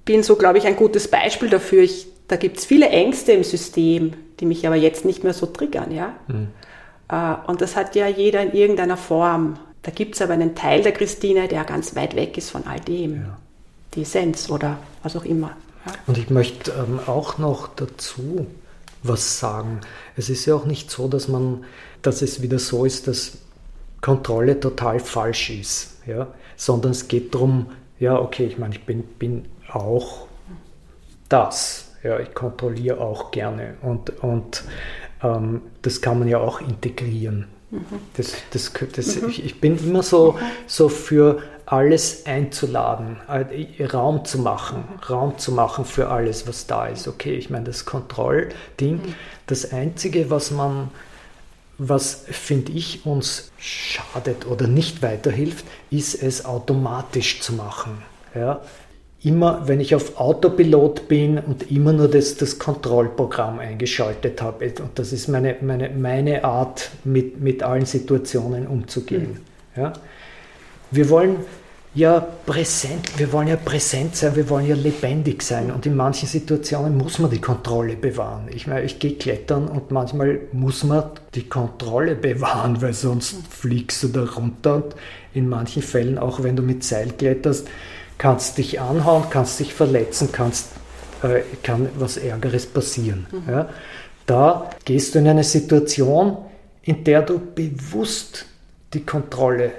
bin 0.05 0.22
so, 0.22 0.36
glaube 0.36 0.59
ich, 0.59 0.66
ein 0.66 0.76
gutes 0.76 1.09
Beispiel 1.09 1.51
dafür. 1.51 1.82
Ich, 1.82 2.07
da 2.28 2.36
gibt 2.36 2.59
es 2.59 2.64
viele 2.64 2.89
Ängste 2.89 3.32
im 3.32 3.45
System, 3.45 4.14
die 4.41 4.47
mich 4.47 4.66
aber 4.66 4.76
jetzt 4.76 5.05
nicht 5.05 5.22
mehr 5.22 5.34
so 5.34 5.47
triggern, 5.47 5.93
ja. 5.93 6.14
Mhm. 6.28 6.49
Und 7.47 7.62
das 7.62 7.74
hat 7.74 7.95
ja 7.95 8.07
jeder 8.07 8.43
in 8.43 8.53
irgendeiner 8.53 8.99
Form. 8.99 9.59
Da 9.89 9.95
gibt 9.95 10.16
es 10.16 10.20
aber 10.20 10.34
einen 10.34 10.55
Teil 10.55 10.82
der 10.82 10.93
Christine, 10.93 11.49
der 11.49 11.64
ganz 11.64 11.97
weit 11.97 12.14
weg 12.14 12.36
ist 12.36 12.51
von 12.51 12.66
all 12.66 12.78
dem. 12.78 13.22
Ja. 13.22 13.39
Die 13.95 14.03
Essenz 14.03 14.51
oder 14.51 14.76
was 15.03 15.16
auch 15.16 15.24
immer. 15.24 15.57
Ja. 15.86 15.93
Und 16.07 16.18
ich 16.18 16.28
möchte 16.28 16.72
ähm, 16.72 17.01
auch 17.07 17.39
noch 17.39 17.68
dazu 17.68 18.47
was 19.03 19.39
sagen. 19.39 19.80
Es 20.14 20.28
ist 20.28 20.45
ja 20.45 20.57
auch 20.57 20.66
nicht 20.66 20.91
so, 20.91 21.09
dass 21.09 21.26
man, 21.28 21.64
dass 22.03 22.20
es 22.20 22.43
wieder 22.43 22.59
so 22.59 22.84
ist, 22.84 23.09
dass 23.09 23.39
Kontrolle 24.03 24.61
total 24.61 25.01
falsch 25.01 25.49
ist, 25.49 25.97
ja? 26.07 26.26
sondern 26.55 26.93
es 26.93 27.09
geht 27.09 27.34
darum, 27.34 27.70
ja, 27.99 28.18
okay, 28.18 28.45
ich 28.45 28.59
meine, 28.59 28.74
ich 28.74 28.84
bin, 28.84 29.05
bin 29.05 29.47
auch 29.72 30.26
das. 31.30 31.93
Ja, 32.03 32.20
ich 32.20 32.34
kontrolliere 32.34 33.01
auch 33.01 33.30
gerne. 33.30 33.78
Und, 33.80 34.22
und 34.22 34.64
ähm, 35.22 35.62
das 35.80 36.03
kann 36.03 36.18
man 36.18 36.28
ja 36.28 36.41
auch 36.41 36.61
integrieren. 36.61 37.47
Das, 38.14 38.33
das, 38.51 38.73
das, 38.95 39.16
mhm. 39.21 39.29
ich, 39.29 39.61
bin 39.61 39.79
immer 39.79 40.03
so, 40.03 40.39
so 40.66 40.89
für 40.89 41.43
alles 41.66 42.25
einzuladen, 42.25 43.19
äh, 43.29 43.85
Raum 43.85 44.25
zu 44.25 44.39
machen, 44.39 44.85
Raum 45.09 45.37
zu 45.37 45.53
machen 45.53 45.85
für 45.85 46.09
alles, 46.09 46.49
was 46.49 46.66
da 46.66 46.87
ist. 46.87 47.07
Okay, 47.07 47.35
ich 47.35 47.51
meine, 47.51 47.66
das 47.66 47.85
Kontrollding, 47.85 48.97
mhm. 48.97 49.14
das 49.47 49.71
Einzige, 49.71 50.31
was 50.31 50.51
man, 50.51 50.91
was 51.77 52.25
finde 52.31 52.73
ich 52.73 53.05
uns 53.05 53.51
schadet 53.59 54.47
oder 54.47 54.66
nicht 54.66 55.03
weiterhilft, 55.03 55.66
ist 55.91 56.23
es 56.23 56.47
automatisch 56.47 57.43
zu 57.43 57.53
machen. 57.53 58.03
Ja? 58.35 58.62
Immer, 59.23 59.66
wenn 59.66 59.81
ich 59.81 59.95
auf 59.95 60.19
Autopilot 60.19 61.09
bin 61.09 61.39
und 61.39 61.71
immer 61.71 61.93
nur 61.93 62.09
das, 62.09 62.37
das 62.37 62.59
Kontrollprogramm 62.59 63.59
eingeschaltet 63.59 64.41
habe. 64.41 64.73
Und 64.81 64.97
das 64.97 65.12
ist 65.12 65.29
meine, 65.29 65.57
meine, 65.61 65.91
meine 65.91 66.45
Art, 66.45 66.91
mit, 67.05 67.41
mit 67.41 67.62
allen 67.62 67.87
Situationen 67.87 68.66
umzugehen. 68.66 69.39
Mhm. 69.75 69.83
Ja? 69.83 69.93
Wir 70.91 71.11
wollen 71.11 71.37
ja 71.95 72.21
präsent, 72.21 73.19
wir 73.19 73.33
wollen 73.33 73.49
ja 73.49 73.57
präsent 73.57 74.14
sein, 74.14 74.37
wir 74.37 74.49
wollen 74.49 74.66
ja 74.66 74.77
lebendig 74.77 75.43
sein. 75.43 75.73
Und 75.73 75.85
in 75.85 75.97
manchen 75.97 76.29
Situationen 76.29 76.97
muss 76.97 77.19
man 77.19 77.29
die 77.31 77.41
Kontrolle 77.41 77.97
bewahren. 77.97 78.49
Ich 78.55 78.69
meine, 78.69 78.85
ich 78.85 79.01
gehe 79.01 79.14
klettern 79.14 79.66
und 79.66 79.91
manchmal 79.91 80.39
muss 80.53 80.85
man 80.85 81.05
die 81.35 81.49
Kontrolle 81.49 82.14
bewahren, 82.14 82.81
weil 82.81 82.93
sonst 82.93 83.37
fliegst 83.51 84.01
du 84.05 84.09
da 84.09 84.25
runter. 84.25 84.77
Und 84.77 84.95
in 85.35 85.49
manchen 85.49 85.83
Fällen, 85.83 86.19
auch 86.19 86.43
wenn 86.45 86.55
du 86.55 86.62
mit 86.62 86.85
Seil 86.85 87.11
kletterst, 87.19 87.66
kannst 88.19 88.59
dich 88.59 88.81
anhauen, 88.81 89.25
kannst 89.31 89.61
dich 89.61 89.73
verletzen, 89.73 90.31
kannst, 90.33 90.71
äh, 91.23 91.43
kann 91.62 91.89
was 91.99 92.16
Ärgeres 92.16 92.66
passieren. 92.66 93.27
Mhm. 93.31 93.51
Ja? 93.51 93.69
Da 94.27 94.71
gehst 94.85 95.14
du 95.14 95.21
in 95.21 95.29
eine 95.29 95.45
Situation, 95.45 96.37
in 96.83 97.05
der 97.05 97.23
du 97.23 97.41
bewusst 97.55 98.45
die 98.93 99.05
Kontrolle 99.05 99.73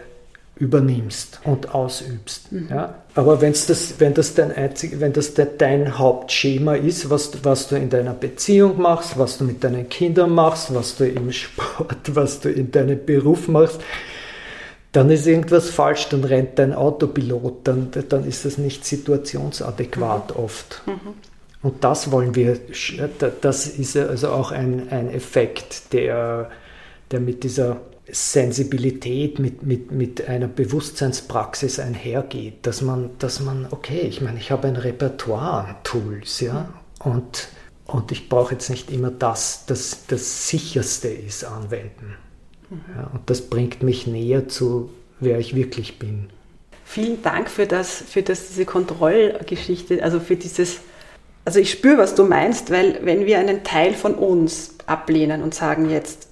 übernimmst 0.56 1.40
und 1.44 1.74
ausübst. 1.74 2.52
Mhm. 2.52 2.68
Ja? 2.70 2.96
Aber 3.16 3.42
wenn's 3.42 3.66
das, 3.66 3.96
wenn 4.00 4.14
das 4.14 4.36
dein 4.36 4.52
einzig, 4.52 5.00
wenn 5.00 5.14
das 5.14 5.34
dein 5.34 5.98
Hauptschema 5.98 6.76
ist, 6.76 7.10
was, 7.10 7.44
was 7.44 7.68
du 7.68 7.76
in 7.76 7.90
deiner 7.90 8.14
Beziehung 8.14 8.80
machst, 8.82 9.18
was 9.18 9.38
du 9.38 9.46
mit 9.46 9.64
deinen 9.64 9.90
Kindern 9.90 10.32
machst, 10.32 10.74
was 10.74 10.96
du 10.98 11.08
im 11.08 11.32
Sport, 11.32 11.98
was 12.16 12.42
du 12.42 12.50
in 12.50 12.72
deinem 12.72 13.04
Beruf 13.06 13.48
machst, 13.48 13.80
dann 14.92 15.10
ist 15.10 15.28
irgendwas 15.28 15.70
falsch, 15.70 16.10
dann 16.10 16.24
rennt 16.24 16.58
dein 16.58 16.74
Autopilot, 16.74 17.68
dann, 17.68 17.92
dann 18.10 18.26
ist 18.26 18.46
das 18.46 18.58
nicht 18.58 18.86
situationsadäquat 18.86 20.36
mhm. 20.36 20.44
oft. 20.44 20.82
Mhm. 20.86 21.14
Und 21.62 21.84
das 21.84 22.12
wollen 22.12 22.36
wir, 22.36 22.58
das 23.42 23.68
ist 23.68 23.98
also 23.98 24.30
auch 24.30 24.52
ein, 24.52 24.90
ein 24.90 25.10
Effekt, 25.12 25.94
der, 25.94 26.50
der 27.12 27.20
mit 27.20 27.44
dieser 27.44 27.82
Sensibilität, 28.12 29.40
mit, 29.40 29.64
mit, 29.64 29.92
mit 29.92 30.28
einer 30.28 30.48
Bewusstseinspraxis 30.48 31.80
einhergeht, 31.80 32.66
dass 32.66 32.82
man, 32.82 33.12
dass 33.20 33.42
man, 33.42 33.68
okay, 33.72 34.02
ich 34.02 34.22
meine, 34.22 34.40
ich 34.40 34.52
habe 34.52 34.68
ein 34.68 34.78
Repertoire 34.78 35.66
an 35.66 35.76
Tools, 35.84 36.40
ja, 36.40 36.74
und, 37.04 37.50
und 37.86 38.12
ich 38.12 38.30
brauche 38.30 38.54
jetzt 38.54 38.70
nicht 38.70 38.90
immer 38.90 39.12
das, 39.12 39.66
das 39.66 40.06
das 40.08 40.48
sicherste 40.48 41.10
ist, 41.10 41.44
anwenden. 41.44 42.16
Ja, 42.70 43.10
und 43.14 43.30
das 43.30 43.42
bringt 43.42 43.84
mich 43.84 44.08
näher 44.08 44.48
zu, 44.48 44.90
wer 45.20 45.40
ich 45.40 45.56
wirklich 45.56 46.00
bin. 46.00 46.30
Vielen 46.86 47.22
Dank 47.22 47.50
für 47.50 47.68
das, 47.68 48.04
für 48.08 48.24
das, 48.24 48.48
diese 48.48 48.66
Kontrollgeschichte, 48.66 50.04
also 50.04 50.20
für 50.20 50.36
dieses, 50.36 50.80
also 51.46 51.60
ich 51.60 51.72
spüre, 51.72 51.98
was 51.98 52.16
du 52.16 52.24
meinst, 52.24 52.72
weil 52.72 53.00
wenn 53.04 53.26
wir 53.26 53.40
einen 53.40 53.64
Teil 53.64 53.94
von 53.94 54.16
uns 54.16 54.76
ablehnen 54.88 55.44
und 55.44 55.54
sagen 55.54 55.90
jetzt, 55.90 56.28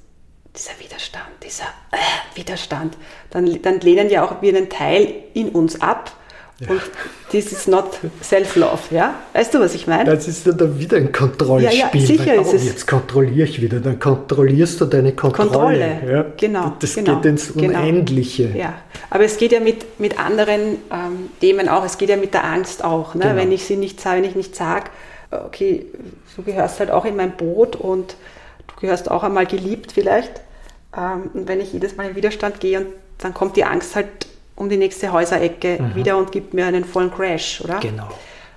dieser 0.55 0.79
Widerstand, 0.79 1.27
dieser 1.43 1.65
äh, 1.91 2.37
Widerstand, 2.37 2.97
dann, 3.29 3.61
dann 3.61 3.79
lehnen 3.81 4.09
ja 4.09 4.25
auch 4.25 4.41
wir 4.41 4.55
einen 4.55 4.69
Teil 4.69 5.13
in 5.33 5.49
uns 5.49 5.79
ab, 5.81 6.11
ja. 6.59 6.69
Und 6.71 6.81
this 7.29 7.51
is 7.51 7.67
not 7.67 7.99
self-love, 8.23 8.79
ja? 8.89 9.13
Weißt 9.33 9.53
du, 9.53 9.59
was 9.59 9.75
ich 9.75 9.85
meine? 9.85 10.05
Das 10.05 10.27
ist 10.27 10.47
dann 10.47 10.79
wieder 10.79 10.97
ein 10.97 11.11
Kontrollspiel. 11.11 11.77
Ja, 11.77 11.89
ja, 11.93 12.05
sicher 12.05 12.25
weil, 12.31 12.39
oh, 12.39 12.41
ist 12.41 12.53
es. 12.53 12.65
Jetzt 12.65 12.87
kontrolliere 12.87 13.47
ich 13.47 13.61
wieder, 13.61 13.79
dann 13.79 13.99
kontrollierst 13.99 14.81
du 14.81 14.85
deine 14.85 15.13
Kontrolle. 15.13 15.49
Kontrolle, 15.49 16.11
ja? 16.11 16.25
genau. 16.35 16.73
Das 16.79 16.95
genau, 16.95 17.15
geht 17.15 17.25
ins 17.25 17.53
genau. 17.53 17.79
Unendliche. 17.79 18.47
Genau. 18.47 18.59
Ja, 18.59 18.73
aber 19.11 19.25
es 19.25 19.37
geht 19.37 19.51
ja 19.51 19.59
mit, 19.59 19.99
mit 19.99 20.19
anderen 20.19 20.77
ähm, 20.91 21.29
Themen 21.39 21.69
auch, 21.69 21.85
es 21.85 21.99
geht 21.99 22.09
ja 22.09 22.17
mit 22.17 22.33
der 22.33 22.43
Angst 22.43 22.83
auch. 22.83 23.13
Ne? 23.13 23.21
Genau. 23.21 23.35
Wenn 23.35 23.51
ich 23.51 23.63
sie 23.65 23.75
nicht 23.75 24.01
sage, 24.01 24.17
wenn 24.17 24.29
ich 24.29 24.35
nicht 24.35 24.55
sage, 24.55 24.89
okay, 25.29 25.85
du 26.35 26.41
gehörst 26.41 26.79
halt 26.79 26.89
auch 26.89 27.05
in 27.05 27.15
mein 27.15 27.31
Boot 27.37 27.75
und 27.75 28.15
du 28.67 28.81
gehörst 28.81 29.11
auch 29.11 29.23
einmal 29.23 29.45
geliebt 29.45 29.91
vielleicht. 29.91 30.41
Ähm, 30.95 31.29
und 31.35 31.47
wenn 31.47 31.59
ich 31.59 31.71
jedes 31.73 31.97
Mal 31.97 32.09
in 32.09 32.15
Widerstand 32.15 32.59
gehe 32.59 32.79
und 32.79 32.87
dann 33.19 33.35
kommt 33.35 33.57
die 33.57 33.63
Angst 33.63 33.95
halt 33.95 34.07
um 34.57 34.69
die 34.69 34.77
nächste 34.77 35.13
Häuserecke 35.13 35.77
mhm. 35.79 35.95
wieder 35.95 36.17
und 36.17 36.33
gibt 36.33 36.53
mir 36.53 36.65
einen 36.65 36.83
vollen 36.83 37.13
Crash, 37.13 37.61
oder? 37.63 37.79
Genau. 37.79 38.09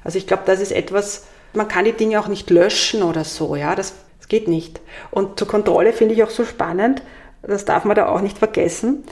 Also 0.03 0.19
ich 0.19 0.27
glaube, 0.27 0.43
das 0.47 0.61
ist 0.61 0.73
etwas, 0.73 1.27
man 1.53 1.69
kann 1.69 1.85
die 1.85 1.93
Dinge 1.93 2.19
auch 2.19 2.27
nicht 2.27 2.51
löschen 2.51 3.03
oder 3.03 3.23
so, 3.23 3.55
ja, 3.55 3.77
das, 3.77 3.95
das 4.19 4.29
geht 4.29 4.49
nicht. 4.49 4.81
Und 5.11 5.39
zur 5.39 5.47
Kontrolle 5.47 5.93
finde 5.93 6.15
ich 6.15 6.25
auch 6.25 6.31
so 6.31 6.45
spannend, 6.45 7.03
das 7.43 7.65
darf 7.65 7.85
man 7.85 7.97
da 7.97 8.09
auch 8.09 8.21
nicht 8.21 8.39
vergessen. 8.39 9.05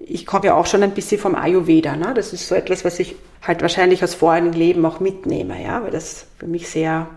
ich 0.00 0.24
komme 0.24 0.46
ja 0.46 0.54
auch 0.54 0.66
schon 0.66 0.82
ein 0.82 0.92
bisschen 0.92 1.20
vom 1.20 1.34
Ayurveda. 1.34 1.96
Ne? 1.96 2.14
Das 2.14 2.32
ist 2.32 2.48
so 2.48 2.54
etwas, 2.54 2.84
was 2.84 2.98
ich 2.98 3.16
halt 3.42 3.62
wahrscheinlich 3.62 4.02
aus 4.04 4.14
vorigen 4.14 4.52
Leben 4.52 4.84
auch 4.86 5.00
mitnehme, 5.00 5.62
ja, 5.62 5.82
weil 5.82 5.90
das 5.90 6.26
für 6.38 6.46
mich 6.46 6.68
sehr, 6.68 7.08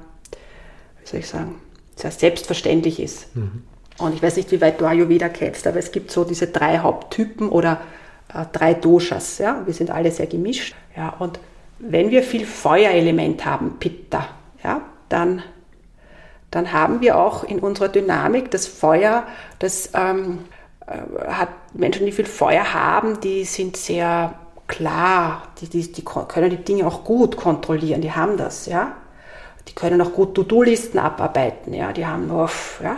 wie 1.02 1.08
soll 1.08 1.20
ich 1.20 1.28
sagen, 1.28 1.56
sehr 1.96 2.12
selbstverständlich 2.12 3.00
ist. 3.00 3.36
Mhm. 3.36 3.64
Und 4.00 4.16
ich 4.16 4.24
weiß 4.24 4.38
nicht, 4.38 4.52
wie 4.52 4.62
weit 4.62 4.80
du 4.80 4.86
Ayurveda 4.86 5.30
kennst, 5.30 5.68
aber 5.68 5.78
es 5.78 5.92
gibt 5.92 6.10
so 6.10 6.24
diese 6.24 6.48
drei 6.48 6.80
Haupttypen 6.80 7.50
oder 7.50 7.82
drei 8.52 8.74
Doshas. 8.74 9.38
Ja? 9.38 9.62
Wir 9.66 9.74
sind 9.74 9.92
alle 9.92 10.12
sehr 10.12 10.28
gemischt. 10.28 10.76
Ja? 10.96 11.16
Und 11.20 11.40
wenn 11.80 12.12
wir 12.12 12.24
viel 12.24 12.46
Feuerelement 12.46 13.46
haben, 13.46 13.78
Pitta, 13.80 14.28
ja, 14.64 14.82
dann, 15.08 15.42
dann 16.52 16.74
haben 16.74 17.02
wir 17.02 17.18
auch 17.18 17.44
in 17.44 17.60
unserer 17.60 17.88
Dynamik 17.88 18.52
das 18.52 18.68
Feuer, 18.68 19.26
das 19.60 19.92
ähm, 19.94 20.40
äh, 20.86 21.28
hat 21.28 21.50
Menschen, 21.74 22.06
die 22.06 22.12
viel 22.12 22.26
Feuer 22.26 22.74
haben, 22.74 23.22
die 23.22 23.46
sind 23.46 23.78
sehr 23.78 24.34
klar, 24.68 25.44
die, 25.62 25.70
die, 25.70 25.92
die 25.92 26.04
können 26.04 26.50
die 26.50 26.58
Dinge 26.58 26.86
auch 26.86 27.04
gut 27.04 27.38
kontrollieren, 27.38 28.02
die 28.02 28.12
haben 28.12 28.38
das, 28.38 28.66
ja. 28.66 28.94
Die 29.68 29.74
können 29.74 30.02
auch 30.02 30.14
gut 30.14 30.36
To-Do-Listen 30.36 31.00
abarbeiten, 31.00 31.74
ja, 31.74 31.94
die 31.94 32.06
haben 32.06 32.30
ja. 32.84 32.98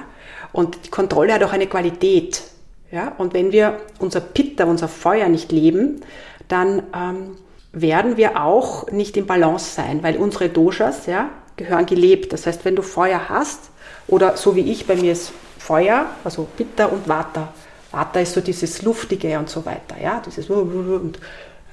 Und 0.54 0.86
die 0.86 0.90
Kontrolle 0.90 1.34
hat 1.34 1.44
auch 1.44 1.54
eine 1.54 1.68
Qualität, 1.68 2.44
ja. 2.92 3.14
Und 3.18 3.34
wenn 3.34 3.52
wir 3.52 3.80
unser 4.00 4.22
Pitta, 4.22 4.66
unser 4.66 4.88
Feuer 4.88 5.30
nicht 5.30 5.52
leben, 5.52 6.02
dann 6.48 6.84
ähm, 6.96 7.38
werden 7.72 8.18
wir 8.18 8.44
auch 8.44 8.92
nicht 8.92 9.18
im 9.18 9.26
Balance 9.26 9.74
sein, 9.74 10.04
weil 10.04 10.18
unsere 10.18 10.50
Doshas, 10.50 11.06
ja, 11.06 11.30
gehören 11.56 11.86
gelebt. 11.86 12.34
Das 12.34 12.46
heißt, 12.46 12.66
wenn 12.66 12.76
du 12.76 12.82
Feuer 12.82 13.30
hast, 13.30 13.72
oder 14.08 14.36
so 14.36 14.56
wie 14.56 14.72
ich, 14.72 14.88
bei 14.88 14.96
mir 14.96 15.14
ist 15.14 15.32
Feuer, 15.58 16.08
also 16.24 16.48
Pitta 16.58 16.86
und 16.86 17.08
Vata. 17.08 17.54
Vata 17.92 18.20
ist 18.20 18.34
so 18.34 18.42
dieses 18.42 18.82
Luftige 18.82 19.38
und 19.38 19.50
so 19.50 19.66
weiter, 19.66 19.96
ja, 20.02 20.22
dieses 20.26 20.50
und, 20.50 21.20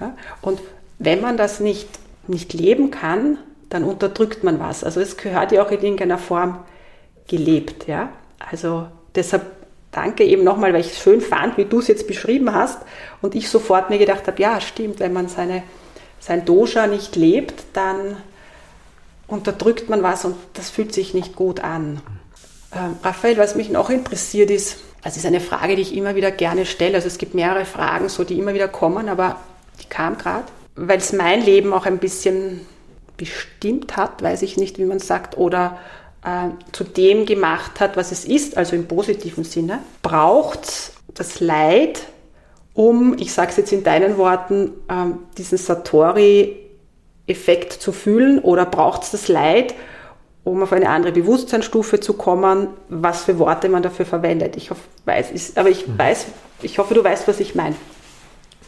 ja? 0.01 0.14
und 0.43 0.61
wenn 0.99 1.21
man 1.21 1.37
das 1.37 1.61
nicht, 1.61 1.89
nicht 2.27 2.53
leben 2.53 2.91
kann, 2.91 3.39
dann 3.71 3.85
unterdrückt 3.85 4.45
man 4.45 4.59
was. 4.59 4.85
Also 4.85 5.01
es 5.01 5.16
gehört 5.16 5.53
ja 5.53 5.62
auch 5.62 5.71
in 5.71 5.81
irgendeiner 5.81 6.19
Form 6.19 6.59
gelebt, 7.29 7.87
ja. 7.87 8.09
Also 8.51 8.87
deshalb 9.14 9.43
danke 9.91 10.24
eben 10.24 10.45
nochmal, 10.45 10.72
weil 10.72 10.80
ich 10.80 10.93
es 10.93 10.99
schön 10.99 11.20
fand, 11.20 11.57
wie 11.57 11.64
du 11.64 11.80
es 11.80 11.89
jetzt 11.89 12.07
beschrieben 12.07 12.55
hast 12.55 12.78
und 13.22 13.34
ich 13.34 13.49
sofort 13.49 13.91
mir 13.91 13.99
gedacht 13.99 14.26
habe, 14.26 14.41
ja, 14.41 14.61
stimmt, 14.61 15.01
wenn 15.01 15.12
man 15.12 15.28
seine, 15.28 15.62
sein 16.20 16.45
Dosha 16.45 16.86
nicht 16.86 17.16
lebt, 17.16 17.55
dann 17.72 18.16
unterdrückt 19.26 19.89
man 19.89 20.03
was 20.03 20.24
und 20.24 20.36
das 20.55 20.70
fühlt 20.70 20.95
sich 20.95 21.14
nicht 21.14 21.36
gut 21.36 21.61
an. 21.61 22.01
Ähm, 22.74 22.97
Raphael, 23.03 23.39
was 23.39 23.55
mich 23.55 23.70
noch 23.70 23.91
interessiert 23.91 24.51
ist, 24.51 24.78
das 25.03 25.16
ist 25.16 25.26
eine 25.26 25.41
Frage, 25.41 25.76
die 25.76 25.82
ich 25.82 25.95
immer 25.95 26.16
wieder 26.16 26.30
gerne 26.30 26.66
stelle. 26.66 26.97
Also 26.97 27.07
es 27.07 27.18
gibt 27.18 27.34
mehrere 27.34 27.64
Fragen, 27.64 28.09
so 28.09 28.24
die 28.24 28.39
immer 28.39 28.55
wieder 28.55 28.68
kommen, 28.68 29.09
aber 29.09 29.36
die 29.80 29.89
kam 29.89 30.18
gerade, 30.18 30.45
weil 30.74 30.99
es 30.99 31.12
mein 31.12 31.43
Leben 31.43 31.72
auch 31.72 31.86
ein 31.86 31.99
bisschen 31.99 32.66
bestimmt 33.16 33.97
hat, 33.97 34.22
weiß 34.22 34.43
ich 34.43 34.57
nicht, 34.57 34.78
wie 34.78 34.84
man 34.84 34.99
sagt, 34.99 35.36
oder 35.36 35.78
äh, 36.25 36.49
zu 36.73 36.85
dem 36.85 37.27
gemacht 37.27 37.81
hat, 37.81 37.97
was 37.97 38.12
es 38.12 38.25
ist, 38.25 38.57
also 38.57 38.77
im 38.77 38.87
positiven 38.87 39.43
Sinne. 39.45 39.81
Braucht 40.03 40.93
das 41.14 41.41
Leid, 41.41 42.03
um, 42.75 43.16
ich 43.19 43.33
sage 43.33 43.51
es 43.51 43.57
jetzt 43.57 43.73
in 43.73 43.83
deinen 43.85 44.19
Worten, 44.19 44.73
äh, 44.89 45.07
diesen 45.37 45.59
Satori-Effekt 45.59 47.73
zu 47.73 47.93
fühlen, 47.93 48.39
oder 48.39 48.66
braucht 48.66 49.03
es 49.05 49.11
das 49.11 49.29
Leid, 49.29 49.75
um 50.45 50.62
auf 50.62 50.73
eine 50.73 50.89
andere 50.89 51.12
Bewusstseinsstufe 51.12 52.01
zu 52.01 52.14
kommen, 52.14 52.69
was 52.89 53.25
für 53.25 53.39
Worte 53.39 53.69
man 53.69 53.83
dafür 53.83 54.07
verwendet. 54.07 54.57
Ich 54.57 54.71
hoffe, 54.71 54.81
weiß, 55.05 55.31
ist, 55.31 55.59
aber 55.59 55.69
ich 55.69 55.87
mhm. 55.87 55.99
weiß, 55.99 56.25
ich 56.62 56.79
hoffe, 56.79 56.95
du 56.95 57.05
weißt, 57.05 57.29
was 57.29 57.39
ich 57.41 57.55
meine. 57.55 57.77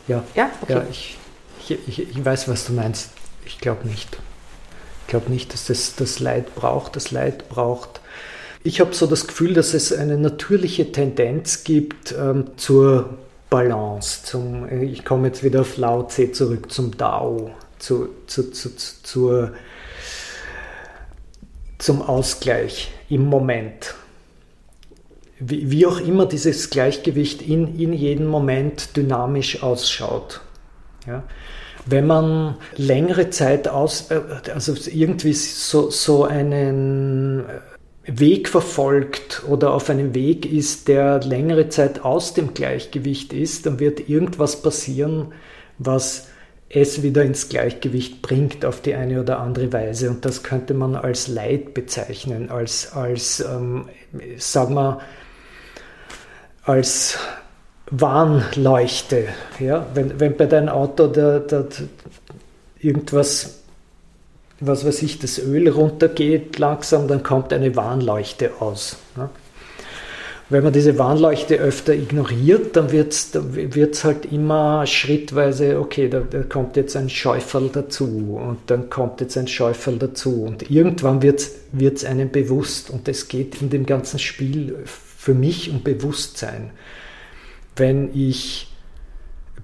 Ja, 0.06 0.22
ja, 0.34 0.50
okay. 0.62 0.74
ja 0.74 0.84
ich, 0.90 1.16
ich, 1.68 2.10
ich 2.10 2.24
weiß, 2.24 2.48
was 2.48 2.66
du 2.66 2.72
meinst. 2.72 3.10
Ich 3.46 3.58
glaube 3.58 3.88
nicht. 3.88 4.18
Ich 5.10 5.12
glaube 5.12 5.32
nicht, 5.32 5.52
dass 5.52 5.68
es 5.68 5.96
das 5.96 6.20
Leid 6.20 6.54
braucht. 6.54 6.94
Das 6.94 7.10
Leid 7.10 7.48
braucht. 7.48 8.00
Ich 8.62 8.80
habe 8.80 8.94
so 8.94 9.08
das 9.08 9.26
Gefühl, 9.26 9.54
dass 9.54 9.74
es 9.74 9.92
eine 9.92 10.16
natürliche 10.16 10.92
Tendenz 10.92 11.64
gibt 11.64 12.14
ähm, 12.16 12.44
zur 12.56 13.18
Balance. 13.50 14.22
Zum, 14.22 14.70
ich 14.70 15.04
komme 15.04 15.26
jetzt 15.26 15.42
wieder 15.42 15.62
auf 15.62 15.76
Lao 15.78 16.04
Tse 16.04 16.30
zurück, 16.30 16.70
zum 16.70 16.96
Dao, 16.96 17.50
zu, 17.80 18.10
zu, 18.28 18.52
zu, 18.52 18.70
zur 18.76 19.52
zum 21.78 22.02
Ausgleich 22.02 22.92
im 23.08 23.24
Moment. 23.24 23.96
Wie, 25.40 25.86
auch 25.86 25.98
immer 25.98 26.26
dieses 26.26 26.70
Gleichgewicht 26.70 27.42
in, 27.42 27.80
in 27.80 27.92
jedem 27.92 28.28
Moment 28.28 28.96
dynamisch 28.96 29.60
ausschaut. 29.60 30.40
Ja. 31.04 31.24
Wenn 31.86 32.06
man 32.06 32.56
längere 32.76 33.30
Zeit 33.30 33.68
aus, 33.68 34.10
äh, 34.10 34.20
also 34.52 34.74
irgendwie 34.90 35.32
so, 35.32 35.90
so 35.90 36.24
einen 36.24 37.44
Weg 38.04 38.48
verfolgt 38.48 39.42
oder 39.48 39.72
auf 39.72 39.90
einem 39.90 40.14
Weg 40.14 40.50
ist, 40.50 40.88
der 40.88 41.20
längere 41.20 41.68
Zeit 41.68 42.04
aus 42.04 42.34
dem 42.34 42.54
Gleichgewicht 42.54 43.32
ist, 43.32 43.66
dann 43.66 43.78
wird 43.78 44.08
irgendwas 44.08 44.62
passieren, 44.62 45.32
was 45.78 46.28
es 46.68 47.02
wieder 47.02 47.24
ins 47.24 47.48
Gleichgewicht 47.48 48.22
bringt 48.22 48.64
auf 48.64 48.80
die 48.80 48.94
eine 48.94 49.20
oder 49.20 49.40
andere 49.40 49.72
Weise. 49.72 50.08
Und 50.08 50.24
das 50.24 50.42
könnte 50.42 50.72
man 50.72 50.94
als 50.94 51.26
Leid 51.26 51.74
bezeichnen, 51.74 52.48
als, 52.50 52.92
als 52.92 53.40
ähm, 53.40 53.88
sagen 54.38 54.74
wir, 54.74 55.00
als 56.62 57.18
Warnleuchte. 57.90 59.28
Ja? 59.58 59.86
Wenn, 59.94 60.18
wenn 60.20 60.36
bei 60.36 60.46
deinem 60.46 60.68
Auto 60.68 61.06
der, 61.06 61.40
der, 61.40 61.66
irgendwas, 62.78 63.60
was 64.60 64.84
weiß 64.84 65.02
ich, 65.02 65.18
das 65.18 65.38
Öl 65.38 65.68
runtergeht 65.68 66.58
langsam, 66.58 67.08
dann 67.08 67.22
kommt 67.22 67.52
eine 67.52 67.74
Warnleuchte 67.76 68.52
aus. 68.60 68.96
Wenn 70.48 70.64
man 70.64 70.72
diese 70.72 70.98
Warnleuchte 70.98 71.58
öfter 71.58 71.94
ignoriert, 71.94 72.74
dann 72.74 72.90
wird 72.90 73.12
es 73.12 74.04
halt 74.04 74.32
immer 74.32 74.84
schrittweise, 74.84 75.78
okay, 75.78 76.08
da, 76.08 76.20
da, 76.28 76.42
kommt 76.42 76.76
jetzt 76.76 76.96
ein 76.96 77.08
Schäuferl 77.08 77.70
dazu 77.72 78.36
und 78.44 78.58
dann 78.66 78.90
kommt 78.90 79.20
jetzt 79.20 79.38
ein 79.38 79.46
Schäuferl 79.46 79.96
dazu 79.98 80.42
und 80.42 80.68
irgendwann 80.68 81.22
wird 81.22 81.54
es 81.72 82.04
einem 82.04 82.30
bewusst 82.30 82.90
und 82.90 83.06
es 83.06 83.28
geht 83.28 83.62
in 83.62 83.70
dem 83.70 83.86
ganzen 83.86 84.18
Spiel 84.18 84.76
für 84.84 85.34
mich 85.34 85.70
um 85.70 85.84
Bewusstsein. 85.84 86.70
Wenn 87.76 88.14
ich 88.14 88.68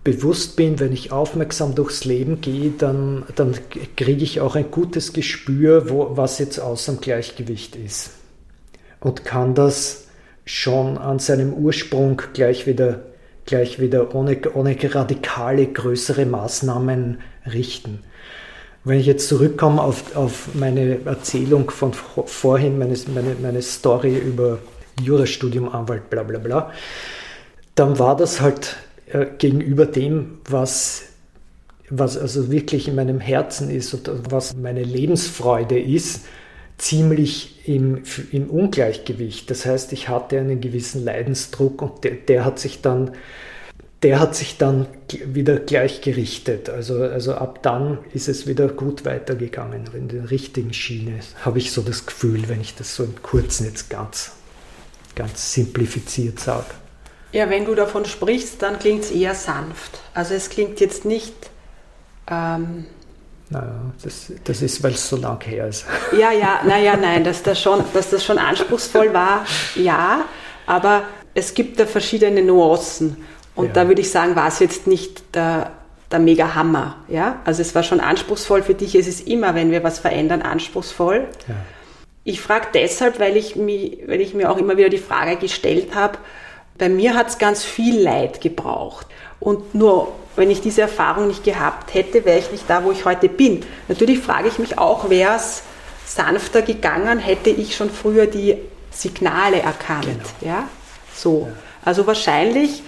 bewusst 0.05 0.57
bin, 0.57 0.79
wenn 0.79 0.93
ich 0.93 1.11
aufmerksam 1.11 1.75
durchs 1.75 2.05
Leben 2.05 2.41
gehe, 2.41 2.71
dann, 2.71 3.25
dann 3.35 3.55
kriege 3.97 4.23
ich 4.23 4.41
auch 4.41 4.55
ein 4.55 4.71
gutes 4.71 5.13
Gespür, 5.13 5.91
wo, 5.91 6.17
was 6.17 6.39
jetzt 6.39 6.59
aus 6.61 6.87
dem 6.87 7.01
Gleichgewicht 7.01 7.75
ist 7.75 8.11
und 9.01 9.25
kann 9.25 9.55
das 9.55 10.07
schon 10.45 10.99
an 10.99 11.19
seinem 11.19 11.53
Ursprung 11.53 12.23
gleich 12.33 12.67
wieder, 12.67 13.03
gleich 13.45 13.81
wieder 13.81 14.15
ohne, 14.15 14.39
ohne 14.55 14.77
radikale, 14.95 15.67
größere 15.67 16.25
Maßnahmen 16.27 17.19
richten. 17.53 18.01
Wenn 18.85 19.01
ich 19.01 19.07
jetzt 19.07 19.29
zurückkomme 19.29 19.83
auf, 19.83 20.15
auf 20.15 20.55
meine 20.55 21.05
Erzählung 21.05 21.71
von 21.71 21.93
vorhin, 21.93 22.79
meine, 22.79 22.97
meine, 23.13 23.37
meine 23.43 23.63
Story 23.63 24.17
über 24.17 24.61
Jurastudium, 25.03 25.69
Anwalt, 25.69 26.09
bla 26.09 26.23
bla 26.23 26.39
bla, 26.39 26.73
dann 27.77 27.99
war 27.99 28.17
das 28.17 28.41
halt 28.41 28.77
äh, 29.07 29.27
gegenüber 29.39 29.87
dem, 29.87 30.39
was, 30.49 31.05
was 31.89 32.19
also 32.19 32.51
wirklich 32.51 32.89
in 32.89 32.97
meinem 32.97 33.21
Herzen 33.21 33.71
ist 33.71 33.95
und 33.95 34.11
was 34.31 34.57
meine 34.57 34.83
Lebensfreude 34.83 35.79
ist, 35.79 36.25
ziemlich 36.79 37.69
im, 37.69 38.03
im 38.33 38.51
Ungleichgewicht. 38.51 39.51
Das 39.51 39.65
heißt, 39.65 39.93
ich 39.93 40.09
hatte 40.09 40.41
einen 40.41 40.61
gewissen 40.61 41.05
Leidensdruck 41.05 41.81
und 41.81 42.05
der, 42.05 42.13
der 42.13 42.45
hat 42.45 42.59
sich 42.59 42.83
dann 42.83 43.13
der 44.03 44.21
hat 44.21 44.37
sich 44.37 44.59
dann 44.59 44.87
wieder 45.25 45.59
gleichgerichtet. 45.59 46.69
Also, 46.69 47.03
also 47.03 47.35
ab 47.35 47.63
dann 47.63 47.99
ist 48.13 48.29
es 48.29 48.47
wieder 48.47 48.69
gut 48.69 49.05
weitergegangen, 49.05 49.85
in 49.95 50.09
der 50.09 50.31
richtigen 50.31 50.75
Schiene, 50.75 51.21
habe 51.41 51.59
ich 51.59 51.73
so 51.73 51.81
das 51.81 52.05
Gefühl, 52.05 52.49
wenn 52.49 52.61
ich 52.61 52.75
das 52.75 52.95
so 52.95 53.05
im 53.05 53.21
Kurzen 53.23 53.65
jetzt 53.65 53.89
ganz, 53.89 54.33
ganz 55.15 55.55
simplifiziert 55.55 56.39
sage. 56.39 56.67
Ja, 57.33 57.51
wenn 57.51 57.65
du 57.65 57.75
davon 57.75 58.05
sprichst, 58.05 58.63
dann 58.63 58.79
klingt 58.79 59.05
es 59.05 59.11
eher 59.11 59.35
sanft. 59.35 60.01
Also 60.15 60.35
es 60.35 60.49
klingt 60.49 60.81
jetzt 60.81 61.05
nicht 61.05 61.35
ähm, 62.29 62.87
naja, 63.49 63.93
das, 64.03 64.33
das 64.43 64.63
ist, 64.63 64.83
weil 64.83 64.93
es 64.93 65.09
so 65.09 65.17
lang 65.17 65.43
her 65.45 65.69
ist. 65.69 65.87
Ja, 66.19 66.33
ja, 66.33 66.61
naja, 66.65 66.97
nein, 66.97 67.23
dass 67.23 67.43
das, 67.43 67.61
schon, 67.61 67.85
dass 67.95 68.11
das 68.11 68.25
schon 68.25 68.39
anspruchsvoll 68.39 69.15
war, 69.15 69.45
ja, 69.77 70.25
aber 70.67 71.05
es 71.35 71.55
gibt 71.55 71.79
da 71.79 71.87
verschiedene 71.87 72.43
Nuancen. 72.43 73.17
Und 73.55 73.69
ja. 73.69 73.73
da 73.73 73.89
würde 73.89 74.01
ich 74.01 74.11
sagen, 74.11 74.35
war 74.37 74.49
es 74.49 74.59
jetzt 74.59 74.87
nicht 74.87 75.35
der, 75.35 75.71
der 76.11 76.19
Mega-Hammer. 76.19 76.97
Ja? 77.09 77.41
Also 77.45 77.63
es 77.63 77.75
war 77.75 77.83
schon 77.83 78.01
anspruchsvoll 78.01 78.63
für 78.63 78.75
dich. 78.75 78.95
Es 78.95 79.07
ist 79.07 79.27
immer, 79.27 79.55
wenn 79.55 79.71
wir 79.71 79.83
was 79.83 79.99
verändern, 79.99 80.43
anspruchsvoll. 80.43 81.27
Ja. 81.49 81.55
Ich 82.25 82.41
frage 82.41 82.69
deshalb, 82.75 83.19
weil 83.19 83.37
ich, 83.37 83.57
mich, 83.57 84.01
weil 84.07 84.21
ich 84.21 84.35
mir 84.35 84.51
auch 84.51 84.59
immer 84.59 84.77
wieder 84.77 84.89
die 84.89 84.99
Frage 84.99 85.37
gestellt 85.37 85.95
habe, 85.95 86.19
Bei 86.79 86.89
mir 86.89 87.15
hat 87.15 87.29
es 87.29 87.39
ganz 87.39 87.65
viel 87.65 88.01
Leid 88.01 88.41
gebraucht. 88.41 89.07
Und 89.41 89.75
nur 89.75 90.13
wenn 90.37 90.51
ich 90.51 90.61
diese 90.61 90.83
Erfahrung 90.83 91.29
nicht 91.29 91.45
gehabt 91.45 91.95
hätte, 91.95 92.25
wäre 92.25 92.39
ich 92.39 92.51
nicht 92.51 92.69
da, 92.69 92.85
wo 92.85 92.93
ich 92.93 93.05
heute 93.05 93.29
bin. 93.29 93.65
Natürlich 93.89 94.19
frage 94.19 94.49
ich 94.49 94.59
mich 94.59 94.79
auch, 94.79 95.09
wäre 95.09 95.37
es 95.37 95.63
sanfter 96.05 96.63
gegangen, 96.63 97.19
hätte 97.19 97.51
ich 97.51 97.75
schon 97.75 97.91
früher 97.91 98.27
die 98.27 98.57
Signale 98.91 99.61
erkannt. 99.61 100.21
Genau. 100.41 100.53
Ja? 100.53 100.69
So. 101.15 101.49
Ja. 101.49 101.57
Also 101.85 102.07
wahrscheinlich, 102.07 102.83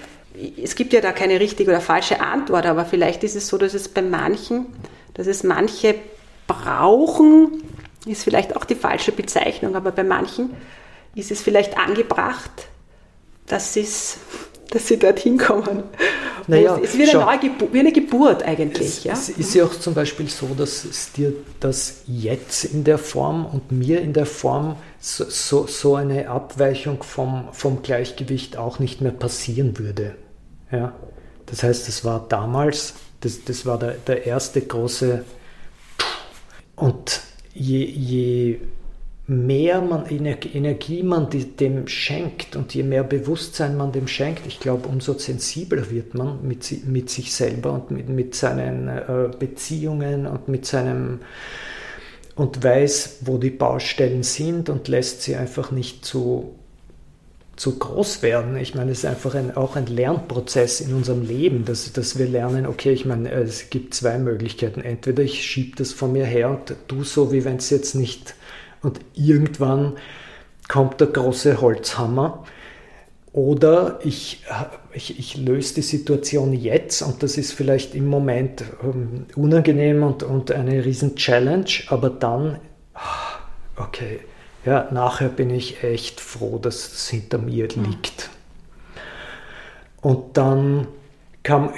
es 0.62 0.74
gibt 0.74 0.92
ja 0.92 1.00
da 1.00 1.12
keine 1.12 1.40
richtige 1.40 1.70
oder 1.70 1.80
falsche 1.80 2.20
Antwort, 2.20 2.66
aber 2.66 2.84
vielleicht 2.84 3.24
ist 3.24 3.36
es 3.36 3.48
so, 3.48 3.56
dass 3.56 3.74
es 3.74 3.88
bei 3.88 4.02
manchen, 4.02 4.66
dass 5.14 5.26
es 5.26 5.44
manche 5.44 5.94
brauchen, 6.46 7.62
ist 8.06 8.24
vielleicht 8.24 8.56
auch 8.56 8.64
die 8.64 8.74
falsche 8.74 9.12
Bezeichnung, 9.12 9.76
aber 9.76 9.92
bei 9.92 10.04
manchen 10.04 10.56
ist 11.14 11.30
es 11.30 11.42
vielleicht 11.42 11.78
angebracht, 11.78 12.50
dass, 13.48 13.78
dass 14.70 14.86
sie 14.86 14.98
dorthin 14.98 15.38
kommen. 15.38 15.84
Naja, 16.46 16.78
es 16.82 16.94
ist 16.94 16.98
wie 16.98 17.10
eine, 17.10 17.38
Geburt, 17.38 17.74
wie 17.74 17.80
eine 17.80 17.92
Geburt 17.92 18.42
eigentlich. 18.42 18.86
Es, 18.86 19.04
ja? 19.04 19.12
es 19.12 19.28
ist 19.28 19.54
ja 19.54 19.64
auch 19.64 19.74
zum 19.74 19.92
Beispiel 19.92 20.28
so, 20.28 20.46
dass 20.56 20.84
es 20.84 21.12
dir 21.12 21.34
das 21.60 22.02
jetzt 22.06 22.64
in 22.64 22.84
der 22.84 22.96
Form 22.96 23.44
und 23.44 23.70
mir 23.70 24.00
in 24.00 24.14
der 24.14 24.24
Form 24.24 24.76
so, 24.98 25.24
so, 25.28 25.66
so 25.66 25.94
eine 25.94 26.30
Abweichung 26.30 27.02
vom, 27.02 27.48
vom 27.52 27.82
Gleichgewicht 27.82 28.56
auch 28.56 28.78
nicht 28.78 29.02
mehr 29.02 29.12
passieren 29.12 29.78
würde. 29.78 30.14
Ja? 30.72 30.94
Das 31.44 31.62
heißt, 31.62 31.86
das 31.86 32.04
war 32.04 32.26
damals, 32.28 32.94
das, 33.20 33.44
das 33.44 33.66
war 33.66 33.78
der, 33.78 33.92
der 34.06 34.26
erste 34.26 34.62
große 34.62 35.24
und 36.76 37.20
je, 37.52 37.84
je 37.84 38.60
mehr 39.28 39.82
man 39.82 40.06
Energie 40.06 41.02
man 41.02 41.28
dem 41.28 41.86
schenkt 41.86 42.56
und 42.56 42.74
je 42.74 42.82
mehr 42.82 43.04
Bewusstsein 43.04 43.76
man 43.76 43.92
dem 43.92 44.08
schenkt, 44.08 44.46
ich 44.46 44.58
glaube, 44.58 44.88
umso 44.88 45.12
sensibler 45.18 45.90
wird 45.90 46.14
man 46.14 46.46
mit, 46.46 46.86
mit 46.86 47.10
sich 47.10 47.34
selber 47.34 47.72
und 47.72 47.90
mit, 47.90 48.08
mit 48.08 48.34
seinen 48.34 48.88
äh, 48.88 49.28
Beziehungen 49.38 50.26
und 50.26 50.48
mit 50.48 50.64
seinem 50.64 51.20
und 52.36 52.62
weiß, 52.62 53.18
wo 53.22 53.36
die 53.36 53.50
Baustellen 53.50 54.22
sind 54.22 54.70
und 54.70 54.88
lässt 54.88 55.22
sie 55.22 55.36
einfach 55.36 55.72
nicht 55.72 56.04
zu, 56.04 56.54
zu 57.56 57.78
groß 57.78 58.22
werden. 58.22 58.56
Ich 58.56 58.76
meine, 58.76 58.92
es 58.92 58.98
ist 58.98 59.04
einfach 59.04 59.34
ein, 59.34 59.56
auch 59.56 59.76
ein 59.76 59.86
Lernprozess 59.86 60.80
in 60.80 60.94
unserem 60.94 61.22
Leben, 61.22 61.64
dass, 61.64 61.92
dass 61.92 62.16
wir 62.16 62.28
lernen, 62.28 62.64
okay, 62.64 62.92
ich 62.92 63.04
meine, 63.04 63.30
es 63.32 63.70
gibt 63.70 63.92
zwei 63.92 64.18
Möglichkeiten. 64.18 64.80
Entweder 64.80 65.24
ich 65.24 65.44
schiebe 65.44 65.76
das 65.76 65.92
von 65.92 66.12
mir 66.12 66.24
her 66.24 66.48
und 66.50 66.76
tu 66.86 67.02
so, 67.02 67.32
wie 67.32 67.44
wenn 67.44 67.56
es 67.56 67.70
jetzt 67.70 67.96
nicht 67.96 68.36
und 68.82 69.00
irgendwann 69.14 69.96
kommt 70.68 71.00
der 71.00 71.08
große 71.08 71.60
Holzhammer. 71.60 72.44
Oder 73.32 74.00
ich, 74.02 74.44
ich, 74.92 75.18
ich 75.18 75.36
löse 75.36 75.74
die 75.74 75.82
Situation 75.82 76.52
jetzt 76.54 77.02
und 77.02 77.22
das 77.22 77.36
ist 77.36 77.52
vielleicht 77.52 77.94
im 77.94 78.06
Moment 78.06 78.64
ähm, 78.82 79.26
unangenehm 79.36 80.02
und, 80.02 80.22
und 80.22 80.50
eine 80.50 80.84
riesen 80.84 81.14
Challenge, 81.14 81.70
aber 81.88 82.10
dann, 82.10 82.58
ah, 82.94 83.38
okay, 83.76 84.20
ja, 84.64 84.88
nachher 84.90 85.28
bin 85.28 85.50
ich 85.50 85.84
echt 85.84 86.20
froh, 86.20 86.58
dass 86.58 86.92
es 86.92 87.08
hinter 87.08 87.38
mir 87.38 87.68
hm. 87.68 87.84
liegt. 87.84 88.30
Und 90.00 90.36
dann 90.36 90.88
kam, 91.42 91.72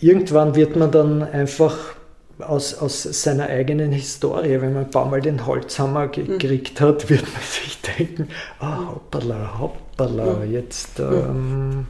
irgendwann 0.00 0.54
wird 0.54 0.76
man 0.76 0.90
dann 0.90 1.22
einfach 1.22 1.95
aus, 2.38 2.74
aus 2.74 3.02
seiner 3.02 3.46
eigenen 3.46 3.92
Historie, 3.92 4.60
wenn 4.60 4.74
man 4.74 4.84
ein 4.84 4.90
paar 4.90 5.06
Mal 5.06 5.20
den 5.20 5.46
Holzhammer 5.46 6.10
hm. 6.12 6.38
gekriegt 6.38 6.80
hat, 6.80 7.08
wird 7.10 7.22
man 7.22 7.42
sich 7.42 7.80
denken, 7.80 8.28
ah, 8.60 8.88
hoppala, 8.94 9.58
hoppala, 9.58 10.42
hm. 10.42 10.52
jetzt... 10.52 10.98
Hm. 10.98 11.12
Ähm 11.12 11.86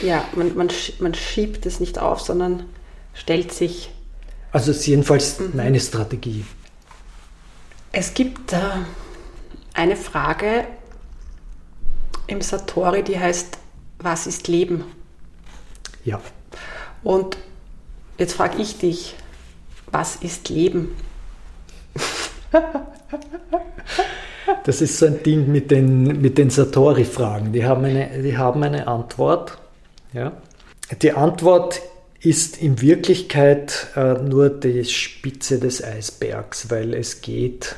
ja, 0.00 0.24
man, 0.34 0.56
man, 0.56 0.68
man 0.98 1.14
schiebt 1.14 1.66
es 1.66 1.78
nicht 1.80 1.98
auf, 1.98 2.20
sondern 2.20 2.64
stellt 3.12 3.52
sich... 3.52 3.90
Also 4.52 4.70
ist 4.70 4.86
jedenfalls 4.86 5.38
mhm. 5.38 5.50
meine 5.54 5.78
Strategie. 5.78 6.44
Es 7.92 8.14
gibt 8.14 8.52
äh, 8.52 8.58
eine 9.74 9.96
Frage 9.96 10.66
im 12.26 12.40
Satori, 12.40 13.02
die 13.02 13.18
heißt, 13.18 13.58
was 13.98 14.26
ist 14.26 14.48
Leben? 14.48 14.84
Ja. 16.04 16.20
Und 17.02 17.36
jetzt 18.20 18.34
frage 18.34 18.62
ich 18.62 18.78
dich, 18.78 19.16
was 19.90 20.16
ist 20.16 20.48
Leben? 20.48 20.94
Das 24.64 24.82
ist 24.82 24.98
so 24.98 25.06
ein 25.06 25.22
Ding 25.22 25.50
mit 25.50 25.70
den, 25.70 26.20
mit 26.20 26.36
den 26.36 26.50
Satori-Fragen. 26.50 27.52
Die, 27.52 27.64
haben 27.64 27.84
eine, 27.84 28.22
die 28.22 28.36
haben 28.36 28.62
eine 28.62 28.88
Antwort. 28.88 29.58
Ja. 30.12 30.32
Die 31.00 31.12
Antwort 31.12 31.80
ist 32.20 32.60
in 32.60 32.80
Wirklichkeit 32.80 33.88
äh, 33.96 34.14
nur 34.14 34.50
die 34.50 34.84
Spitze 34.84 35.58
des 35.58 35.82
Eisbergs, 35.82 36.70
weil 36.70 36.94
es 36.94 37.20
geht, 37.20 37.76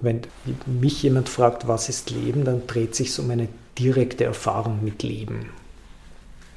wenn 0.00 0.22
mich 0.66 1.02
jemand 1.02 1.28
fragt, 1.28 1.68
was 1.68 1.88
ist 1.88 2.10
Leben, 2.10 2.44
dann 2.44 2.66
dreht 2.66 2.94
sich 2.94 3.18
um 3.18 3.30
eine 3.30 3.48
direkte 3.78 4.24
Erfahrung 4.24 4.82
mit 4.82 5.02
Leben. 5.02 5.50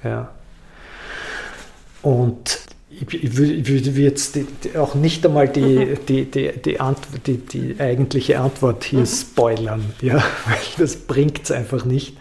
Ja. 0.04 0.32
Und 2.02 2.60
ich, 3.02 3.38
würde 3.38 3.90
jetzt 4.02 4.38
auch 4.76 4.96
nicht 4.96 5.26
einmal 5.26 5.48
die, 5.48 5.96
die, 6.08 6.26
die, 6.26 6.52
die, 7.26 7.38
die, 7.38 7.80
eigentliche 7.80 8.40
Antwort 8.40 8.84
hier 8.84 9.00
mhm. 9.00 9.06
spoilern, 9.06 9.94
ja, 10.02 10.16
weil 10.46 10.58
das 10.78 10.96
bringt 10.96 11.44
es 11.44 11.52
einfach 11.52 11.86
nicht. 11.86 12.18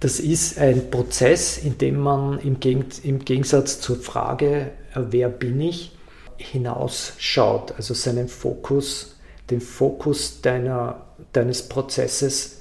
Das 0.00 0.18
ist 0.18 0.58
ein 0.58 0.90
Prozess, 0.90 1.58
in 1.58 1.78
dem 1.78 1.98
man 1.98 2.38
im, 2.40 2.56
im 3.04 3.24
Gegensatz 3.24 3.80
zur 3.80 3.96
Frage, 3.96 4.72
äh, 4.94 5.00
wer 5.10 5.28
bin 5.28 5.60
ich, 5.60 5.92
hinausschaut, 6.38 7.72
also 7.76 7.94
seinen 7.94 8.28
Fokus, 8.28 9.16
den 9.50 9.60
Fokus 9.60 10.40
deiner, 10.40 11.06
deines 11.32 11.68
Prozesses 11.68 12.60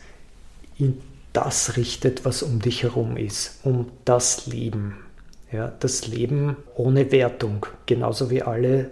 in 0.77 1.01
das 1.33 1.77
richtet, 1.77 2.25
was 2.25 2.43
um 2.43 2.59
dich 2.59 2.83
herum 2.83 3.17
ist, 3.17 3.59
um 3.63 3.87
das 4.05 4.47
Leben. 4.47 4.97
Ja, 5.51 5.71
das 5.79 6.07
Leben 6.07 6.55
ohne 6.75 7.11
Wertung, 7.11 7.65
genauso 7.85 8.29
wie 8.29 8.41
alle 8.41 8.89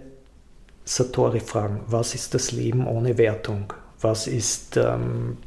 Satori-Fragen. 0.84 1.80
Was 1.86 2.14
ist 2.14 2.34
das 2.34 2.52
Leben 2.52 2.86
ohne 2.86 3.16
Wertung? 3.16 3.72
Was 4.00 4.26
ist 4.26 4.76
ähm, 4.76 5.38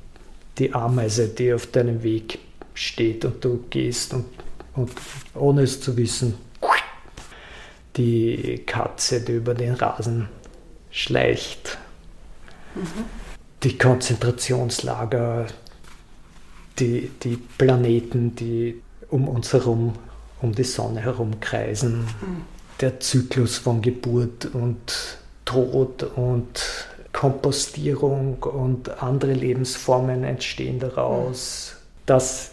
die 0.57 0.73
Ameise, 0.73 1.27
die 1.27 1.53
auf 1.53 1.67
deinem 1.67 2.01
Weg 2.01 2.39
steht 2.73 3.25
und 3.25 3.45
du 3.45 3.63
gehst 3.69 4.13
und, 4.13 4.25
und 4.75 4.91
ohne 5.35 5.63
es 5.63 5.79
zu 5.81 5.95
wissen, 5.97 6.35
die 7.95 8.63
Katze, 8.65 9.21
die 9.21 9.33
über 9.33 9.53
den 9.53 9.75
Rasen 9.75 10.29
schleicht, 10.89 11.77
mhm. 12.73 13.05
die 13.61 13.77
Konzentrationslager, 13.77 15.45
die, 16.79 17.11
die 17.21 17.37
Planeten, 17.37 18.35
die 18.35 18.81
um 19.09 19.27
uns 19.27 19.53
herum 19.53 19.93
um 20.43 20.53
die 20.53 20.63
Sonne 20.63 21.01
herum 21.01 21.39
kreisen. 21.39 22.01
Mhm. 22.01 22.41
Der 22.81 22.99
Zyklus 22.99 23.57
von 23.57 23.81
Geburt 23.81 24.45
und 24.53 25.17
Tod 25.45 26.03
und 26.03 26.61
Kompostierung 27.13 28.37
und 28.43 29.01
andere 29.01 29.33
Lebensformen 29.33 30.23
entstehen 30.23 30.79
daraus. 30.79 31.73
Mhm. 31.73 31.79
Das, 32.05 32.51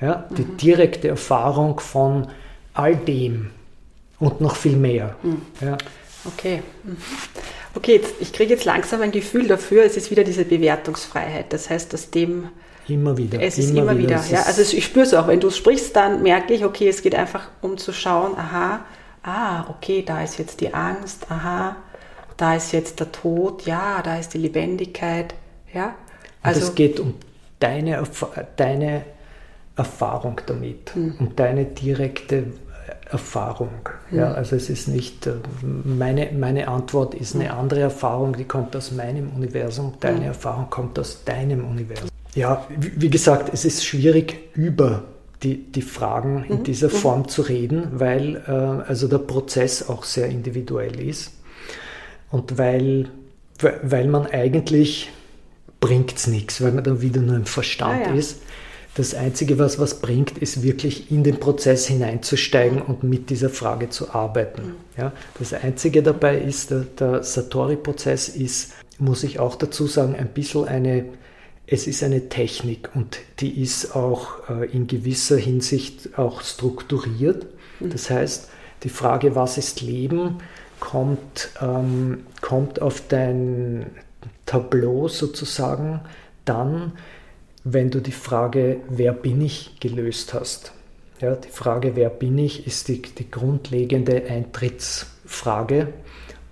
ja, 0.00 0.24
die 0.36 0.42
mhm. 0.42 0.56
direkte 0.56 1.08
Erfahrung 1.08 1.78
von 1.78 2.28
all 2.72 2.96
dem 2.96 3.50
und 4.18 4.40
noch 4.40 4.56
viel 4.56 4.76
mehr. 4.76 5.16
Mhm. 5.22 5.42
Ja. 5.60 5.76
Okay. 6.24 6.62
Mhm. 6.84 6.96
Okay, 7.74 8.00
ich 8.18 8.32
kriege 8.32 8.54
jetzt 8.54 8.64
langsam 8.64 9.00
ein 9.00 9.12
Gefühl 9.12 9.46
dafür, 9.46 9.84
es 9.84 9.96
ist 9.96 10.10
wieder 10.10 10.24
diese 10.24 10.44
Bewertungsfreiheit. 10.44 11.52
Das 11.52 11.70
heißt, 11.70 11.92
dass 11.92 12.10
dem 12.10 12.48
Immer 12.90 13.16
wieder. 13.16 13.40
Es 13.40 13.58
ist 13.58 13.70
immer, 13.70 13.82
immer 13.82 13.98
wieder. 13.98 14.24
wieder. 14.24 14.38
Ja, 14.38 14.42
also 14.42 14.62
ich 14.62 14.84
spüre 14.84 15.04
es 15.04 15.14
auch, 15.14 15.28
wenn 15.28 15.40
du 15.40 15.50
sprichst, 15.50 15.94
dann 15.94 16.22
merke 16.22 16.54
ich, 16.54 16.64
okay, 16.64 16.88
es 16.88 17.02
geht 17.02 17.14
einfach 17.14 17.48
um 17.60 17.78
zu 17.78 17.92
schauen, 17.92 18.36
aha, 18.36 18.80
ah, 19.22 19.64
okay, 19.68 20.02
da 20.04 20.22
ist 20.22 20.38
jetzt 20.38 20.60
die 20.60 20.74
Angst, 20.74 21.30
aha, 21.30 21.76
da 22.36 22.54
ist 22.54 22.72
jetzt 22.72 23.00
der 23.00 23.12
Tod, 23.12 23.66
ja, 23.66 24.02
da 24.02 24.16
ist 24.16 24.34
die 24.34 24.38
Lebendigkeit, 24.38 25.34
ja. 25.72 25.94
Also 26.42 26.60
es 26.60 26.74
geht 26.74 26.98
um 26.98 27.14
deine, 27.58 28.02
deine 28.56 29.04
Erfahrung 29.76 30.40
damit, 30.46 30.96
mhm. 30.96 31.14
um 31.18 31.36
deine 31.36 31.66
direkte 31.66 32.46
Erfahrung. 33.10 33.88
Ja, 34.10 34.32
also 34.32 34.56
es 34.56 34.70
ist 34.70 34.88
nicht, 34.88 35.26
äh, 35.26 35.34
meine, 35.62 36.30
meine 36.32 36.68
Antwort 36.68 37.14
ist 37.14 37.34
eine 37.34 37.50
hm. 37.50 37.58
andere 37.58 37.80
Erfahrung, 37.80 38.36
die 38.36 38.44
kommt 38.44 38.74
aus 38.76 38.92
meinem 38.92 39.30
Universum, 39.30 39.94
deine 40.00 40.18
hm. 40.18 40.26
Erfahrung 40.26 40.70
kommt 40.70 40.98
aus 40.98 41.24
deinem 41.24 41.64
Universum. 41.64 42.09
Ja, 42.34 42.66
wie 42.78 43.10
gesagt, 43.10 43.50
es 43.52 43.64
ist 43.64 43.84
schwierig 43.84 44.38
über 44.54 45.04
die, 45.42 45.56
die 45.56 45.82
Fragen 45.82 46.44
in 46.48 46.58
mhm. 46.58 46.64
dieser 46.64 46.88
mhm. 46.88 46.92
Form 46.92 47.28
zu 47.28 47.42
reden, 47.42 47.88
weil 47.92 48.36
äh, 48.46 48.50
also 48.50 49.08
der 49.08 49.18
Prozess 49.18 49.88
auch 49.88 50.04
sehr 50.04 50.28
individuell 50.28 51.00
ist 51.00 51.32
und 52.30 52.58
weil, 52.58 53.08
weil 53.58 54.06
man 54.06 54.26
eigentlich 54.26 55.10
bringt 55.80 56.14
es 56.14 56.26
nichts, 56.26 56.62
weil 56.62 56.72
man 56.72 56.84
dann 56.84 57.00
wieder 57.00 57.20
nur 57.20 57.36
im 57.36 57.46
Verstand 57.46 58.06
ah, 58.06 58.10
ja. 58.10 58.14
ist. 58.14 58.40
Das 58.96 59.14
Einzige, 59.14 59.58
was 59.58 59.78
was 59.78 60.00
bringt, 60.00 60.36
ist 60.38 60.62
wirklich 60.62 61.10
in 61.10 61.22
den 61.22 61.38
Prozess 61.38 61.86
hineinzusteigen 61.86 62.82
und 62.82 63.02
mit 63.02 63.30
dieser 63.30 63.48
Frage 63.48 63.88
zu 63.88 64.12
arbeiten. 64.12 64.74
Ja, 64.98 65.12
das 65.38 65.54
Einzige 65.54 66.02
dabei 66.02 66.38
ist, 66.38 66.70
der, 66.70 66.80
der 66.98 67.22
Satori-Prozess 67.22 68.28
ist, 68.28 68.72
muss 68.98 69.22
ich 69.22 69.38
auch 69.38 69.54
dazu 69.54 69.86
sagen, 69.86 70.16
ein 70.16 70.28
bisschen 70.28 70.66
eine, 70.66 71.04
es 71.72 71.86
ist 71.86 72.02
eine 72.02 72.28
Technik 72.28 72.90
und 72.94 73.18
die 73.38 73.62
ist 73.62 73.94
auch 73.94 74.48
äh, 74.50 74.66
in 74.72 74.88
gewisser 74.88 75.36
Hinsicht 75.36 76.18
auch 76.18 76.42
strukturiert. 76.42 77.46
Das 77.78 78.10
heißt, 78.10 78.50
die 78.82 78.88
Frage, 78.88 79.36
was 79.36 79.56
ist 79.56 79.80
Leben, 79.80 80.38
kommt, 80.80 81.50
ähm, 81.62 82.24
kommt 82.40 82.82
auf 82.82 83.06
dein 83.08 83.86
Tableau 84.46 85.06
sozusagen 85.06 86.00
dann, 86.44 86.92
wenn 87.62 87.90
du 87.90 88.00
die 88.00 88.12
Frage, 88.12 88.80
wer 88.88 89.12
bin 89.12 89.40
ich, 89.40 89.78
gelöst 89.78 90.34
hast. 90.34 90.72
Ja, 91.20 91.36
die 91.36 91.50
Frage, 91.50 91.94
wer 91.94 92.10
bin 92.10 92.36
ich, 92.38 92.66
ist 92.66 92.88
die, 92.88 93.00
die 93.00 93.30
grundlegende 93.30 94.24
Eintrittsfrage. 94.26 95.92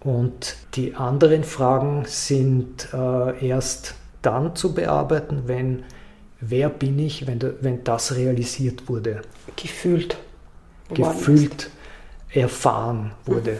Und 0.00 0.56
die 0.74 0.94
anderen 0.94 1.42
Fragen 1.42 2.04
sind 2.06 2.88
äh, 2.92 3.48
erst 3.48 3.94
dann 4.28 4.54
zu 4.54 4.74
bearbeiten, 4.74 5.44
wenn 5.46 5.84
wer 6.40 6.68
bin 6.68 6.98
ich, 6.98 7.26
wenn, 7.26 7.40
wenn 7.60 7.84
das 7.84 8.14
realisiert 8.14 8.88
wurde. 8.88 9.22
Gefühlt. 9.56 10.16
Gefühlt 10.92 11.70
erfahren 12.30 13.12
wurde. 13.26 13.58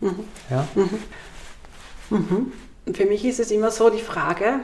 Mhm. 0.00 0.24
Ja? 0.50 0.68
Mhm. 0.74 0.88
Mhm. 2.10 2.94
Für 2.94 3.06
mich 3.06 3.24
ist 3.24 3.40
es 3.40 3.50
immer 3.50 3.70
so 3.70 3.90
die 3.90 4.00
Frage, 4.00 4.60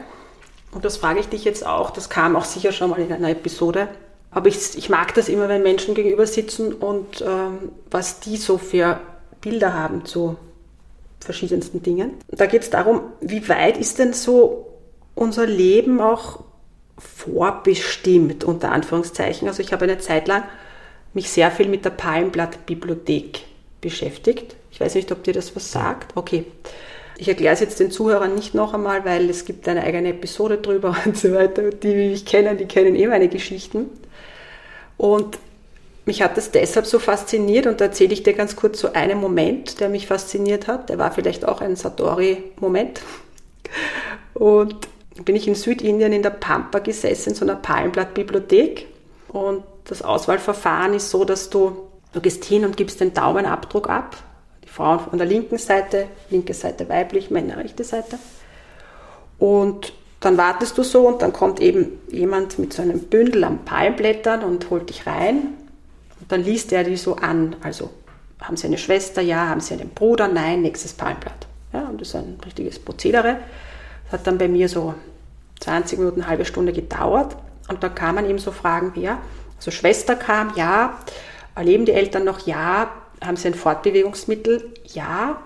und 0.71 0.85
das 0.85 0.97
frage 0.97 1.19
ich 1.19 1.29
dich 1.29 1.43
jetzt 1.43 1.65
auch, 1.65 1.91
das 1.91 2.09
kam 2.09 2.35
auch 2.35 2.45
sicher 2.45 2.71
schon 2.71 2.89
mal 2.89 2.99
in 2.99 3.11
einer 3.11 3.29
Episode, 3.29 3.89
aber 4.31 4.47
ich, 4.47 4.77
ich 4.77 4.89
mag 4.89 5.13
das 5.13 5.29
immer, 5.29 5.49
wenn 5.49 5.61
Menschen 5.61 5.93
gegenüber 5.93 6.25
sitzen 6.25 6.73
und 6.73 7.21
ähm, 7.21 7.71
was 7.91 8.19
die 8.19 8.37
so 8.37 8.57
für 8.57 8.99
Bilder 9.41 9.73
haben 9.73 10.05
zu 10.05 10.37
verschiedensten 11.19 11.83
Dingen. 11.83 12.11
Da 12.29 12.47
geht 12.47 12.63
es 12.63 12.69
darum, 12.69 13.01
wie 13.21 13.47
weit 13.47 13.77
ist 13.77 13.99
denn 13.99 14.13
so 14.13 14.72
unser 15.15 15.45
Leben 15.45 16.01
auch 16.01 16.43
vorbestimmt, 16.97 18.43
unter 18.43 18.71
Anführungszeichen. 18.71 19.47
Also 19.47 19.61
ich 19.61 19.73
habe 19.73 19.85
eine 19.85 19.99
Zeit 19.99 20.27
lang 20.27 20.43
mich 21.13 21.29
sehr 21.29 21.51
viel 21.51 21.67
mit 21.67 21.85
der 21.85 21.91
Palmblatt-Bibliothek 21.91 23.41
beschäftigt. 23.81 24.55
Ich 24.71 24.79
weiß 24.79 24.95
nicht, 24.95 25.11
ob 25.11 25.23
dir 25.23 25.33
das 25.33 25.55
was 25.55 25.71
sagt. 25.71 26.15
Okay. 26.15 26.45
Ich 27.17 27.27
erkläre 27.27 27.53
es 27.53 27.59
jetzt 27.59 27.79
den 27.79 27.91
Zuhörern 27.91 28.33
nicht 28.33 28.55
noch 28.55 28.73
einmal, 28.73 29.05
weil 29.05 29.29
es 29.29 29.45
gibt 29.45 29.67
eine 29.67 29.83
eigene 29.83 30.09
Episode 30.09 30.57
drüber 30.57 30.95
und 31.05 31.17
so 31.17 31.33
weiter. 31.33 31.69
Die, 31.69 31.93
die 31.93 32.09
mich 32.09 32.25
kennen, 32.25 32.57
die 32.57 32.65
kennen 32.65 32.95
eh 32.95 33.07
meine 33.07 33.27
Geschichten. 33.27 33.89
Und 34.97 35.37
mich 36.05 36.21
hat 36.21 36.35
das 36.37 36.51
deshalb 36.51 36.85
so 36.85 36.99
fasziniert 36.99 37.65
und 37.65 37.79
da 37.79 37.85
erzähle 37.85 38.13
ich 38.13 38.23
dir 38.23 38.33
ganz 38.33 38.55
kurz 38.55 38.79
so 38.79 38.91
einen 38.93 39.19
Moment, 39.19 39.79
der 39.79 39.89
mich 39.89 40.07
fasziniert 40.07 40.67
hat. 40.67 40.89
Der 40.89 40.97
war 40.97 41.11
vielleicht 41.11 41.45
auch 41.45 41.61
ein 41.61 41.75
Satori-Moment. 41.75 43.01
Und 44.33 44.75
bin 45.21 45.35
ich 45.35 45.47
in 45.47 45.55
Südindien 45.55 46.11
in 46.11 46.23
der 46.23 46.31
Pampa 46.31 46.79
gesessen, 46.79 47.29
in 47.29 47.35
so 47.35 47.45
einer 47.45 47.55
Palmblatt-Bibliothek. 47.55 48.87
Und 49.27 49.63
das 49.85 50.01
Auswahlverfahren 50.01 50.93
ist 50.93 51.09
so, 51.09 51.25
dass 51.25 51.49
du, 51.49 51.87
du 52.13 52.21
gehst 52.21 52.45
hin 52.45 52.65
und 52.65 52.77
gibst 52.77 52.99
den 52.99 53.13
Daumenabdruck 53.13 53.89
ab. 53.89 54.17
Die 54.63 54.69
Frauen 54.69 54.99
von 54.99 55.17
der 55.17 55.27
linken 55.27 55.57
Seite, 55.57 56.07
linke 56.29 56.53
Seite 56.53 56.89
weiblich, 56.89 57.29
Männer 57.29 57.57
rechte 57.57 57.83
Seite. 57.83 58.17
Und 59.37 59.93
dann 60.19 60.37
wartest 60.37 60.77
du 60.77 60.83
so 60.83 61.07
und 61.07 61.21
dann 61.21 61.33
kommt 61.33 61.59
eben 61.59 61.99
jemand 62.09 62.57
mit 62.57 62.73
so 62.73 62.81
einem 62.81 62.99
Bündel 63.01 63.43
an 63.43 63.65
Palmblättern 63.65 64.43
und 64.43 64.69
holt 64.69 64.89
dich 64.89 65.05
rein. 65.05 65.57
Und 66.19 66.31
dann 66.31 66.43
liest 66.43 66.71
er 66.71 66.83
die 66.83 66.95
so 66.95 67.17
an. 67.17 67.57
Also, 67.61 67.89
haben 68.39 68.55
Sie 68.55 68.67
eine 68.67 68.77
Schwester? 68.77 69.21
Ja. 69.21 69.49
Haben 69.49 69.59
Sie 69.59 69.73
einen 69.73 69.89
Bruder? 69.89 70.27
Nein. 70.27 70.61
Nächstes 70.61 70.93
Palmblatt. 70.93 71.47
Ja, 71.73 71.87
und 71.89 71.99
das 71.99 72.09
ist 72.09 72.15
ein 72.15 72.37
richtiges 72.45 72.79
Prozedere. 72.79 73.39
Hat 74.13 74.27
dann 74.27 74.37
bei 74.37 74.47
mir 74.47 74.69
so 74.69 74.93
20 75.61 75.97
Minuten, 75.97 76.21
eine 76.21 76.29
halbe 76.29 76.45
Stunde 76.45 76.71
gedauert. 76.71 77.35
Und 77.67 77.83
da 77.83 77.89
kann 77.89 78.13
man 78.13 78.29
eben 78.29 78.37
so 78.37 78.51
fragen, 78.51 78.91
wer. 78.93 79.17
Also 79.57 79.71
Schwester 79.71 80.15
kam, 80.15 80.53
ja. 80.55 80.99
Erleben 81.55 81.85
die 81.85 81.93
Eltern 81.93 82.23
noch? 82.23 82.45
Ja. 82.45 82.91
Haben 83.25 83.37
sie 83.37 83.47
ein 83.47 83.55
Fortbewegungsmittel? 83.55 84.71
Ja. 84.93 85.41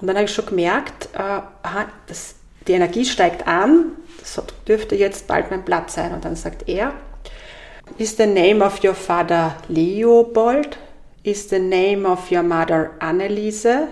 Und 0.00 0.06
dann 0.06 0.16
habe 0.16 0.24
ich 0.24 0.32
schon 0.32 0.46
gemerkt, 0.46 1.10
äh, 1.14 1.18
aha, 1.18 1.86
das, 2.06 2.36
die 2.66 2.72
Energie 2.72 3.04
steigt 3.04 3.46
an, 3.46 3.92
das 4.18 4.42
dürfte 4.66 4.94
jetzt 4.94 5.26
bald 5.26 5.50
mein 5.50 5.64
Platz 5.64 5.94
sein. 5.94 6.14
Und 6.14 6.24
dann 6.24 6.36
sagt 6.36 6.68
er, 6.68 6.92
is 7.98 8.16
the 8.16 8.26
name 8.26 8.64
of 8.64 8.82
your 8.82 8.94
father 8.94 9.56
Leopold? 9.68 10.78
Is 11.22 11.50
the 11.50 11.58
name 11.58 12.08
of 12.08 12.30
your 12.30 12.42
mother 12.42 12.92
Anneliese? 13.00 13.88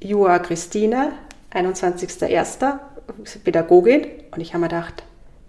You 0.00 0.26
are 0.26 0.40
Christine, 0.40 1.12
21.01. 1.52 2.91
Pädagogin. 3.44 4.06
Und 4.30 4.40
ich 4.40 4.54
habe 4.54 4.62
mir 4.62 4.68
gedacht, 4.68 5.04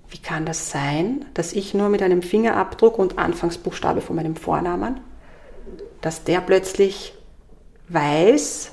wie 0.10 0.20
kann 0.20 0.46
das 0.46 0.70
sein, 0.70 1.26
dass 1.34 1.54
ich 1.54 1.74
nur 1.74 1.90
mit 1.90 2.02
einem 2.02 2.22
Fingerabdruck 2.22 3.00
und 3.00 3.18
Anfangsbuchstabe 3.18 4.02
von 4.02 4.16
meinem 4.16 4.36
Vornamen, 4.36 5.00
dass 6.02 6.24
der 6.24 6.42
plötzlich 6.42 7.14
weiß, 7.90 8.72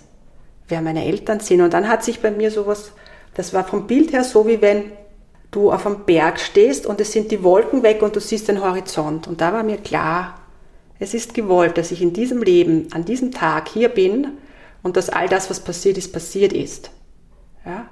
wer 0.68 0.82
meine 0.82 1.04
Eltern 1.04 1.40
sind. 1.40 1.60
Und 1.60 1.72
dann 1.72 1.88
hat 1.88 2.04
sich 2.04 2.20
bei 2.20 2.30
mir 2.30 2.50
sowas, 2.50 2.92
das 3.34 3.54
war 3.54 3.64
vom 3.64 3.86
Bild 3.86 4.12
her 4.12 4.24
so, 4.24 4.46
wie 4.46 4.60
wenn 4.60 4.92
du 5.50 5.72
auf 5.72 5.86
einem 5.86 6.04
Berg 6.04 6.38
stehst 6.38 6.86
und 6.86 7.00
es 7.00 7.12
sind 7.12 7.30
die 7.30 7.42
Wolken 7.42 7.82
weg 7.82 8.02
und 8.02 8.14
du 8.14 8.20
siehst 8.20 8.48
den 8.48 8.62
Horizont. 8.62 9.26
Und 9.26 9.40
da 9.40 9.52
war 9.52 9.62
mir 9.62 9.78
klar, 9.78 10.38
es 10.98 11.14
ist 11.14 11.34
gewollt, 11.34 11.78
dass 11.78 11.90
ich 11.90 12.02
in 12.02 12.12
diesem 12.12 12.42
Leben, 12.42 12.88
an 12.92 13.04
diesem 13.04 13.32
Tag 13.32 13.68
hier 13.68 13.88
bin 13.88 14.38
und 14.82 14.96
dass 14.96 15.08
all 15.08 15.28
das, 15.28 15.50
was 15.50 15.60
passiert 15.60 15.98
ist, 15.98 16.12
passiert 16.12 16.52
ist. 16.52 16.90
Ja? 17.64 17.88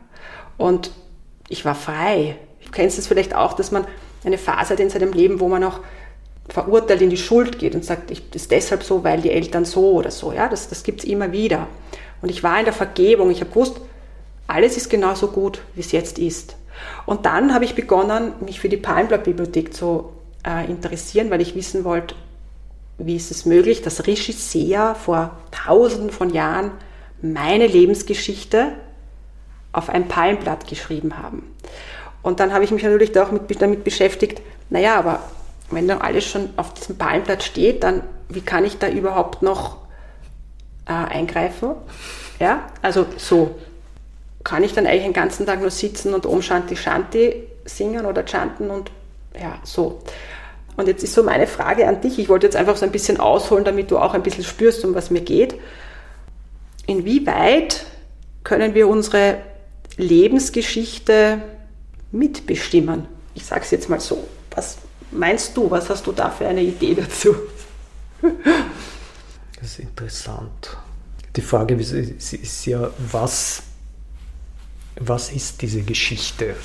Und 0.58 0.90
ich 1.48 1.64
war 1.64 1.74
frei. 1.74 2.36
Du 2.64 2.70
kennst 2.70 2.98
es 2.98 3.06
vielleicht 3.06 3.34
auch, 3.34 3.54
dass 3.54 3.70
man 3.70 3.86
eine 4.24 4.36
Phase 4.36 4.74
hat 4.74 4.80
in 4.80 4.90
seinem 4.90 5.12
Leben, 5.12 5.40
wo 5.40 5.48
man 5.48 5.64
auch 5.64 5.80
verurteilt 6.48 7.00
in 7.00 7.10
die 7.10 7.16
Schuld 7.16 7.58
geht 7.58 7.74
und 7.74 7.84
sagt, 7.84 8.10
ich 8.10 8.22
ist 8.34 8.50
deshalb 8.50 8.82
so, 8.82 9.04
weil 9.04 9.22
die 9.22 9.30
Eltern 9.30 9.64
so 9.64 9.92
oder 9.92 10.10
so. 10.10 10.32
Ja, 10.32 10.48
das, 10.48 10.68
das 10.68 10.82
gibt 10.82 11.00
es 11.00 11.04
immer 11.06 11.32
wieder. 11.32 11.66
Und 12.20 12.30
ich 12.30 12.42
war 12.42 12.58
in 12.58 12.64
der 12.64 12.74
Vergebung. 12.74 13.30
Ich 13.30 13.40
habe 13.40 13.50
gewusst, 13.50 13.80
alles 14.46 14.76
ist 14.76 14.90
genauso 14.90 15.28
gut, 15.28 15.62
wie 15.74 15.80
es 15.80 15.92
jetzt 15.92 16.18
ist. 16.18 16.56
Und 17.06 17.26
dann 17.26 17.54
habe 17.54 17.64
ich 17.64 17.74
begonnen, 17.74 18.32
mich 18.40 18.60
für 18.60 18.68
die 18.68 18.76
Palmblatt-Bibliothek 18.76 19.74
zu 19.74 20.12
äh, 20.46 20.68
interessieren, 20.70 21.30
weil 21.30 21.40
ich 21.40 21.54
wissen 21.54 21.84
wollte, 21.84 22.14
wie 22.98 23.16
ist 23.16 23.30
es 23.30 23.46
möglich, 23.46 23.82
dass 23.82 24.06
Rishi 24.06 24.32
Seher 24.32 24.94
vor 24.94 25.38
tausenden 25.50 26.10
von 26.10 26.30
Jahren 26.30 26.72
meine 27.20 27.66
Lebensgeschichte 27.66 28.72
auf 29.72 29.88
ein 29.90 30.08
Palmblatt 30.08 30.66
geschrieben 30.66 31.18
haben. 31.18 31.54
Und 32.22 32.40
dann 32.40 32.52
habe 32.52 32.64
ich 32.64 32.70
mich 32.70 32.82
natürlich 32.82 33.18
auch 33.18 33.30
mit, 33.30 33.62
damit 33.62 33.84
beschäftigt, 33.84 34.42
naja, 34.70 34.98
aber 34.98 35.20
wenn 35.70 35.86
dann 35.86 36.00
alles 36.00 36.24
schon 36.24 36.50
auf 36.56 36.74
diesem 36.74 36.96
Palmblatt 36.96 37.42
steht, 37.42 37.82
dann 37.84 38.02
wie 38.28 38.40
kann 38.40 38.64
ich 38.64 38.78
da 38.78 38.88
überhaupt 38.88 39.42
noch 39.42 39.78
äh, 40.86 40.92
eingreifen? 40.92 41.74
Ja, 42.38 42.66
also 42.82 43.06
so 43.16 43.56
kann 44.44 44.62
ich 44.62 44.72
dann 44.72 44.86
eigentlich 44.86 45.04
den 45.04 45.12
ganzen 45.12 45.46
Tag 45.46 45.60
nur 45.60 45.70
sitzen 45.70 46.14
und 46.14 46.26
Om 46.26 46.42
Shanti 46.42 46.76
Shanti 46.76 47.44
singen 47.64 48.06
oder 48.06 48.24
chanten 48.26 48.70
und 48.70 48.90
ja, 49.38 49.58
so. 49.62 50.00
Und 50.76 50.86
jetzt 50.86 51.02
ist 51.02 51.14
so 51.14 51.22
meine 51.22 51.46
Frage 51.46 51.88
an 51.88 52.00
dich. 52.00 52.18
Ich 52.18 52.28
wollte 52.28 52.46
jetzt 52.46 52.56
einfach 52.56 52.76
so 52.76 52.86
ein 52.86 52.92
bisschen 52.92 53.18
ausholen, 53.18 53.64
damit 53.64 53.90
du 53.90 53.98
auch 53.98 54.14
ein 54.14 54.22
bisschen 54.22 54.44
spürst, 54.44 54.84
um 54.84 54.94
was 54.94 55.10
mir 55.10 55.20
geht. 55.20 55.56
Inwieweit 56.86 57.84
können 58.44 58.74
wir 58.74 58.88
unsere 58.88 59.38
Lebensgeschichte 59.98 61.42
mitbestimmen? 62.12 63.06
Ich 63.34 63.44
sage 63.44 63.62
es 63.62 63.70
jetzt 63.70 63.90
mal 63.90 64.00
so. 64.00 64.26
Was 64.54 64.78
meinst 65.10 65.56
du? 65.56 65.70
Was 65.70 65.90
hast 65.90 66.06
du 66.06 66.12
da 66.12 66.30
für 66.30 66.46
eine 66.46 66.62
Idee 66.62 66.94
dazu? 66.94 67.34
Das 69.60 69.72
ist 69.72 69.78
interessant. 69.80 70.76
Die 71.36 71.40
Frage 71.40 71.74
ist 71.74 72.66
ja, 72.66 72.90
was, 73.10 73.62
was 74.96 75.30
ist 75.30 75.60
diese 75.62 75.82
Geschichte? 75.82 76.56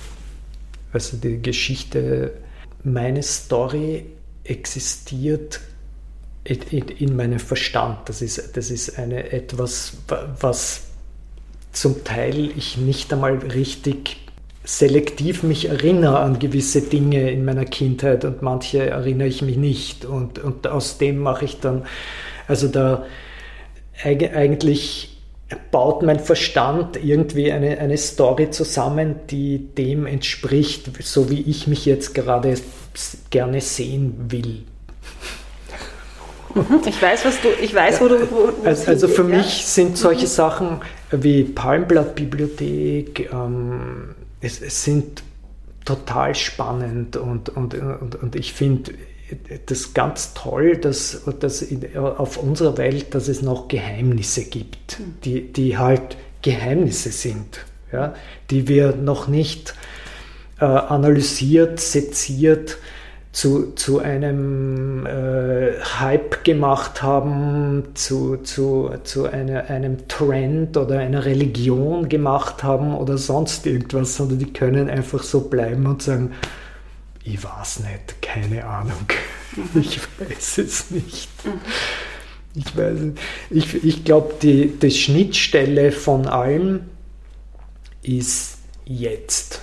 Also 0.92 1.18
die 1.18 1.42
Geschichte, 1.42 2.34
meine 2.84 3.24
Story 3.24 4.06
existiert 4.44 5.60
in 6.44 7.16
meinem 7.16 7.40
Verstand. 7.40 8.10
Das 8.10 8.22
ist, 8.22 8.56
das 8.56 8.70
ist 8.70 8.98
eine, 8.98 9.32
etwas, 9.32 9.94
was 10.40 10.84
zum 11.74 12.04
Teil 12.04 12.52
ich 12.56 12.78
nicht 12.78 13.12
einmal 13.12 13.38
richtig 13.38 14.18
selektiv 14.64 15.44
mich 15.44 15.68
erinnere 15.68 16.20
an 16.20 16.40
gewisse 16.40 16.82
Dinge 16.82 17.30
in 17.32 17.44
meiner 17.44 17.66
Kindheit 17.66 18.24
und 18.24 18.42
manche 18.42 18.90
erinnere 18.90 19.28
ich 19.28 19.42
mich 19.42 19.58
nicht. 19.58 20.06
Und, 20.06 20.40
und 20.40 20.68
aus 20.68 20.98
dem 20.98 21.18
mache 21.18 21.46
ich 21.46 21.60
dann, 21.60 21.86
also 22.48 22.68
da 22.68 23.06
eigentlich 24.02 25.18
baut 25.72 26.02
mein 26.02 26.20
Verstand 26.20 27.04
irgendwie 27.04 27.52
eine, 27.52 27.78
eine 27.80 27.98
Story 27.98 28.50
zusammen, 28.52 29.16
die 29.30 29.60
dem 29.60 30.06
entspricht, 30.06 31.04
so 31.04 31.30
wie 31.30 31.42
ich 31.42 31.68
mich 31.68 31.86
jetzt 31.86 32.16
gerade 32.16 32.56
gerne 33.30 33.62
sehen 33.62 34.16
will. 34.30 34.64
Ich 36.86 37.02
weiß, 37.02 37.26
was 37.26 37.42
du, 37.42 37.48
ich 37.62 37.74
weiß, 37.74 38.00
wo 38.00 38.08
du. 38.08 38.32
Wo, 38.32 38.36
wo 38.36 38.68
also, 38.68 38.92
also, 38.92 39.08
für 39.08 39.24
ja? 39.24 39.38
mich 39.38 39.66
sind 39.66 39.98
solche. 39.98 40.28
Sachen 40.28 40.82
wie 41.22 41.44
Palmblattbibliothek, 41.44 43.32
ähm, 43.32 44.16
es, 44.42 44.62
es, 44.62 44.84
sind 44.84 45.24
total 45.86 46.34
spannend 46.36 47.18
und, 47.18 47.50
und, 47.50 47.74
und, 47.76 48.16
und 48.16 48.36
ich 48.36 48.54
finde 48.54 48.94
das 49.66 49.94
ganz 49.94 50.34
toll, 50.34 50.78
dass, 50.78 51.24
dass 51.40 51.62
in, 51.62 51.96
auf 51.98 52.38
unserer 52.38 52.78
Welt, 52.78 53.16
dass 53.16 53.28
es 53.28 53.42
noch 53.42 53.68
Geheimnisse 53.68 54.46
gibt, 54.46 55.00
mhm. 55.00 55.16
die, 55.24 55.54
die 55.54 55.78
halt 55.78 56.18
Geheimnisse 56.42 57.12
sind, 57.12 57.66
ja, 57.92 58.14
die 58.50 58.68
wir 58.68 58.96
noch 58.96 59.28
nicht 59.28 59.76
äh, 60.60 60.66
analysiert, 60.66 61.80
seziert, 61.80 62.78
zu, 63.34 63.74
zu 63.74 64.00
einem 64.00 65.08
äh, 65.08 65.74
Hype 66.00 66.44
gemacht 66.44 67.02
haben, 67.02 67.84
zu, 67.96 68.38
zu, 68.38 68.92
zu 69.04 69.26
einer, 69.26 69.70
einem 69.72 70.08
Trend 70.08 70.78
oder 70.78 71.00
einer 71.00 71.26
Religion 71.26 72.08
gemacht 72.08 72.64
haben 72.64 72.96
oder 72.96 73.18
sonst 73.18 73.66
irgendwas, 73.66 74.16
sondern 74.16 74.38
die 74.38 74.54
können 74.54 74.88
einfach 74.88 75.24
so 75.24 75.42
bleiben 75.42 75.88
und 75.88 76.04
sagen, 76.04 76.32
ich 77.24 77.44
weiß 77.44 77.80
nicht, 77.80 78.22
keine 78.22 78.66
Ahnung, 78.66 79.08
mhm. 79.56 79.82
ich 79.82 80.00
weiß 80.20 80.60
es 80.60 80.92
nicht. 80.92 81.30
Ich 82.56 82.78
weiß. 82.78 83.00
Ich, 83.50 83.84
ich 83.84 84.04
glaube, 84.04 84.36
die, 84.44 84.68
die 84.68 84.92
Schnittstelle 84.92 85.92
von 85.92 86.28
allem 86.28 86.82
ist 88.04 88.60
jetzt 88.86 89.62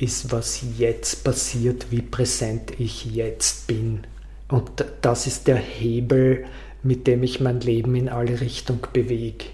ist, 0.00 0.32
was 0.32 0.62
jetzt 0.78 1.24
passiert, 1.24 1.86
wie 1.90 2.02
präsent 2.02 2.72
ich 2.78 3.04
jetzt 3.06 3.66
bin. 3.66 4.00
Und 4.48 4.84
das 5.02 5.26
ist 5.26 5.46
der 5.46 5.56
Hebel, 5.56 6.44
mit 6.82 7.06
dem 7.06 7.22
ich 7.22 7.40
mein 7.40 7.60
Leben 7.60 7.94
in 7.94 8.08
alle 8.08 8.40
Richtungen 8.40 8.80
bewege. 8.92 9.46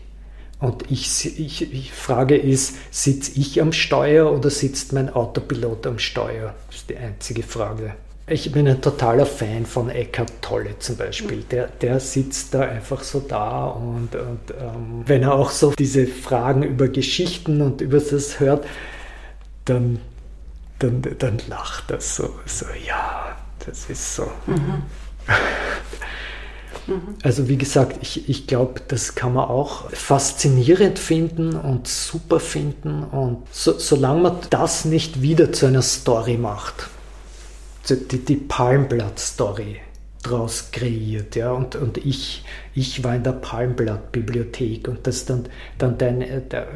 Und 0.58 0.90
ich, 0.90 1.38
ich, 1.38 1.72
ich 1.72 1.92
frage 1.92 2.36
ist, 2.36 2.76
sitze 2.90 3.32
ich 3.38 3.60
am 3.60 3.72
Steuer 3.72 4.32
oder 4.32 4.48
sitzt 4.48 4.92
mein 4.92 5.10
Autopilot 5.10 5.86
am 5.86 5.98
Steuer? 5.98 6.54
Das 6.68 6.76
ist 6.76 6.90
die 6.90 6.96
einzige 6.96 7.42
Frage. 7.42 7.94
Ich 8.28 8.50
bin 8.50 8.66
ein 8.66 8.80
totaler 8.80 9.26
Fan 9.26 9.66
von 9.66 9.90
Eckhart 9.90 10.32
Tolle 10.40 10.78
zum 10.78 10.96
Beispiel. 10.96 11.44
Der, 11.50 11.68
der 11.68 12.00
sitzt 12.00 12.54
da 12.54 12.62
einfach 12.62 13.04
so 13.04 13.20
da 13.20 13.66
und, 13.66 14.16
und 14.16 14.40
ähm, 14.58 15.02
wenn 15.06 15.22
er 15.22 15.34
auch 15.34 15.50
so 15.50 15.72
diese 15.78 16.06
Fragen 16.06 16.62
über 16.62 16.88
Geschichten 16.88 17.60
und 17.60 17.82
über 17.82 18.00
das 18.00 18.40
hört, 18.40 18.66
dann 19.66 20.00
dann, 20.78 21.02
dann 21.18 21.38
lacht 21.48 21.90
er 21.90 22.00
so, 22.00 22.40
so, 22.44 22.66
ja, 22.86 23.36
das 23.64 23.88
ist 23.88 24.16
so. 24.16 24.30
Mhm. 24.46 24.82
Also 27.22 27.48
wie 27.48 27.56
gesagt, 27.56 27.98
ich, 28.00 28.28
ich 28.28 28.46
glaube, 28.46 28.80
das 28.86 29.16
kann 29.16 29.34
man 29.34 29.48
auch 29.48 29.90
faszinierend 29.90 30.98
finden 30.98 31.56
und 31.56 31.88
super 31.88 32.38
finden. 32.38 33.02
Und 33.02 33.42
so, 33.50 33.78
solange 33.78 34.20
man 34.20 34.38
das 34.50 34.84
nicht 34.84 35.20
wieder 35.20 35.52
zu 35.52 35.66
einer 35.66 35.82
Story 35.82 36.36
macht, 36.36 36.88
die, 37.88 38.24
die 38.24 38.36
Palmblatt-Story 38.36 39.80
draus 40.22 40.70
kreiert, 40.72 41.36
ja, 41.36 41.52
und, 41.52 41.76
und 41.76 41.98
ich, 41.98 42.44
ich 42.74 43.02
war 43.04 43.14
in 43.14 43.22
der 43.22 43.32
Palmblatt-Bibliothek 43.32 44.88
und 44.88 45.06
das 45.06 45.24
dann, 45.24 45.48
dann 45.78 45.98
dein, 45.98 46.20
der, 46.48 46.68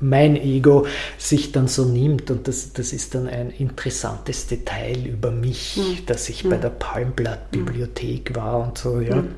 mein 0.00 0.36
Ego 0.36 0.86
sich 1.16 1.52
dann 1.52 1.68
so 1.68 1.84
nimmt 1.84 2.30
und 2.30 2.48
das, 2.48 2.72
das 2.72 2.92
ist 2.92 3.14
dann 3.14 3.28
ein 3.28 3.50
interessantes 3.50 4.46
Detail 4.46 5.06
über 5.06 5.30
mich, 5.30 5.76
mhm. 5.76 6.06
dass 6.06 6.28
ich 6.28 6.44
mhm. 6.44 6.50
bei 6.50 6.56
der 6.56 6.70
Palmblatt-Bibliothek 6.70 8.30
mhm. 8.30 8.36
war 8.36 8.58
und 8.60 8.78
so, 8.78 9.00
ja. 9.00 9.16
Mhm. 9.16 9.34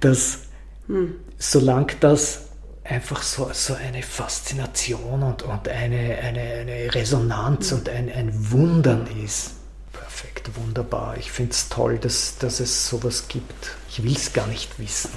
Dass 0.00 0.40
mhm. 0.86 1.16
solange 1.38 1.92
das 2.00 2.48
einfach 2.84 3.22
so, 3.22 3.50
so 3.52 3.74
eine 3.74 4.02
Faszination 4.02 5.22
und, 5.22 5.42
und 5.42 5.68
eine, 5.68 6.18
eine, 6.18 6.40
eine 6.40 6.94
Resonanz 6.94 7.70
mhm. 7.70 7.78
und 7.78 7.88
ein, 7.88 8.12
ein 8.12 8.50
Wundern 8.50 9.06
ist. 9.22 9.52
Perfekt, 9.92 10.50
wunderbar. 10.56 11.16
Ich 11.18 11.30
finde 11.30 11.52
es 11.52 11.68
toll, 11.68 11.98
dass, 11.98 12.38
dass 12.38 12.60
es 12.60 12.88
sowas 12.88 13.28
gibt. 13.28 13.76
Ich 13.90 14.02
will 14.02 14.16
es 14.16 14.32
gar 14.32 14.46
nicht 14.46 14.78
wissen. 14.78 15.10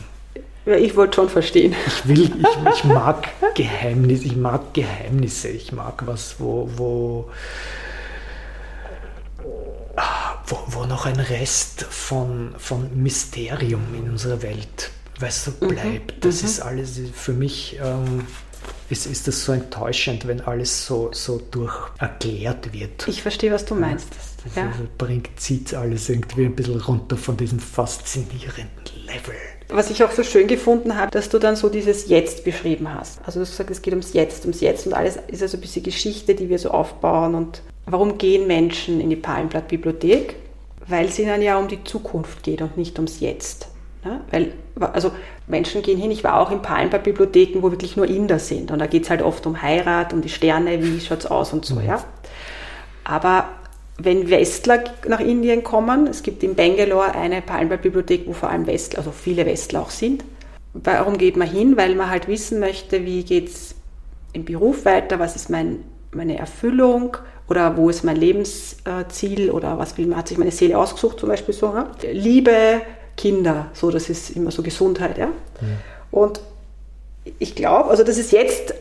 Ja, 0.65 0.75
ich 0.75 0.95
wollte 0.95 1.15
schon 1.15 1.29
verstehen. 1.29 1.75
Ich 1.87 2.07
will, 2.07 2.23
ich, 2.23 2.73
ich 2.73 2.83
mag 2.83 3.27
Geheimnisse, 3.55 4.25
ich 4.25 4.35
mag 4.35 4.73
Geheimnisse, 4.73 5.49
ich 5.49 5.71
mag 5.71 6.03
was, 6.05 6.35
wo, 6.39 6.69
wo, 6.75 7.29
wo, 10.45 10.57
wo 10.67 10.85
noch 10.85 11.05
ein 11.05 11.19
Rest 11.19 11.83
von, 11.83 12.53
von 12.57 12.89
Mysterium 13.01 13.81
in 13.97 14.11
unserer 14.11 14.41
Welt, 14.43 14.91
weißt 15.19 15.47
du, 15.47 15.65
mhm. 15.65 15.69
bleibt. 15.69 16.15
Mhm. 16.17 16.21
Das 16.21 16.43
ist 16.43 16.59
alles 16.61 16.99
für 17.13 17.33
mich. 17.33 17.79
Ähm, 17.81 18.25
ist, 18.89 19.05
ist 19.05 19.27
das 19.27 19.45
so 19.45 19.53
enttäuschend, 19.53 20.27
wenn 20.27 20.41
alles 20.41 20.85
so, 20.85 21.11
so 21.13 21.41
durch 21.49 21.73
erklärt 21.97 22.73
wird. 22.73 23.07
Ich 23.07 23.21
verstehe, 23.21 23.51
was 23.51 23.63
du 23.63 23.73
meinst. 23.73 24.09
Das, 24.43 24.55
ja. 24.55 24.71
bringt, 24.97 25.29
zieht 25.39 25.73
alles 25.73 26.09
irgendwie 26.09 26.45
ein 26.45 26.55
bisschen 26.55 26.81
runter 26.81 27.15
von 27.15 27.37
diesem 27.37 27.59
faszinierenden 27.59 29.05
Level. 29.05 29.35
Was 29.71 29.89
ich 29.89 30.03
auch 30.03 30.11
so 30.11 30.23
schön 30.23 30.47
gefunden 30.47 30.97
habe, 30.97 31.11
dass 31.11 31.29
du 31.29 31.39
dann 31.39 31.55
so 31.55 31.69
dieses 31.69 32.09
Jetzt 32.09 32.43
beschrieben 32.43 32.93
hast. 32.93 33.19
Also 33.25 33.39
du 33.39 33.45
hast 33.45 33.51
gesagt, 33.51 33.71
es 33.71 33.81
geht 33.81 33.93
ums 33.93 34.13
Jetzt, 34.13 34.43
ums 34.43 34.61
Jetzt 34.61 34.85
und 34.85 34.93
alles 34.93 35.17
ist 35.27 35.41
also 35.41 35.57
ein 35.57 35.61
bisschen 35.61 35.83
Geschichte, 35.83 36.35
die 36.35 36.49
wir 36.49 36.59
so 36.59 36.71
aufbauen. 36.71 37.35
Und 37.35 37.61
warum 37.85 38.17
gehen 38.17 38.47
Menschen 38.47 38.99
in 38.99 39.09
die 39.09 39.15
Palmblatt-Bibliothek? 39.15 40.35
Weil 40.87 41.05
es 41.05 41.19
ihnen 41.19 41.41
ja 41.41 41.57
um 41.57 41.67
die 41.67 41.83
Zukunft 41.83 42.43
geht 42.43 42.61
und 42.61 42.75
nicht 42.77 42.97
ums 42.97 43.19
Jetzt. 43.19 43.67
Ja, 44.03 44.21
weil, 44.31 44.53
also 44.79 45.11
Menschen 45.47 45.83
gehen 45.83 45.99
hin, 45.99 46.09
ich 46.09 46.23
war 46.23 46.39
auch 46.39 46.51
in 46.51 46.61
Palmblatt-Bibliotheken, 46.61 47.61
wo 47.61 47.71
wirklich 47.71 47.95
nur 47.95 48.07
Inder 48.07 48.39
sind. 48.39 48.71
Und 48.71 48.79
da 48.79 48.87
geht 48.87 49.03
es 49.03 49.09
halt 49.09 49.21
oft 49.21 49.45
um 49.45 49.61
Heirat, 49.61 50.11
um 50.11 50.21
die 50.21 50.29
Sterne, 50.29 50.83
wie 50.83 50.99
schaut 50.99 51.19
es 51.19 51.25
aus 51.27 51.53
und 51.53 51.65
so, 51.65 51.75
mhm. 51.75 51.85
ja. 51.85 52.03
Aber 53.03 53.49
wenn 54.03 54.29
Westler 54.29 54.83
nach 55.07 55.19
Indien 55.19 55.63
kommen, 55.63 56.07
es 56.07 56.23
gibt 56.23 56.43
in 56.43 56.55
Bangalore 56.55 57.13
eine 57.13 57.41
Palmblatt-Bibliothek, 57.41 58.27
wo 58.27 58.33
vor 58.33 58.49
allem 58.49 58.67
Westler, 58.67 58.99
also 58.99 59.11
viele 59.11 59.45
Westler 59.45 59.81
auch 59.81 59.89
sind. 59.89 60.23
Warum 60.73 61.17
geht 61.17 61.35
man 61.35 61.49
hin? 61.49 61.75
Weil 61.77 61.95
man 61.95 62.09
halt 62.09 62.27
wissen 62.27 62.59
möchte, 62.59 63.05
wie 63.05 63.23
geht 63.23 63.49
es 63.49 63.75
im 64.33 64.45
Beruf 64.45 64.85
weiter, 64.85 65.19
was 65.19 65.35
ist 65.35 65.49
mein, 65.49 65.83
meine 66.13 66.37
Erfüllung 66.37 67.17
oder 67.49 67.75
wo 67.75 67.89
ist 67.89 68.03
mein 68.03 68.15
Lebensziel 68.15 69.51
oder 69.51 69.77
was 69.77 69.97
will, 69.97 70.15
hat 70.15 70.29
sich 70.29 70.37
meine 70.37 70.51
Seele 70.51 70.77
ausgesucht, 70.77 71.19
zum 71.19 71.29
Beispiel 71.29 71.53
so. 71.53 71.67
Ja? 71.67 71.91
Liebe, 72.11 72.81
Kinder, 73.17 73.67
so, 73.73 73.91
das 73.91 74.09
ist 74.09 74.31
immer 74.31 74.51
so 74.51 74.63
Gesundheit. 74.63 75.17
Ja? 75.17 75.25
ja. 75.25 75.67
Und 76.11 76.39
ich 77.39 77.55
glaube, 77.55 77.89
also 77.89 78.03
das 78.03 78.17
ist 78.17 78.31
jetzt, 78.31 78.73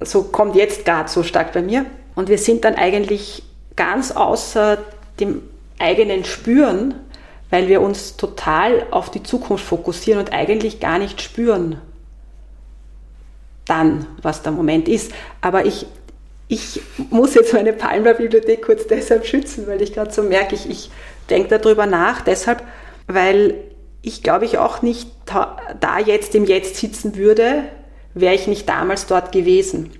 so 0.00 0.22
kommt 0.24 0.56
jetzt 0.56 0.84
gerade 0.84 1.10
so 1.10 1.22
stark 1.22 1.52
bei 1.52 1.60
mir. 1.60 1.84
Und 2.14 2.28
wir 2.28 2.38
sind 2.38 2.64
dann 2.64 2.74
eigentlich 2.74 3.42
ganz 3.78 4.10
außer 4.10 4.76
dem 5.20 5.40
eigenen 5.78 6.24
Spüren, 6.24 6.94
weil 7.48 7.68
wir 7.68 7.80
uns 7.80 8.16
total 8.16 8.86
auf 8.90 9.10
die 9.10 9.22
Zukunft 9.22 9.64
fokussieren 9.64 10.20
und 10.20 10.32
eigentlich 10.32 10.80
gar 10.80 10.98
nicht 10.98 11.22
spüren 11.22 11.80
dann, 13.64 14.06
was 14.22 14.42
der 14.42 14.52
Moment 14.52 14.88
ist. 14.88 15.12
Aber 15.40 15.64
ich, 15.64 15.86
ich 16.48 16.80
muss 17.10 17.34
jetzt 17.34 17.52
meine 17.52 17.72
Palmer-Bibliothek 17.72 18.62
kurz 18.62 18.86
deshalb 18.86 19.26
schützen, 19.26 19.66
weil 19.66 19.80
ich 19.80 19.92
gerade 19.92 20.12
so 20.12 20.22
merke, 20.22 20.54
ich, 20.54 20.68
ich 20.68 20.90
denke 21.30 21.58
darüber 21.58 21.86
nach, 21.86 22.22
deshalb, 22.22 22.62
weil 23.06 23.54
ich 24.02 24.22
glaube 24.22 24.44
ich 24.44 24.58
auch 24.58 24.82
nicht 24.82 25.10
da 25.26 25.98
jetzt 26.04 26.34
im 26.34 26.44
Jetzt 26.44 26.76
sitzen 26.76 27.16
würde, 27.16 27.64
wäre 28.14 28.34
ich 28.34 28.46
nicht 28.46 28.68
damals 28.68 29.06
dort 29.06 29.32
gewesen. 29.32 29.92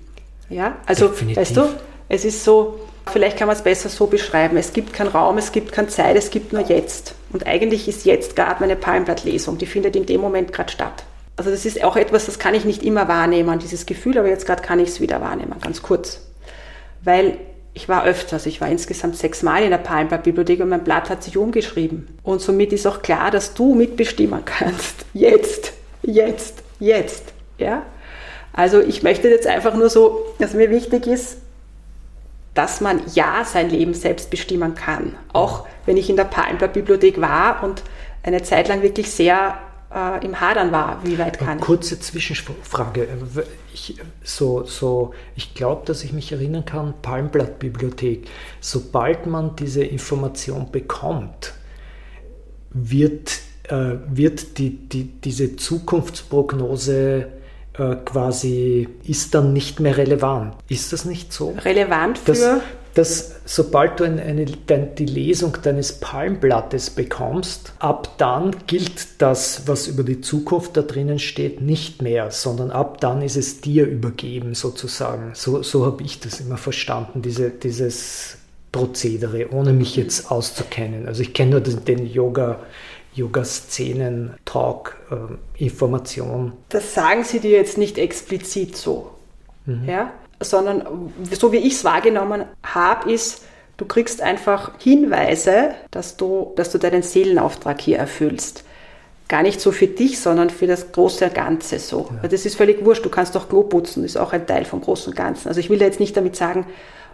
Ja, 0.49 0.77
also, 0.85 1.07
Definitiv. 1.07 1.37
weißt 1.37 1.57
du, 1.57 1.69
es 2.09 2.25
ist 2.25 2.43
so, 2.43 2.79
Vielleicht 3.09 3.37
kann 3.37 3.47
man 3.47 3.55
es 3.55 3.63
besser 3.63 3.89
so 3.89 4.07
beschreiben. 4.07 4.57
Es 4.57 4.73
gibt 4.73 4.93
keinen 4.93 5.09
Raum, 5.09 5.37
es 5.37 5.51
gibt 5.51 5.71
keine 5.71 5.87
Zeit, 5.87 6.15
es 6.15 6.29
gibt 6.29 6.53
nur 6.53 6.61
jetzt. 6.61 7.15
Und 7.31 7.45
eigentlich 7.47 7.87
ist 7.87 8.05
jetzt 8.05 8.35
gerade 8.35 8.59
meine 8.59 8.75
Palmblattlesung, 8.75 9.57
die 9.57 9.65
findet 9.65 9.95
in 9.95 10.05
dem 10.05 10.21
Moment 10.21 10.53
gerade 10.53 10.71
statt. 10.71 11.03
Also 11.35 11.51
das 11.51 11.65
ist 11.65 11.83
auch 11.83 11.95
etwas, 11.95 12.25
das 12.25 12.39
kann 12.39 12.53
ich 12.53 12.65
nicht 12.65 12.83
immer 12.83 13.07
wahrnehmen, 13.07 13.59
dieses 13.59 13.85
Gefühl, 13.85 14.17
aber 14.17 14.27
jetzt 14.27 14.45
gerade 14.45 14.61
kann 14.61 14.79
ich 14.79 14.89
es 14.89 15.01
wieder 15.01 15.21
wahrnehmen, 15.21 15.55
ganz 15.61 15.81
kurz. 15.81 16.21
Weil 17.03 17.37
ich 17.73 17.87
war 17.87 18.05
öfters, 18.05 18.45
ich 18.45 18.59
war 18.59 18.67
insgesamt 18.67 19.15
sechsmal 19.15 19.63
in 19.63 19.69
der 19.69 19.77
Palmblatt-Bibliothek 19.77 20.59
und 20.59 20.69
mein 20.69 20.83
Blatt 20.83 21.09
hat 21.09 21.23
sich 21.23 21.37
umgeschrieben. 21.37 22.19
Und 22.23 22.41
somit 22.41 22.73
ist 22.73 22.85
auch 22.85 23.01
klar, 23.01 23.31
dass 23.31 23.53
du 23.53 23.73
mitbestimmen 23.75 24.43
kannst. 24.43 25.05
Jetzt, 25.13 25.73
jetzt, 26.01 26.63
jetzt. 26.79 27.23
Ja? 27.57 27.83
Also 28.53 28.81
ich 28.81 29.03
möchte 29.03 29.27
jetzt 29.29 29.47
einfach 29.47 29.75
nur 29.75 29.89
so, 29.89 30.25
dass 30.39 30.53
mir 30.53 30.69
wichtig 30.69 31.07
ist, 31.07 31.37
dass 32.59 32.81
man 32.81 32.99
ja 33.15 33.45
sein 33.45 33.69
Leben 33.69 33.93
selbst 33.93 34.29
bestimmen 34.29 34.75
kann. 34.75 35.15
Auch 35.31 35.65
wenn 35.85 35.95
ich 35.95 36.09
in 36.09 36.17
der 36.17 36.25
Palmblatt-Bibliothek 36.25 37.21
war 37.21 37.63
und 37.63 37.83
eine 38.21 38.43
Zeit 38.43 38.67
lang 38.67 38.81
wirklich 38.81 39.09
sehr 39.09 39.57
äh, 39.95 40.25
im 40.25 40.41
Hadern 40.41 40.73
war, 40.73 40.99
wie 41.05 41.17
weit 41.17 41.39
kann 41.39 41.59
ich. 41.59 41.63
Kurze 41.63 41.97
Zwischenfrage. 42.01 43.07
Ich, 43.73 43.95
so, 44.25 44.65
so, 44.65 45.13
ich 45.37 45.53
glaube, 45.53 45.83
dass 45.85 46.03
ich 46.03 46.11
mich 46.11 46.33
erinnern 46.33 46.65
kann, 46.65 46.95
Palmblatt-Bibliothek, 47.01 48.27
sobald 48.59 49.25
man 49.25 49.55
diese 49.55 49.85
Information 49.85 50.69
bekommt, 50.69 51.53
wird, 52.71 53.39
äh, 53.69 53.93
wird 54.09 54.57
die, 54.57 54.89
die, 54.89 55.05
diese 55.05 55.55
Zukunftsprognose 55.55 57.38
äh, 57.79 57.95
quasi, 58.05 58.87
ist 59.05 59.33
dann 59.33 59.53
nicht 59.53 59.79
mehr 59.79 59.97
relevant. 59.97 60.55
Ist 60.67 60.91
das 60.93 61.05
nicht 61.05 61.31
so? 61.31 61.55
Relevant 61.63 62.17
für? 62.17 62.33
Dass, 62.33 62.61
dass 62.93 63.35
sobald 63.45 63.99
du 63.99 64.03
eine, 64.03 64.21
eine, 64.21 64.45
die 64.45 65.05
Lesung 65.05 65.57
deines 65.63 65.93
Palmblattes 65.93 66.89
bekommst, 66.89 67.73
ab 67.79 68.17
dann 68.17 68.55
gilt 68.67 69.21
das, 69.21 69.67
was 69.67 69.87
über 69.87 70.03
die 70.03 70.21
Zukunft 70.21 70.75
da 70.75 70.81
drinnen 70.81 71.19
steht, 71.19 71.61
nicht 71.61 72.01
mehr, 72.01 72.31
sondern 72.31 72.71
ab 72.71 72.99
dann 72.99 73.21
ist 73.21 73.37
es 73.37 73.61
dir 73.61 73.85
übergeben 73.85 74.55
sozusagen. 74.55 75.31
So, 75.33 75.63
so 75.63 75.85
habe 75.85 76.03
ich 76.03 76.19
das 76.19 76.41
immer 76.41 76.57
verstanden, 76.57 77.21
diese, 77.21 77.49
dieses 77.49 78.37
Prozedere, 78.71 79.51
ohne 79.51 79.73
mich 79.73 79.95
jetzt 79.95 80.29
auszukennen. 80.29 81.07
Also 81.07 81.21
ich 81.21 81.33
kenne 81.33 81.51
nur 81.51 81.61
den, 81.61 81.85
den 81.85 82.05
Yoga. 82.05 82.59
Yoga-Szenen, 83.19 84.35
Talk, 84.45 84.97
äh, 85.11 85.63
Information. 85.63 86.53
Das 86.69 86.93
sagen 86.93 87.23
Sie 87.23 87.39
dir 87.39 87.51
jetzt 87.51 87.77
nicht 87.77 87.97
explizit 87.97 88.75
so. 88.75 89.11
Mhm. 89.65 89.87
Ja? 89.87 90.11
sondern 90.41 91.11
so 91.31 91.51
wie 91.51 91.57
ich 91.57 91.73
es 91.73 91.83
wahrgenommen 91.83 92.45
habe, 92.63 93.11
ist, 93.11 93.43
du 93.77 93.85
kriegst 93.85 94.21
einfach 94.21 94.71
Hinweise, 94.79 95.71
dass 95.91 96.17
du, 96.17 96.53
dass 96.55 96.71
du 96.71 96.77
deinen 96.77 97.03
Seelenauftrag 97.03 97.79
hier 97.81 97.97
erfüllst. 97.97 98.63
Gar 99.27 99.43
nicht 99.43 99.61
so 99.61 99.71
für 99.71 99.87
dich, 99.87 100.19
sondern 100.19 100.49
für 100.49 100.65
das 100.65 100.91
große 100.91 101.29
Ganze 101.29 101.77
so. 101.77 102.09
Ja. 102.21 102.27
Das 102.27 102.45
ist 102.45 102.55
völlig 102.55 102.83
wurscht. 102.83 103.05
Du 103.05 103.09
kannst 103.09 103.35
doch 103.35 103.47
Klo 103.47 103.63
putzen, 103.63 104.03
ist 104.03 104.17
auch 104.17 104.33
ein 104.33 104.47
Teil 104.47 104.65
vom 104.65 104.81
großen 104.81 105.13
Ganzen. 105.13 105.49
Also 105.49 105.59
ich 105.59 105.69
will 105.69 105.77
da 105.77 105.85
jetzt 105.85 105.99
nicht 105.99 106.17
damit 106.17 106.35
sagen, 106.35 106.65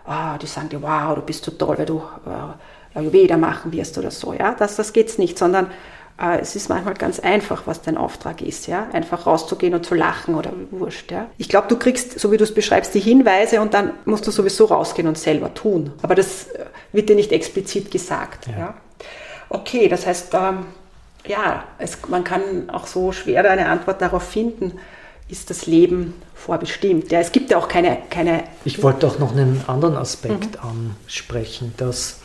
oh, 0.08 0.38
die 0.42 0.48
sagen 0.48 0.70
dir, 0.70 0.82
wow, 0.82 1.16
du 1.16 1.22
bist 1.22 1.44
so 1.44 1.52
toll, 1.52 1.78
weil 1.78 1.86
du 1.86 1.98
äh, 2.26 2.54
Ayurveda 2.96 3.38
machen 3.38 3.72
wirst 3.72 3.98
oder 3.98 4.12
so. 4.12 4.34
Ja, 4.34 4.56
das, 4.58 4.76
das 4.76 4.94
geht's 4.94 5.18
nicht, 5.18 5.38
sondern 5.38 5.70
äh, 6.20 6.40
es 6.40 6.56
ist 6.56 6.70
manchmal 6.70 6.94
ganz 6.94 7.20
einfach, 7.20 7.64
was 7.66 7.82
dein 7.82 7.98
Auftrag 7.98 8.42
ist, 8.42 8.68
ja. 8.68 8.88
Einfach 8.94 9.26
rauszugehen 9.28 9.74
und 9.74 9.86
zu 9.86 9.96
lachen 9.96 10.36
oder 10.36 10.52
wurscht, 10.72 11.12
ja. 11.12 11.28
Ich 11.38 11.50
glaube, 11.50 11.68
du 11.68 11.78
kriegst, 11.78 12.20
so 12.20 12.32
wie 12.32 12.38
du 12.38 12.44
es 12.44 12.54
beschreibst, 12.54 12.94
die 12.94 13.00
Hinweise 13.00 13.62
und 13.62 13.74
dann 13.74 13.92
musst 14.06 14.26
du 14.26 14.32
sowieso 14.32 14.66
rausgehen 14.66 15.08
und 15.08 15.18
selber 15.18 15.54
tun. 15.54 15.92
Aber 16.02 16.16
das 16.16 16.48
äh, 16.48 16.66
wird 16.94 17.10
dir 17.10 17.16
nicht 17.16 17.32
explizit 17.32 17.92
gesagt, 17.92 18.48
ja. 18.48 18.58
ja? 18.58 18.74
Okay, 19.50 19.88
das 19.88 20.08
heißt, 20.08 20.34
ähm, 20.34 20.66
ja, 21.28 21.64
es, 21.78 21.98
man 22.08 22.24
kann 22.24 22.70
auch 22.70 22.88
so 22.88 23.12
schwer 23.12 23.50
eine 23.50 23.68
Antwort 23.68 24.02
darauf 24.02 24.24
finden, 24.24 24.74
ist 25.28 25.50
das 25.50 25.66
Leben 25.66 26.14
vorbestimmt. 26.34 27.12
Ja, 27.12 27.20
es 27.20 27.32
gibt 27.32 27.50
ja 27.52 27.58
auch 27.58 27.68
keine, 27.68 27.98
keine. 28.10 28.44
Ich 28.64 28.84
wollte 28.84 29.08
auch 29.08 29.18
noch 29.18 29.32
einen 29.32 29.64
anderen 29.68 29.98
Aspekt 29.98 30.64
mhm. 30.64 30.94
ansprechen, 31.08 31.74
dass 31.78 32.20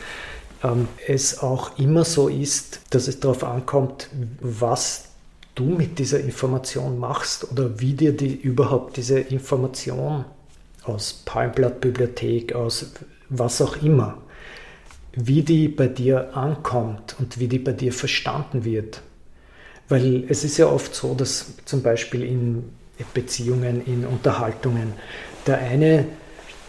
ähm, 0.63 0.87
es 1.07 1.39
auch 1.39 1.77
immer 1.77 2.05
so 2.05 2.27
ist, 2.27 2.81
dass 2.89 3.07
es 3.07 3.19
darauf 3.19 3.43
ankommt, 3.43 4.09
was 4.39 5.05
du 5.55 5.65
mit 5.65 5.99
dieser 5.99 6.19
Information 6.19 6.97
machst 6.99 7.51
oder 7.51 7.79
wie 7.79 7.93
dir 7.93 8.15
die, 8.15 8.35
überhaupt 8.35 8.97
diese 8.97 9.19
Information 9.19 10.25
aus 10.83 11.21
Palmblatt-Bibliothek, 11.25 12.53
aus 12.53 12.91
was 13.29 13.61
auch 13.61 13.81
immer, 13.81 14.17
wie 15.13 15.41
die 15.41 15.67
bei 15.67 15.87
dir 15.87 16.35
ankommt 16.35 17.15
und 17.19 17.39
wie 17.39 17.47
die 17.47 17.59
bei 17.59 17.73
dir 17.73 17.93
verstanden 17.93 18.63
wird. 18.63 19.01
Weil 19.89 20.23
es 20.29 20.43
ist 20.43 20.57
ja 20.57 20.67
oft 20.67 20.95
so, 20.95 21.13
dass 21.13 21.53
zum 21.65 21.81
Beispiel 21.81 22.23
in 22.23 22.69
Beziehungen, 23.13 23.85
in 23.85 24.05
Unterhaltungen, 24.05 24.93
der 25.47 25.57
eine 25.57 26.05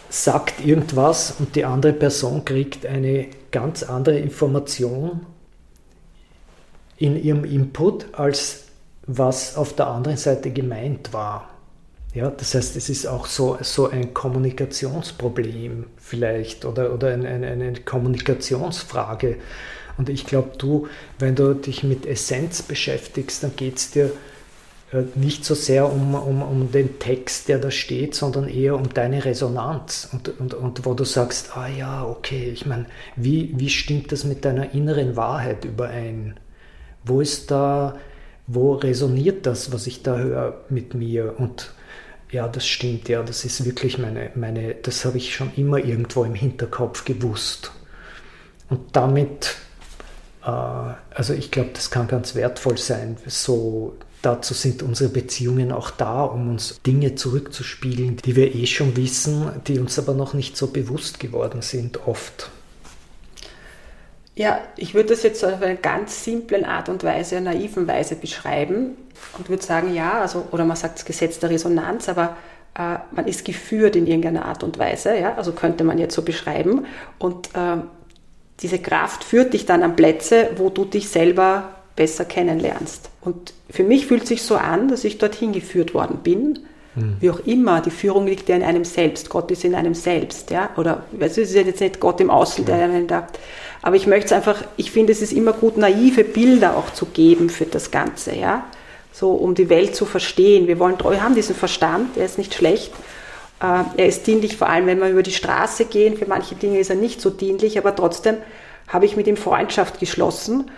sagt 0.09 0.65
irgendwas 0.65 1.35
und 1.39 1.55
die 1.55 1.65
andere 1.65 1.93
Person 1.93 2.43
kriegt 2.43 2.85
eine 2.85 3.27
ganz 3.53 3.83
andere 3.83 4.19
Information 4.19 5.25
in 6.97 7.15
ihrem 7.15 7.45
Input, 7.45 8.07
als 8.13 8.65
was 9.07 9.55
auf 9.55 9.75
der 9.75 9.87
anderen 9.87 10.17
Seite 10.17 10.51
gemeint 10.51 11.13
war. 11.13 11.49
Ja, 12.13 12.29
das 12.29 12.53
heißt, 12.53 12.75
es 12.75 12.89
ist 12.89 13.07
auch 13.07 13.25
so, 13.25 13.57
so 13.61 13.89
ein 13.89 14.13
Kommunikationsproblem 14.13 15.85
vielleicht 15.97 16.65
oder, 16.65 16.93
oder 16.93 17.09
ein, 17.09 17.25
ein, 17.25 17.43
eine 17.43 17.73
Kommunikationsfrage. 17.73 19.37
Und 19.97 20.09
ich 20.09 20.25
glaube, 20.25 20.51
du, 20.57 20.87
wenn 21.19 21.35
du 21.35 21.53
dich 21.53 21.83
mit 21.83 22.05
Essenz 22.05 22.61
beschäftigst, 22.61 23.43
dann 23.43 23.55
geht 23.55 23.77
es 23.77 23.91
dir 23.91 24.11
nicht 25.15 25.43
so 25.43 25.55
sehr 25.55 25.91
um, 25.91 26.13
um, 26.13 26.41
um 26.41 26.71
den 26.71 26.99
Text, 26.99 27.47
der 27.47 27.59
da 27.59 27.71
steht, 27.71 28.15
sondern 28.15 28.47
eher 28.47 28.75
um 28.75 28.93
deine 28.93 29.25
Resonanz 29.25 30.09
und, 30.11 30.39
und, 30.39 30.53
und 30.53 30.85
wo 30.85 30.93
du 30.93 31.03
sagst, 31.03 31.57
ah 31.57 31.67
ja, 31.67 32.05
okay, 32.05 32.49
ich 32.53 32.65
meine, 32.65 32.85
wie, 33.15 33.53
wie 33.55 33.69
stimmt 33.69 34.11
das 34.11 34.23
mit 34.23 34.45
deiner 34.45 34.73
inneren 34.73 35.15
Wahrheit 35.15 35.65
überein? 35.65 36.39
Wo 37.03 37.21
ist 37.21 37.49
da, 37.49 37.97
wo 38.47 38.73
resoniert 38.73 39.45
das, 39.45 39.73
was 39.73 39.87
ich 39.87 40.03
da 40.03 40.17
höre 40.17 40.61
mit 40.69 40.93
mir? 40.93 41.35
Und 41.39 41.73
ja, 42.31 42.47
das 42.47 42.65
stimmt, 42.67 43.09
ja, 43.09 43.23
das 43.23 43.45
ist 43.45 43.65
wirklich 43.65 43.97
meine, 43.97 44.31
meine 44.35 44.75
das 44.75 45.05
habe 45.05 45.17
ich 45.17 45.35
schon 45.35 45.51
immer 45.55 45.77
irgendwo 45.77 46.23
im 46.23 46.35
Hinterkopf 46.35 47.05
gewusst. 47.05 47.71
Und 48.69 48.95
damit, 48.95 49.55
äh, 50.43 50.49
also 50.49 51.33
ich 51.33 51.51
glaube, 51.51 51.71
das 51.73 51.91
kann 51.91 52.07
ganz 52.07 52.35
wertvoll 52.35 52.77
sein, 52.77 53.17
so 53.27 53.95
Dazu 54.23 54.53
sind 54.53 54.83
unsere 54.83 55.09
Beziehungen 55.09 55.73
auch 55.73 55.91
da, 55.91 56.23
um 56.23 56.49
uns 56.49 56.79
Dinge 56.87 57.15
zurückzuspiegeln, 57.15 58.15
die 58.23 58.37
wir 58.37 58.55
eh 58.55 58.65
schon 58.67 58.95
wissen, 58.95 59.51
die 59.67 59.77
uns 59.79 59.99
aber 59.99 60.13
noch 60.13 60.33
nicht 60.33 60.55
so 60.55 60.67
bewusst 60.67 61.19
geworden 61.19 61.61
sind, 61.61 62.07
oft. 62.07 62.49
Ja, 64.33 64.61
ich 64.77 64.93
würde 64.93 65.09
das 65.09 65.23
jetzt 65.23 65.43
auf 65.43 65.61
eine 65.61 65.75
ganz 65.75 66.23
simple 66.23 66.65
Art 66.65 66.87
und 66.87 67.03
Weise, 67.03 67.41
naiven 67.41 67.85
Weise 67.85 68.15
beschreiben 68.15 68.91
und 69.37 69.49
würde 69.49 69.61
sagen, 69.61 69.93
ja, 69.93 70.21
also, 70.21 70.47
oder 70.51 70.63
man 70.63 70.77
sagt 70.77 70.99
das 70.99 71.05
Gesetz 71.05 71.39
der 71.39 71.49
Resonanz, 71.49 72.07
aber 72.07 72.37
äh, 72.75 72.99
man 73.11 73.27
ist 73.27 73.43
geführt 73.43 73.97
in 73.97 74.07
irgendeiner 74.07 74.45
Art 74.45 74.63
und 74.63 74.79
Weise, 74.79 75.19
ja, 75.19 75.35
also 75.35 75.51
könnte 75.51 75.83
man 75.83 75.97
jetzt 75.97 76.15
so 76.15 76.21
beschreiben. 76.21 76.85
Und 77.19 77.49
äh, 77.55 77.75
diese 78.61 78.79
Kraft 78.79 79.25
führt 79.25 79.53
dich 79.53 79.65
dann 79.65 79.83
an 79.83 79.97
Plätze, 79.97 80.51
wo 80.55 80.69
du 80.69 80.85
dich 80.85 81.09
selber 81.09 81.82
besser 81.95 82.25
kennenlernst. 82.25 83.09
Und 83.21 83.53
für 83.69 83.83
mich 83.83 84.07
fühlt 84.07 84.27
sich 84.27 84.43
so 84.43 84.55
an, 84.55 84.87
dass 84.87 85.03
ich 85.03 85.17
dorthin 85.17 85.53
geführt 85.53 85.93
worden 85.93 86.19
bin. 86.23 86.59
Mhm. 86.95 87.17
Wie 87.19 87.29
auch 87.29 87.39
immer, 87.45 87.81
die 87.81 87.91
Führung 87.91 88.27
liegt 88.27 88.49
ja 88.49 88.55
in 88.55 88.63
einem 88.63 88.85
selbst. 88.85 89.29
Gott 89.29 89.49
ist 89.51 89.63
in 89.63 89.75
einem 89.75 89.93
selbst, 89.93 90.51
ja. 90.51 90.69
Oder 90.77 91.03
es 91.19 91.37
ist 91.37 91.53
ja 91.53 91.61
jetzt 91.61 91.81
nicht 91.81 91.99
Gott 91.99 92.19
im 92.21 92.29
Außen, 92.29 92.65
der 92.65 92.75
einen 92.75 93.07
da. 93.07 93.27
Aber 93.81 93.95
ich 93.95 94.07
möchte 94.07 94.27
es 94.27 94.31
einfach, 94.31 94.63
ich 94.77 94.91
finde, 94.91 95.11
es 95.11 95.21
ist 95.21 95.33
immer 95.33 95.53
gut, 95.53 95.77
naive 95.77 96.23
Bilder 96.23 96.77
auch 96.77 96.93
zu 96.93 97.07
geben 97.07 97.49
für 97.49 97.65
das 97.65 97.91
Ganze, 97.91 98.35
ja. 98.35 98.65
So, 99.11 99.31
um 99.31 99.53
die 99.53 99.69
Welt 99.69 99.95
zu 99.95 100.05
verstehen. 100.05 100.67
Wir 100.67 100.79
wollen, 100.79 100.97
wir 100.99 101.23
haben 101.23 101.35
diesen 101.35 101.55
Verstand, 101.55 102.15
der 102.15 102.25
ist 102.25 102.39
nicht 102.39 102.53
schlecht. 102.53 102.91
Äh, 103.61 103.83
er 103.97 104.07
ist 104.07 104.25
dienlich, 104.25 104.57
vor 104.57 104.69
allem 104.69 104.87
wenn 104.87 104.99
wir 104.99 105.09
über 105.09 105.23
die 105.23 105.31
Straße 105.31 105.85
gehen. 105.85 106.17
Für 106.17 106.27
manche 106.27 106.55
Dinge 106.55 106.79
ist 106.79 106.89
er 106.89 106.95
nicht 106.95 107.21
so 107.21 107.29
dienlich, 107.29 107.77
aber 107.77 107.95
trotzdem 107.95 108.37
habe 108.87 109.05
ich 109.05 109.15
mit 109.15 109.27
ihm 109.27 109.37
Freundschaft 109.37 109.99
geschlossen 109.99 110.69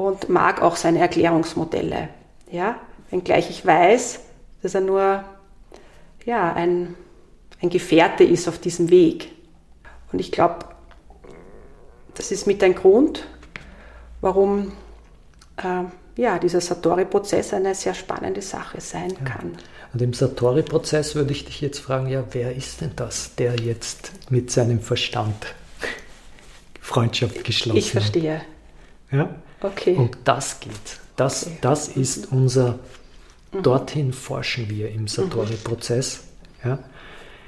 und 0.00 0.30
mag 0.30 0.62
auch 0.62 0.76
seine 0.76 1.00
Erklärungsmodelle. 1.00 2.08
Ja? 2.50 2.80
Wenngleich 3.10 3.50
ich 3.50 3.66
weiß, 3.66 4.20
dass 4.62 4.74
er 4.74 4.80
nur 4.80 5.24
ja, 6.24 6.52
ein, 6.54 6.94
ein 7.60 7.68
Gefährte 7.68 8.24
ist 8.24 8.48
auf 8.48 8.58
diesem 8.58 8.88
Weg. 8.88 9.30
Und 10.10 10.18
ich 10.18 10.32
glaube, 10.32 10.64
das 12.14 12.30
ist 12.32 12.46
mit 12.46 12.64
ein 12.64 12.74
Grund, 12.74 13.26
warum 14.22 14.72
äh, 15.58 15.84
ja, 16.16 16.38
dieser 16.38 16.62
Satori-Prozess 16.62 17.52
eine 17.52 17.74
sehr 17.74 17.92
spannende 17.92 18.40
Sache 18.40 18.80
sein 18.80 19.10
ja. 19.10 19.24
kann. 19.24 19.58
Und 19.92 20.00
im 20.00 20.14
Satori-Prozess 20.14 21.14
würde 21.14 21.32
ich 21.32 21.44
dich 21.44 21.60
jetzt 21.60 21.78
fragen, 21.78 22.08
ja, 22.08 22.24
wer 22.30 22.56
ist 22.56 22.80
denn 22.80 22.92
das, 22.96 23.34
der 23.34 23.56
jetzt 23.56 24.12
mit 24.30 24.50
seinem 24.50 24.80
Verstand 24.80 25.54
Freundschaft 26.80 27.44
geschlossen 27.44 27.76
hat? 27.76 27.84
Ich 27.84 27.90
verstehe. 27.90 28.36
Hat? 28.38 28.46
Ja? 29.12 29.34
Okay. 29.62 29.94
Und 29.94 30.16
das 30.24 30.60
geht. 30.60 30.72
Das, 31.16 31.46
okay. 31.46 31.58
das 31.60 31.88
ist 31.88 32.32
unser, 32.32 32.78
mhm. 33.52 33.62
dorthin 33.62 34.12
forschen 34.12 34.70
wir 34.70 34.90
im 34.90 35.06
Satori-Prozess. 35.06 36.20
Ja? 36.64 36.78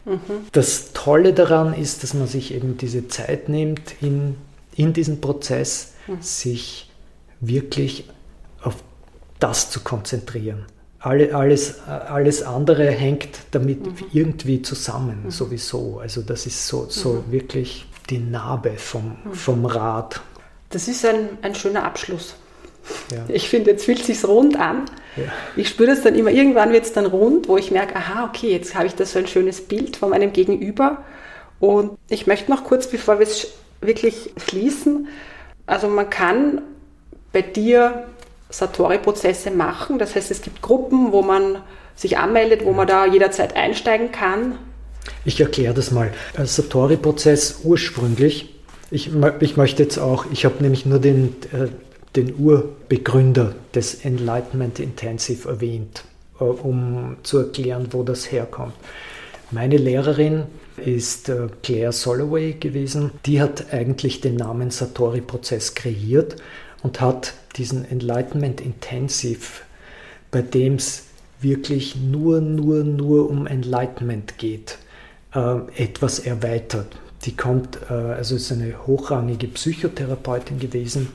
Mhm. 0.04 0.18
Das 0.52 0.92
Tolle 0.92 1.32
daran 1.32 1.74
ist, 1.74 2.02
dass 2.02 2.14
man 2.14 2.26
sich 2.26 2.54
eben 2.54 2.76
diese 2.76 3.08
Zeit 3.08 3.48
nimmt, 3.48 3.94
in, 4.00 4.36
in 4.74 4.92
diesem 4.92 5.20
Prozess 5.20 5.92
mhm. 6.06 6.20
sich 6.20 6.90
wirklich 7.40 8.08
auf 8.62 8.76
das 9.38 9.70
zu 9.70 9.80
konzentrieren. 9.80 10.66
Alle, 10.98 11.34
alles, 11.34 11.80
alles 11.88 12.42
andere 12.44 12.88
hängt 12.88 13.40
damit 13.50 13.84
mhm. 13.84 14.06
irgendwie 14.12 14.62
zusammen, 14.62 15.24
mhm. 15.24 15.30
sowieso. 15.30 15.98
Also 15.98 16.22
das 16.22 16.46
ist 16.46 16.68
so, 16.68 16.86
so 16.88 17.14
mhm. 17.14 17.32
wirklich 17.32 17.86
die 18.08 18.18
Narbe 18.18 18.74
vom, 18.76 19.16
vom 19.32 19.66
Rad. 19.66 20.20
Das 20.72 20.88
ist 20.88 21.04
ein, 21.06 21.38
ein 21.42 21.54
schöner 21.54 21.84
Abschluss. 21.84 22.34
Ja. 23.12 23.24
Ich 23.28 23.48
finde, 23.48 23.70
jetzt 23.70 23.84
fühlt 23.84 24.00
es 24.00 24.06
sich 24.06 24.24
rund 24.24 24.58
an. 24.58 24.86
Ja. 25.16 25.24
Ich 25.54 25.68
spüre 25.68 25.90
das 25.90 26.02
dann 26.02 26.14
immer, 26.14 26.30
irgendwann 26.30 26.72
wird 26.72 26.84
es 26.84 26.92
dann 26.92 27.06
rund, 27.06 27.48
wo 27.48 27.56
ich 27.56 27.70
merke, 27.70 27.94
aha, 27.94 28.24
okay, 28.24 28.50
jetzt 28.50 28.74
habe 28.74 28.86
ich 28.86 28.94
da 28.94 29.04
so 29.04 29.18
ein 29.18 29.26
schönes 29.26 29.60
Bild 29.60 29.96
von 29.96 30.10
meinem 30.10 30.32
Gegenüber. 30.32 31.04
Und 31.60 31.96
ich 32.08 32.26
möchte 32.26 32.50
noch 32.50 32.64
kurz, 32.64 32.88
bevor 32.88 33.20
wir 33.20 33.26
es 33.26 33.48
wirklich 33.80 34.32
schließen, 34.36 35.08
also 35.66 35.86
man 35.88 36.10
kann 36.10 36.62
bei 37.32 37.42
dir 37.42 38.06
Satori-Prozesse 38.50 39.50
machen. 39.50 39.98
Das 39.98 40.14
heißt, 40.14 40.30
es 40.30 40.42
gibt 40.42 40.60
Gruppen, 40.62 41.12
wo 41.12 41.22
man 41.22 41.62
sich 41.94 42.18
anmeldet, 42.18 42.64
wo 42.64 42.72
man 42.72 42.86
da 42.86 43.06
jederzeit 43.06 43.54
einsteigen 43.54 44.12
kann. 44.12 44.58
Ich 45.24 45.40
erkläre 45.40 45.74
das 45.74 45.90
mal. 45.90 46.12
Satori-Prozess 46.36 47.60
ursprünglich, 47.64 48.51
ich, 48.92 49.10
ich 49.40 49.56
möchte 49.56 49.82
jetzt 49.82 49.98
auch, 49.98 50.26
ich 50.30 50.44
habe 50.44 50.62
nämlich 50.62 50.84
nur 50.86 50.98
den, 50.98 51.34
äh, 51.52 51.68
den 52.14 52.34
Urbegründer 52.36 53.54
des 53.74 54.04
Enlightenment 54.04 54.78
Intensive 54.78 55.48
erwähnt, 55.48 56.04
äh, 56.38 56.44
um 56.44 57.16
zu 57.22 57.38
erklären, 57.38 57.88
wo 57.92 58.02
das 58.02 58.30
herkommt. 58.30 58.74
Meine 59.50 59.78
Lehrerin 59.78 60.44
ist 60.76 61.30
äh, 61.30 61.48
Claire 61.62 61.92
Soloway 61.92 62.54
gewesen. 62.54 63.12
Die 63.24 63.40
hat 63.40 63.72
eigentlich 63.72 64.20
den 64.20 64.36
Namen 64.36 64.70
Satori-Prozess 64.70 65.74
kreiert 65.74 66.36
und 66.82 67.00
hat 67.00 67.34
diesen 67.56 67.90
Enlightenment 67.90 68.60
Intensive, 68.60 69.62
bei 70.30 70.42
dem 70.42 70.74
es 70.74 71.04
wirklich 71.40 71.96
nur, 71.96 72.40
nur, 72.40 72.84
nur 72.84 73.30
um 73.30 73.46
Enlightenment 73.46 74.38
geht, 74.38 74.78
äh, 75.34 75.56
etwas 75.76 76.18
erweitert. 76.18 76.88
Die 77.24 77.36
kommt, 77.36 77.78
äh, 77.90 77.94
also 77.94 78.36
ist 78.36 78.52
eine 78.52 78.86
hochrangige 78.86 79.48
Psychotherapeutin 79.48 80.58
gewesen, 80.58 81.08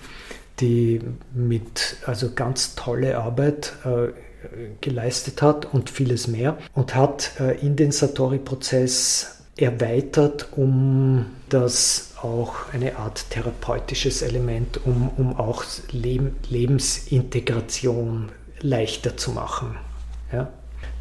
die 0.59 1.01
mit 1.33 1.97
also 2.05 2.31
ganz 2.33 2.75
tolle 2.75 3.17
Arbeit 3.17 3.73
äh, 3.85 4.09
geleistet 4.81 5.41
hat 5.41 5.73
und 5.73 5.89
vieles 5.89 6.27
mehr 6.27 6.57
und 6.73 6.95
hat 6.95 7.31
äh, 7.39 7.59
in 7.59 7.75
den 7.75 7.91
Satori-Prozess 7.91 9.37
erweitert 9.57 10.49
um 10.55 11.25
das 11.49 12.13
auch 12.21 12.53
eine 12.73 12.97
Art 12.97 13.29
therapeutisches 13.29 14.21
Element, 14.21 14.79
um, 14.85 15.09
um 15.17 15.35
auch 15.35 15.63
Leb 15.91 16.33
Lebensintegration 16.49 18.29
leichter 18.61 19.17
zu 19.17 19.31
machen. 19.31 19.75
Ja? 20.31 20.49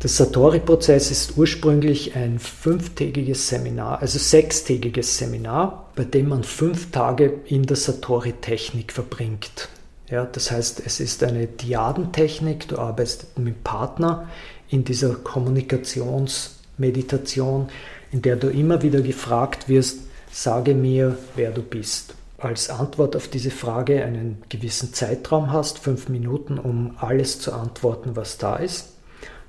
Der 0.03 0.11
Satori-Prozess 0.11 1.11
ist 1.11 1.39
ursprünglich 1.39 2.15
ein 2.15 2.39
fünftägiges 2.39 3.49
Seminar, 3.49 4.03
also 4.03 4.19
sechstägiges 4.19 5.17
Seminar, 5.17 5.89
bei 5.95 6.05
dem 6.05 6.29
man 6.29 6.45
fünf 6.45 6.91
Tage 6.91 7.41
in 7.47 7.63
der 7.63 7.79
Satori-Technik 7.79 8.93
verbringt. 8.93 9.71
Ja, 10.11 10.27
das 10.27 10.51
heißt, 10.51 10.83
es 10.85 11.01
ist 11.01 11.25
eine 11.25 11.47
Diadentechnik, 11.47 12.69
du 12.69 12.77
arbeitest 12.79 13.39
mit 13.39 13.65
Partner 13.65 14.29
in 14.69 14.85
dieser 14.85 15.15
Kommunikationsmeditation, 15.15 17.71
in 18.13 18.21
der 18.21 18.37
du 18.37 18.49
immer 18.49 18.83
wieder 18.83 19.01
gefragt 19.01 19.67
wirst, 19.69 20.01
sage 20.31 20.75
mir, 20.75 21.17
wer 21.37 21.53
du 21.53 21.63
bist. 21.63 22.13
Als 22.37 22.69
Antwort 22.69 23.17
auf 23.17 23.29
diese 23.29 23.51
Frage 23.51 24.05
einen 24.05 24.43
gewissen 24.51 24.93
Zeitraum 24.93 25.53
hast, 25.53 25.79
fünf 25.79 26.11
Minuten, 26.11 26.59
um 26.59 26.97
alles 26.99 27.41
zu 27.41 27.55
antworten, 27.55 28.15
was 28.15 28.37
da 28.37 28.57
ist. 28.57 28.89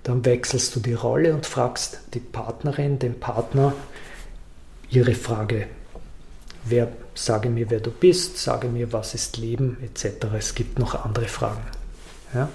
Dann 0.07 0.23
wechselst 0.23 0.73
du 0.73 0.79
die 0.79 0.93
Rolle 0.93 1.33
und 1.33 1.45
fragst 1.45 1.99
die 2.13 2.21
Partnerin, 2.21 2.97
den 2.97 3.19
Partner 3.19 3.73
ihre 4.89 5.13
Frage. 5.13 5.67
Wer, 6.63 6.87
sage 7.13 7.49
mir, 7.49 7.69
wer 7.69 7.81
du 7.81 7.91
bist, 7.91 8.37
sage 8.37 8.69
mir, 8.69 8.93
was 8.93 9.13
ist 9.13 9.35
Leben, 9.35 9.75
etc. 9.83 10.27
Es 10.37 10.55
gibt 10.55 10.79
noch 10.79 11.03
andere 11.03 11.25
Fragen. 11.25 11.59
Ja? 12.33 12.47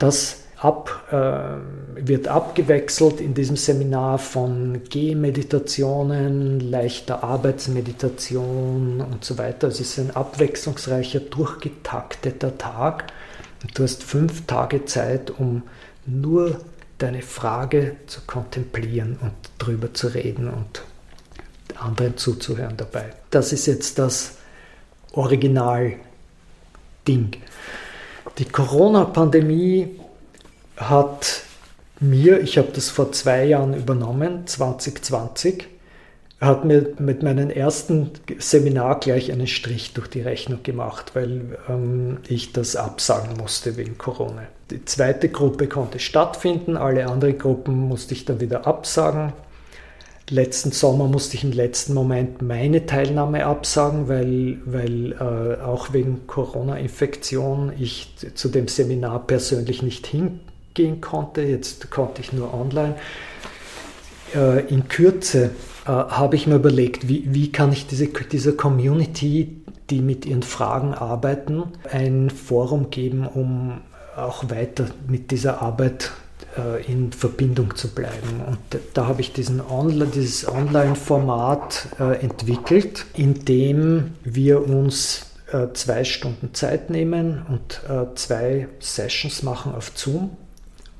Das 0.00 0.38
ab, 0.56 1.04
äh, 1.12 2.04
wird 2.04 2.26
abgewechselt 2.26 3.20
in 3.20 3.34
diesem 3.34 3.54
Seminar 3.54 4.18
von 4.18 4.82
Gehmeditationen, 4.90 6.58
leichter 6.58 7.22
Arbeitsmeditation 7.22 9.00
und 9.00 9.24
so 9.24 9.38
weiter. 9.38 9.68
Es 9.68 9.78
ist 9.78 9.96
ein 10.00 10.10
abwechslungsreicher, 10.10 11.20
durchgetakteter 11.20 12.58
Tag. 12.58 13.12
Du 13.74 13.84
hast 13.84 14.02
fünf 14.02 14.46
Tage 14.46 14.86
Zeit, 14.86 15.30
um 15.30 15.62
nur 16.06 16.60
deine 16.98 17.22
Frage 17.22 17.96
zu 18.06 18.20
kontemplieren 18.26 19.18
und 19.20 19.32
drüber 19.58 19.94
zu 19.94 20.08
reden 20.08 20.48
und 20.48 20.82
anderen 21.76 22.16
zuzuhören 22.16 22.76
dabei. 22.76 23.12
Das 23.30 23.52
ist 23.52 23.66
jetzt 23.66 23.98
das 23.98 24.36
Original-Ding. 25.12 25.98
Die 28.38 28.44
Corona-Pandemie 28.44 30.00
hat 30.76 31.42
mir, 32.00 32.40
ich 32.40 32.58
habe 32.58 32.72
das 32.72 32.90
vor 32.90 33.12
zwei 33.12 33.44
Jahren 33.44 33.74
übernommen, 33.74 34.46
2020, 34.46 35.68
hat 36.40 36.64
mir 36.64 36.94
mit 36.98 37.22
meinem 37.22 37.50
ersten 37.50 38.10
Seminar 38.38 39.00
gleich 39.00 39.32
einen 39.32 39.46
Strich 39.46 39.94
durch 39.94 40.08
die 40.08 40.20
Rechnung 40.20 40.62
gemacht, 40.62 41.12
weil 41.14 41.58
ähm, 41.68 42.18
ich 42.28 42.52
das 42.52 42.76
absagen 42.76 43.36
musste 43.36 43.76
wegen 43.76 43.98
Corona. 43.98 44.42
Die 44.70 44.84
zweite 44.84 45.28
Gruppe 45.28 45.68
konnte 45.68 45.98
stattfinden, 45.98 46.76
alle 46.76 47.06
anderen 47.06 47.38
Gruppen 47.38 47.88
musste 47.88 48.14
ich 48.14 48.24
dann 48.24 48.40
wieder 48.40 48.66
absagen. 48.66 49.32
Letzten 50.30 50.72
Sommer 50.72 51.06
musste 51.06 51.36
ich 51.36 51.44
im 51.44 51.52
letzten 51.52 51.92
Moment 51.92 52.40
meine 52.40 52.86
Teilnahme 52.86 53.44
absagen, 53.44 54.08
weil, 54.08 54.58
weil 54.64 55.12
äh, 55.12 55.62
auch 55.62 55.92
wegen 55.92 56.26
Corona-Infektion 56.26 57.72
ich 57.78 58.14
zu 58.34 58.48
dem 58.48 58.68
Seminar 58.68 59.26
persönlich 59.26 59.82
nicht 59.82 60.06
hingehen 60.06 61.02
konnte. 61.02 61.42
Jetzt 61.42 61.90
konnte 61.90 62.22
ich 62.22 62.32
nur 62.32 62.54
online. 62.54 62.96
Äh, 64.34 64.66
in 64.68 64.88
Kürze 64.88 65.50
äh, 65.84 65.88
habe 65.88 66.36
ich 66.36 66.46
mir 66.46 66.56
überlegt, 66.56 67.08
wie, 67.08 67.32
wie 67.32 67.52
kann 67.52 67.72
ich 67.72 67.86
diese, 67.86 68.06
dieser 68.06 68.52
Community, 68.52 69.60
die 69.90 70.00
mit 70.00 70.26
ihren 70.26 70.42
Fragen 70.42 70.94
arbeiten, 70.94 71.64
ein 71.90 72.30
Forum 72.30 72.90
geben, 72.90 73.26
um 73.26 73.80
auch 74.16 74.48
weiter 74.48 74.86
mit 75.08 75.30
dieser 75.30 75.60
Arbeit 75.60 76.12
äh, 76.56 76.84
in 76.90 77.12
Verbindung 77.12 77.74
zu 77.74 77.88
bleiben. 77.88 78.42
Und 78.46 78.58
da 78.94 79.06
habe 79.06 79.20
ich 79.20 79.32
diesen 79.32 79.60
Online, 79.60 80.06
dieses 80.06 80.48
Online-Format 80.48 81.88
äh, 81.98 82.22
entwickelt, 82.22 83.06
in 83.14 83.44
dem 83.44 84.14
wir 84.24 84.66
uns 84.68 85.26
äh, 85.52 85.68
zwei 85.74 86.04
Stunden 86.04 86.54
Zeit 86.54 86.90
nehmen 86.90 87.42
und 87.48 87.80
äh, 87.88 88.14
zwei 88.14 88.68
Sessions 88.80 89.42
machen 89.42 89.74
auf 89.74 89.92
Zoom, 89.94 90.30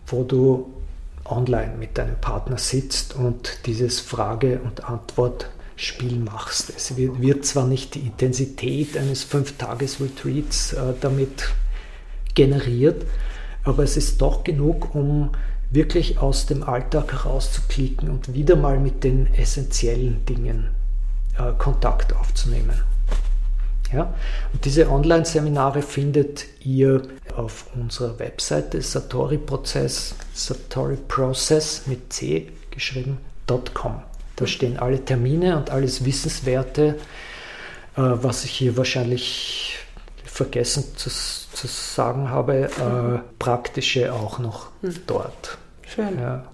wo 0.07 0.25
du 0.25 0.74
online 1.25 1.75
mit 1.79 1.99
deinem 1.99 2.17
Partner 2.21 2.59
sitzt 2.59 3.15
und 3.15 3.67
dieses 3.67 4.01
Frage- 4.01 4.61
und 4.61 4.85
Antwortspiel 4.85 6.19
machst. 6.19 6.73
Es 6.77 6.97
wird 6.97 7.45
zwar 7.45 7.67
nicht 7.67 7.95
die 7.95 8.01
Intensität 8.01 8.97
eines 8.97 9.25
Fünf-Tages-Retreats 9.25 10.75
äh, 10.75 10.95
damit 11.01 11.49
generiert, 12.35 13.07
aber 13.65 13.85
es 13.85 13.97
ist 13.97 14.21
doch 14.21 14.45
genug, 14.45 14.95
um 14.95 15.31
wirklich 15.71 16.19
aus 16.19 16.47
dem 16.47 16.63
Alltag 16.63 17.13
herauszuklicken 17.13 18.11
und 18.11 18.35
wieder 18.35 18.57
mal 18.57 18.79
mit 18.79 19.03
den 19.03 19.33
essentiellen 19.35 20.25
Dingen 20.27 20.69
äh, 21.39 21.53
Kontakt 21.59 22.15
aufzunehmen. 22.15 22.94
Ja? 23.93 24.15
Und 24.53 24.65
diese 24.65 24.91
Online-Seminare 24.91 25.83
findet 25.83 26.47
ihr 26.61 27.03
auf 27.37 27.67
unserer 27.75 28.19
Webseite 28.19 28.81
Satori 28.83 29.39
Prozess, 29.39 30.15
Satori 30.33 30.97
Process 30.97 31.83
mit 31.87 32.13
C 32.13 32.53
geschrieben.com. 32.71 34.03
Da 34.37 34.47
stehen 34.47 34.79
alle 34.79 35.05
Termine 35.05 35.57
und 35.57 35.71
alles 35.71 36.05
Wissenswerte, 36.05 36.97
äh, 37.97 38.01
was 38.01 38.45
ich 38.45 38.51
hier 38.51 38.77
wahrscheinlich 38.77 39.79
vergessen 40.25 40.85
zu, 40.97 41.09
zu 41.11 41.67
sagen 41.67 42.31
habe, 42.31 42.65
äh, 42.65 43.19
praktische 43.39 44.13
auch 44.13 44.39
noch 44.39 44.69
hm. 44.83 44.95
dort. 45.07 45.59
Schön. 45.87 46.19
Ja. 46.19 46.45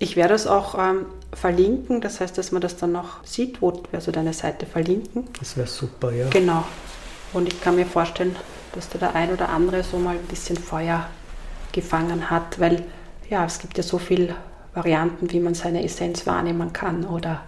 Ich 0.00 0.16
werde 0.16 0.34
es 0.34 0.46
auch 0.46 0.76
ähm, 0.76 1.06
verlinken, 1.34 2.00
das 2.00 2.20
heißt, 2.20 2.36
dass 2.38 2.52
man 2.52 2.62
das 2.62 2.76
dann 2.76 2.92
noch 2.92 3.24
sieht, 3.24 3.60
wo 3.60 3.72
wir 3.90 4.00
du 4.00 4.12
deine 4.12 4.32
Seite 4.32 4.66
verlinken. 4.66 5.28
Das 5.38 5.56
wäre 5.56 5.66
super, 5.66 6.12
ja. 6.12 6.28
Genau. 6.30 6.64
Und 7.32 7.52
ich 7.52 7.60
kann 7.60 7.76
mir 7.76 7.86
vorstellen, 7.86 8.36
dass 8.72 8.88
da 8.88 8.98
der 8.98 9.14
ein 9.14 9.32
oder 9.32 9.48
andere 9.48 9.82
so 9.82 9.98
mal 9.98 10.16
ein 10.16 10.26
bisschen 10.26 10.56
Feuer 10.56 11.08
gefangen 11.72 12.30
hat, 12.30 12.60
weil 12.60 12.84
ja, 13.28 13.44
es 13.44 13.58
gibt 13.58 13.76
ja 13.76 13.82
so 13.82 13.98
viele 13.98 14.34
Varianten, 14.74 15.30
wie 15.30 15.40
man 15.40 15.54
seine 15.54 15.84
Essenz 15.84 16.26
wahrnehmen 16.26 16.72
kann 16.72 17.04
oder 17.04 17.42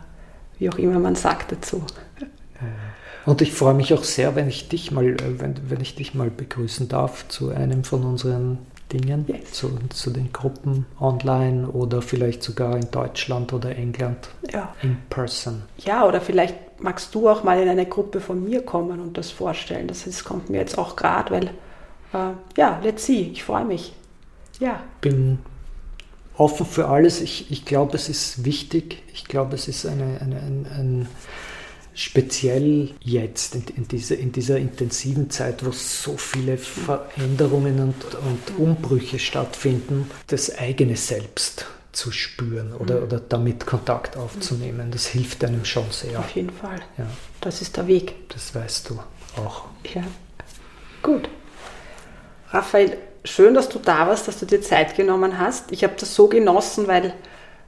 wie 0.59 0.69
auch 0.71 0.79
immer 0.79 0.99
man 0.99 1.15
sagt 1.15 1.53
dazu. 1.53 1.85
Und 3.27 3.43
ich 3.43 3.53
freue 3.53 3.75
mich 3.75 3.93
auch 3.93 4.05
sehr, 4.05 4.37
wenn 4.37 4.49
ich 4.49 4.69
dich 4.69 4.93
mal, 4.93 5.05
äh, 5.05 5.41
wenn, 5.41 5.69
wenn 5.69 5.81
ich 5.81 5.97
dich 5.97 6.15
mal 6.15 6.31
begrüßen 6.31 6.89
darf 6.89 7.27
zu 7.29 7.51
einem 7.51 7.85
von 7.85 8.05
unseren 8.05 8.59
Dingen, 8.93 9.25
yes. 9.27 9.53
zu, 9.53 9.79
zu, 9.89 10.11
den 10.11 10.33
Gruppen 10.33 10.87
online 11.01 11.69
oder 11.69 12.03
vielleicht 12.03 12.43
sogar 12.43 12.77
in 12.77 12.89
Deutschland 12.91 13.53
oder 13.53 13.75
England 13.75 14.29
ja. 14.53 14.75
in 14.83 14.97
person. 15.11 15.63
Ja, 15.79 16.07
oder 16.07 16.21
vielleicht 16.21 16.81
magst 16.81 17.15
du 17.15 17.29
auch 17.29 17.43
mal 17.43 17.61
in 17.61 17.69
eine 17.69 17.87
Gruppe 17.87 18.21
von 18.21 18.45
mir 18.45 18.63
kommen 18.63 19.01
und 19.01 19.19
das 19.19 19.31
vorstellen. 19.31 19.89
Das, 19.89 20.05
das 20.05 20.25
kommt 20.25 20.51
mir 20.51 20.59
jetzt 20.59 20.79
auch 20.79 20.95
gerade, 20.95 21.31
weil 21.31 21.45
äh, 22.13 22.35
ja, 22.57 22.81
let's 22.83 23.07
see, 23.07 23.31
ich 23.33 23.43
freue 23.43 23.65
mich. 23.65 23.93
Ja. 24.61 24.81
Bin 25.01 25.39
offen 26.37 26.67
für 26.67 26.89
alles. 26.89 27.21
Ich, 27.21 27.51
ich 27.51 27.65
glaube, 27.65 27.97
es 27.97 28.09
ist 28.09 28.45
wichtig. 28.45 29.03
Ich 29.13 29.25
glaube, 29.25 29.55
es 29.55 29.69
ist 29.69 29.87
eine, 29.87 30.21
eine, 30.21 30.37
ein, 30.37 30.67
ein 30.71 31.09
speziell 31.97 32.91
jetzt 33.01 33.55
in, 33.55 33.65
in, 33.75 33.89
diese, 33.89 34.15
in 34.15 34.31
dieser 34.31 34.59
intensiven 34.59 35.31
Zeit, 35.31 35.65
wo 35.65 35.73
so 35.73 36.17
viele 36.17 36.59
Veränderungen 36.59 37.81
und, 37.81 38.05
und 38.15 38.59
Umbrüche 38.59 39.19
stattfinden, 39.19 40.11
das 40.27 40.57
eigene 40.59 40.97
Selbst 40.97 41.67
zu 41.93 42.13
spüren 42.13 42.75
oder, 42.75 42.99
mhm. 42.99 43.03
oder 43.05 43.21
damit 43.21 43.65
Kontakt 43.65 44.17
aufzunehmen. 44.19 44.91
Das 44.91 45.07
hilft 45.07 45.43
einem 45.43 45.65
schon 45.65 45.91
sehr. 45.91 46.19
Auf 46.19 46.31
jeden 46.33 46.51
Fall. 46.51 46.81
Ja. 46.99 47.07
Das 47.41 47.63
ist 47.63 47.79
der 47.79 47.87
Weg. 47.87 48.29
Das 48.29 48.55
weißt 48.55 48.91
du 48.91 49.01
auch. 49.41 49.65
Ja. 49.95 50.05
Gut. 51.03 51.31
Raphael, 52.51 52.99
schön, 53.25 53.55
dass 53.55 53.71
du 53.71 53.79
da 53.79 54.07
warst, 54.07 54.29
dass 54.29 54.39
du 54.39 54.45
dir 54.45 54.61
Zeit 54.61 54.97
genommen 54.97 55.39
hast. 55.39 55.73
Ich 55.73 55.83
habe 55.83 55.95
das 55.99 56.15
so 56.15 56.29
genossen, 56.29 56.87
weil 56.87 57.15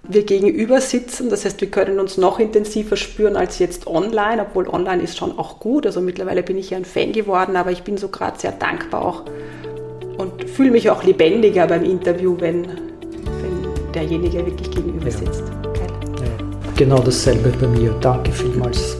wir 0.02 0.24
gegenüber 0.24 0.80
sitzen. 0.80 1.30
Das 1.30 1.44
heißt, 1.44 1.60
wir 1.60 1.70
können 1.70 2.00
uns 2.00 2.16
noch 2.16 2.38
intensiver 2.38 2.96
spüren 2.96 3.36
als 3.36 3.58
jetzt 3.58 3.86
online, 3.86 4.42
obwohl 4.42 4.68
online 4.68 5.02
ist 5.02 5.18
schon 5.18 5.38
auch 5.38 5.60
gut. 5.60 5.86
Also 5.86 6.00
mittlerweile 6.00 6.42
bin 6.42 6.56
ich 6.58 6.70
ja 6.70 6.76
ein 6.76 6.84
Fan 6.84 7.12
geworden, 7.12 7.56
aber 7.56 7.70
ich 7.70 7.82
bin 7.82 7.96
so 7.96 8.08
gerade 8.08 8.38
sehr 8.38 8.52
dankbar 8.52 9.04
auch 9.04 9.24
und 10.16 10.48
fühle 10.50 10.70
mich 10.70 10.90
auch 10.90 11.04
lebendiger 11.04 11.66
beim 11.66 11.84
Interview, 11.84 12.36
wenn, 12.38 12.66
wenn 12.66 13.92
derjenige 13.94 14.44
wirklich 14.44 14.70
gegenüber 14.70 15.06
ja. 15.06 15.12
sitzt. 15.12 15.42
Ja. 15.42 16.46
Genau 16.76 16.98
dasselbe 16.98 17.50
bei 17.60 17.66
mir. 17.66 17.94
Danke 18.00 18.32
vielmals. 18.32 18.96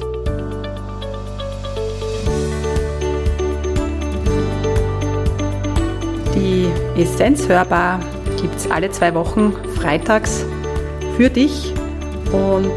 Die 6.34 6.68
Essenz 7.00 7.48
hörbar 7.48 8.00
gibt 8.40 8.56
es 8.56 8.70
alle 8.70 8.90
zwei 8.90 9.12
Wochen 9.14 9.52
freitags 9.74 10.44
für 11.18 11.28
dich. 11.28 11.74
Und 12.32 12.72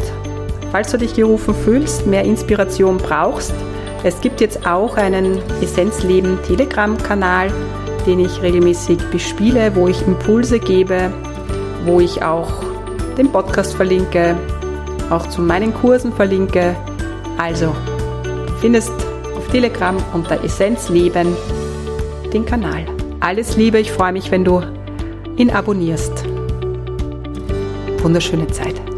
falls 0.71 0.91
du 0.91 0.97
dich 0.97 1.13
gerufen 1.13 1.53
fühlst, 1.53 2.07
mehr 2.07 2.23
Inspiration 2.23 2.97
brauchst, 2.97 3.53
es 4.03 4.19
gibt 4.19 4.41
jetzt 4.41 4.65
auch 4.65 4.97
einen 4.97 5.37
Essenzleben 5.61 6.39
Telegram-Kanal, 6.47 7.51
den 8.07 8.19
ich 8.19 8.41
regelmäßig 8.41 8.97
bespiele, 9.11 9.75
wo 9.75 9.87
ich 9.87 10.01
Impulse 10.07 10.57
gebe, 10.57 11.13
wo 11.85 11.99
ich 11.99 12.23
auch 12.23 12.51
den 13.15 13.31
Podcast 13.31 13.75
verlinke, 13.75 14.35
auch 15.11 15.29
zu 15.29 15.39
meinen 15.39 15.71
Kursen 15.71 16.11
verlinke. 16.11 16.75
Also, 17.37 17.75
findest 18.59 18.91
auf 19.37 19.47
Telegram 19.49 19.95
unter 20.15 20.43
Essenzleben 20.43 21.37
den 22.33 22.43
Kanal. 22.43 22.85
Alles 23.19 23.55
Liebe, 23.55 23.77
ich 23.77 23.91
freue 23.91 24.13
mich, 24.13 24.31
wenn 24.31 24.43
du 24.43 24.63
ihn 25.37 25.51
abonnierst 25.51 26.30
wunderschöne 28.03 28.47
Zeit. 28.47 28.90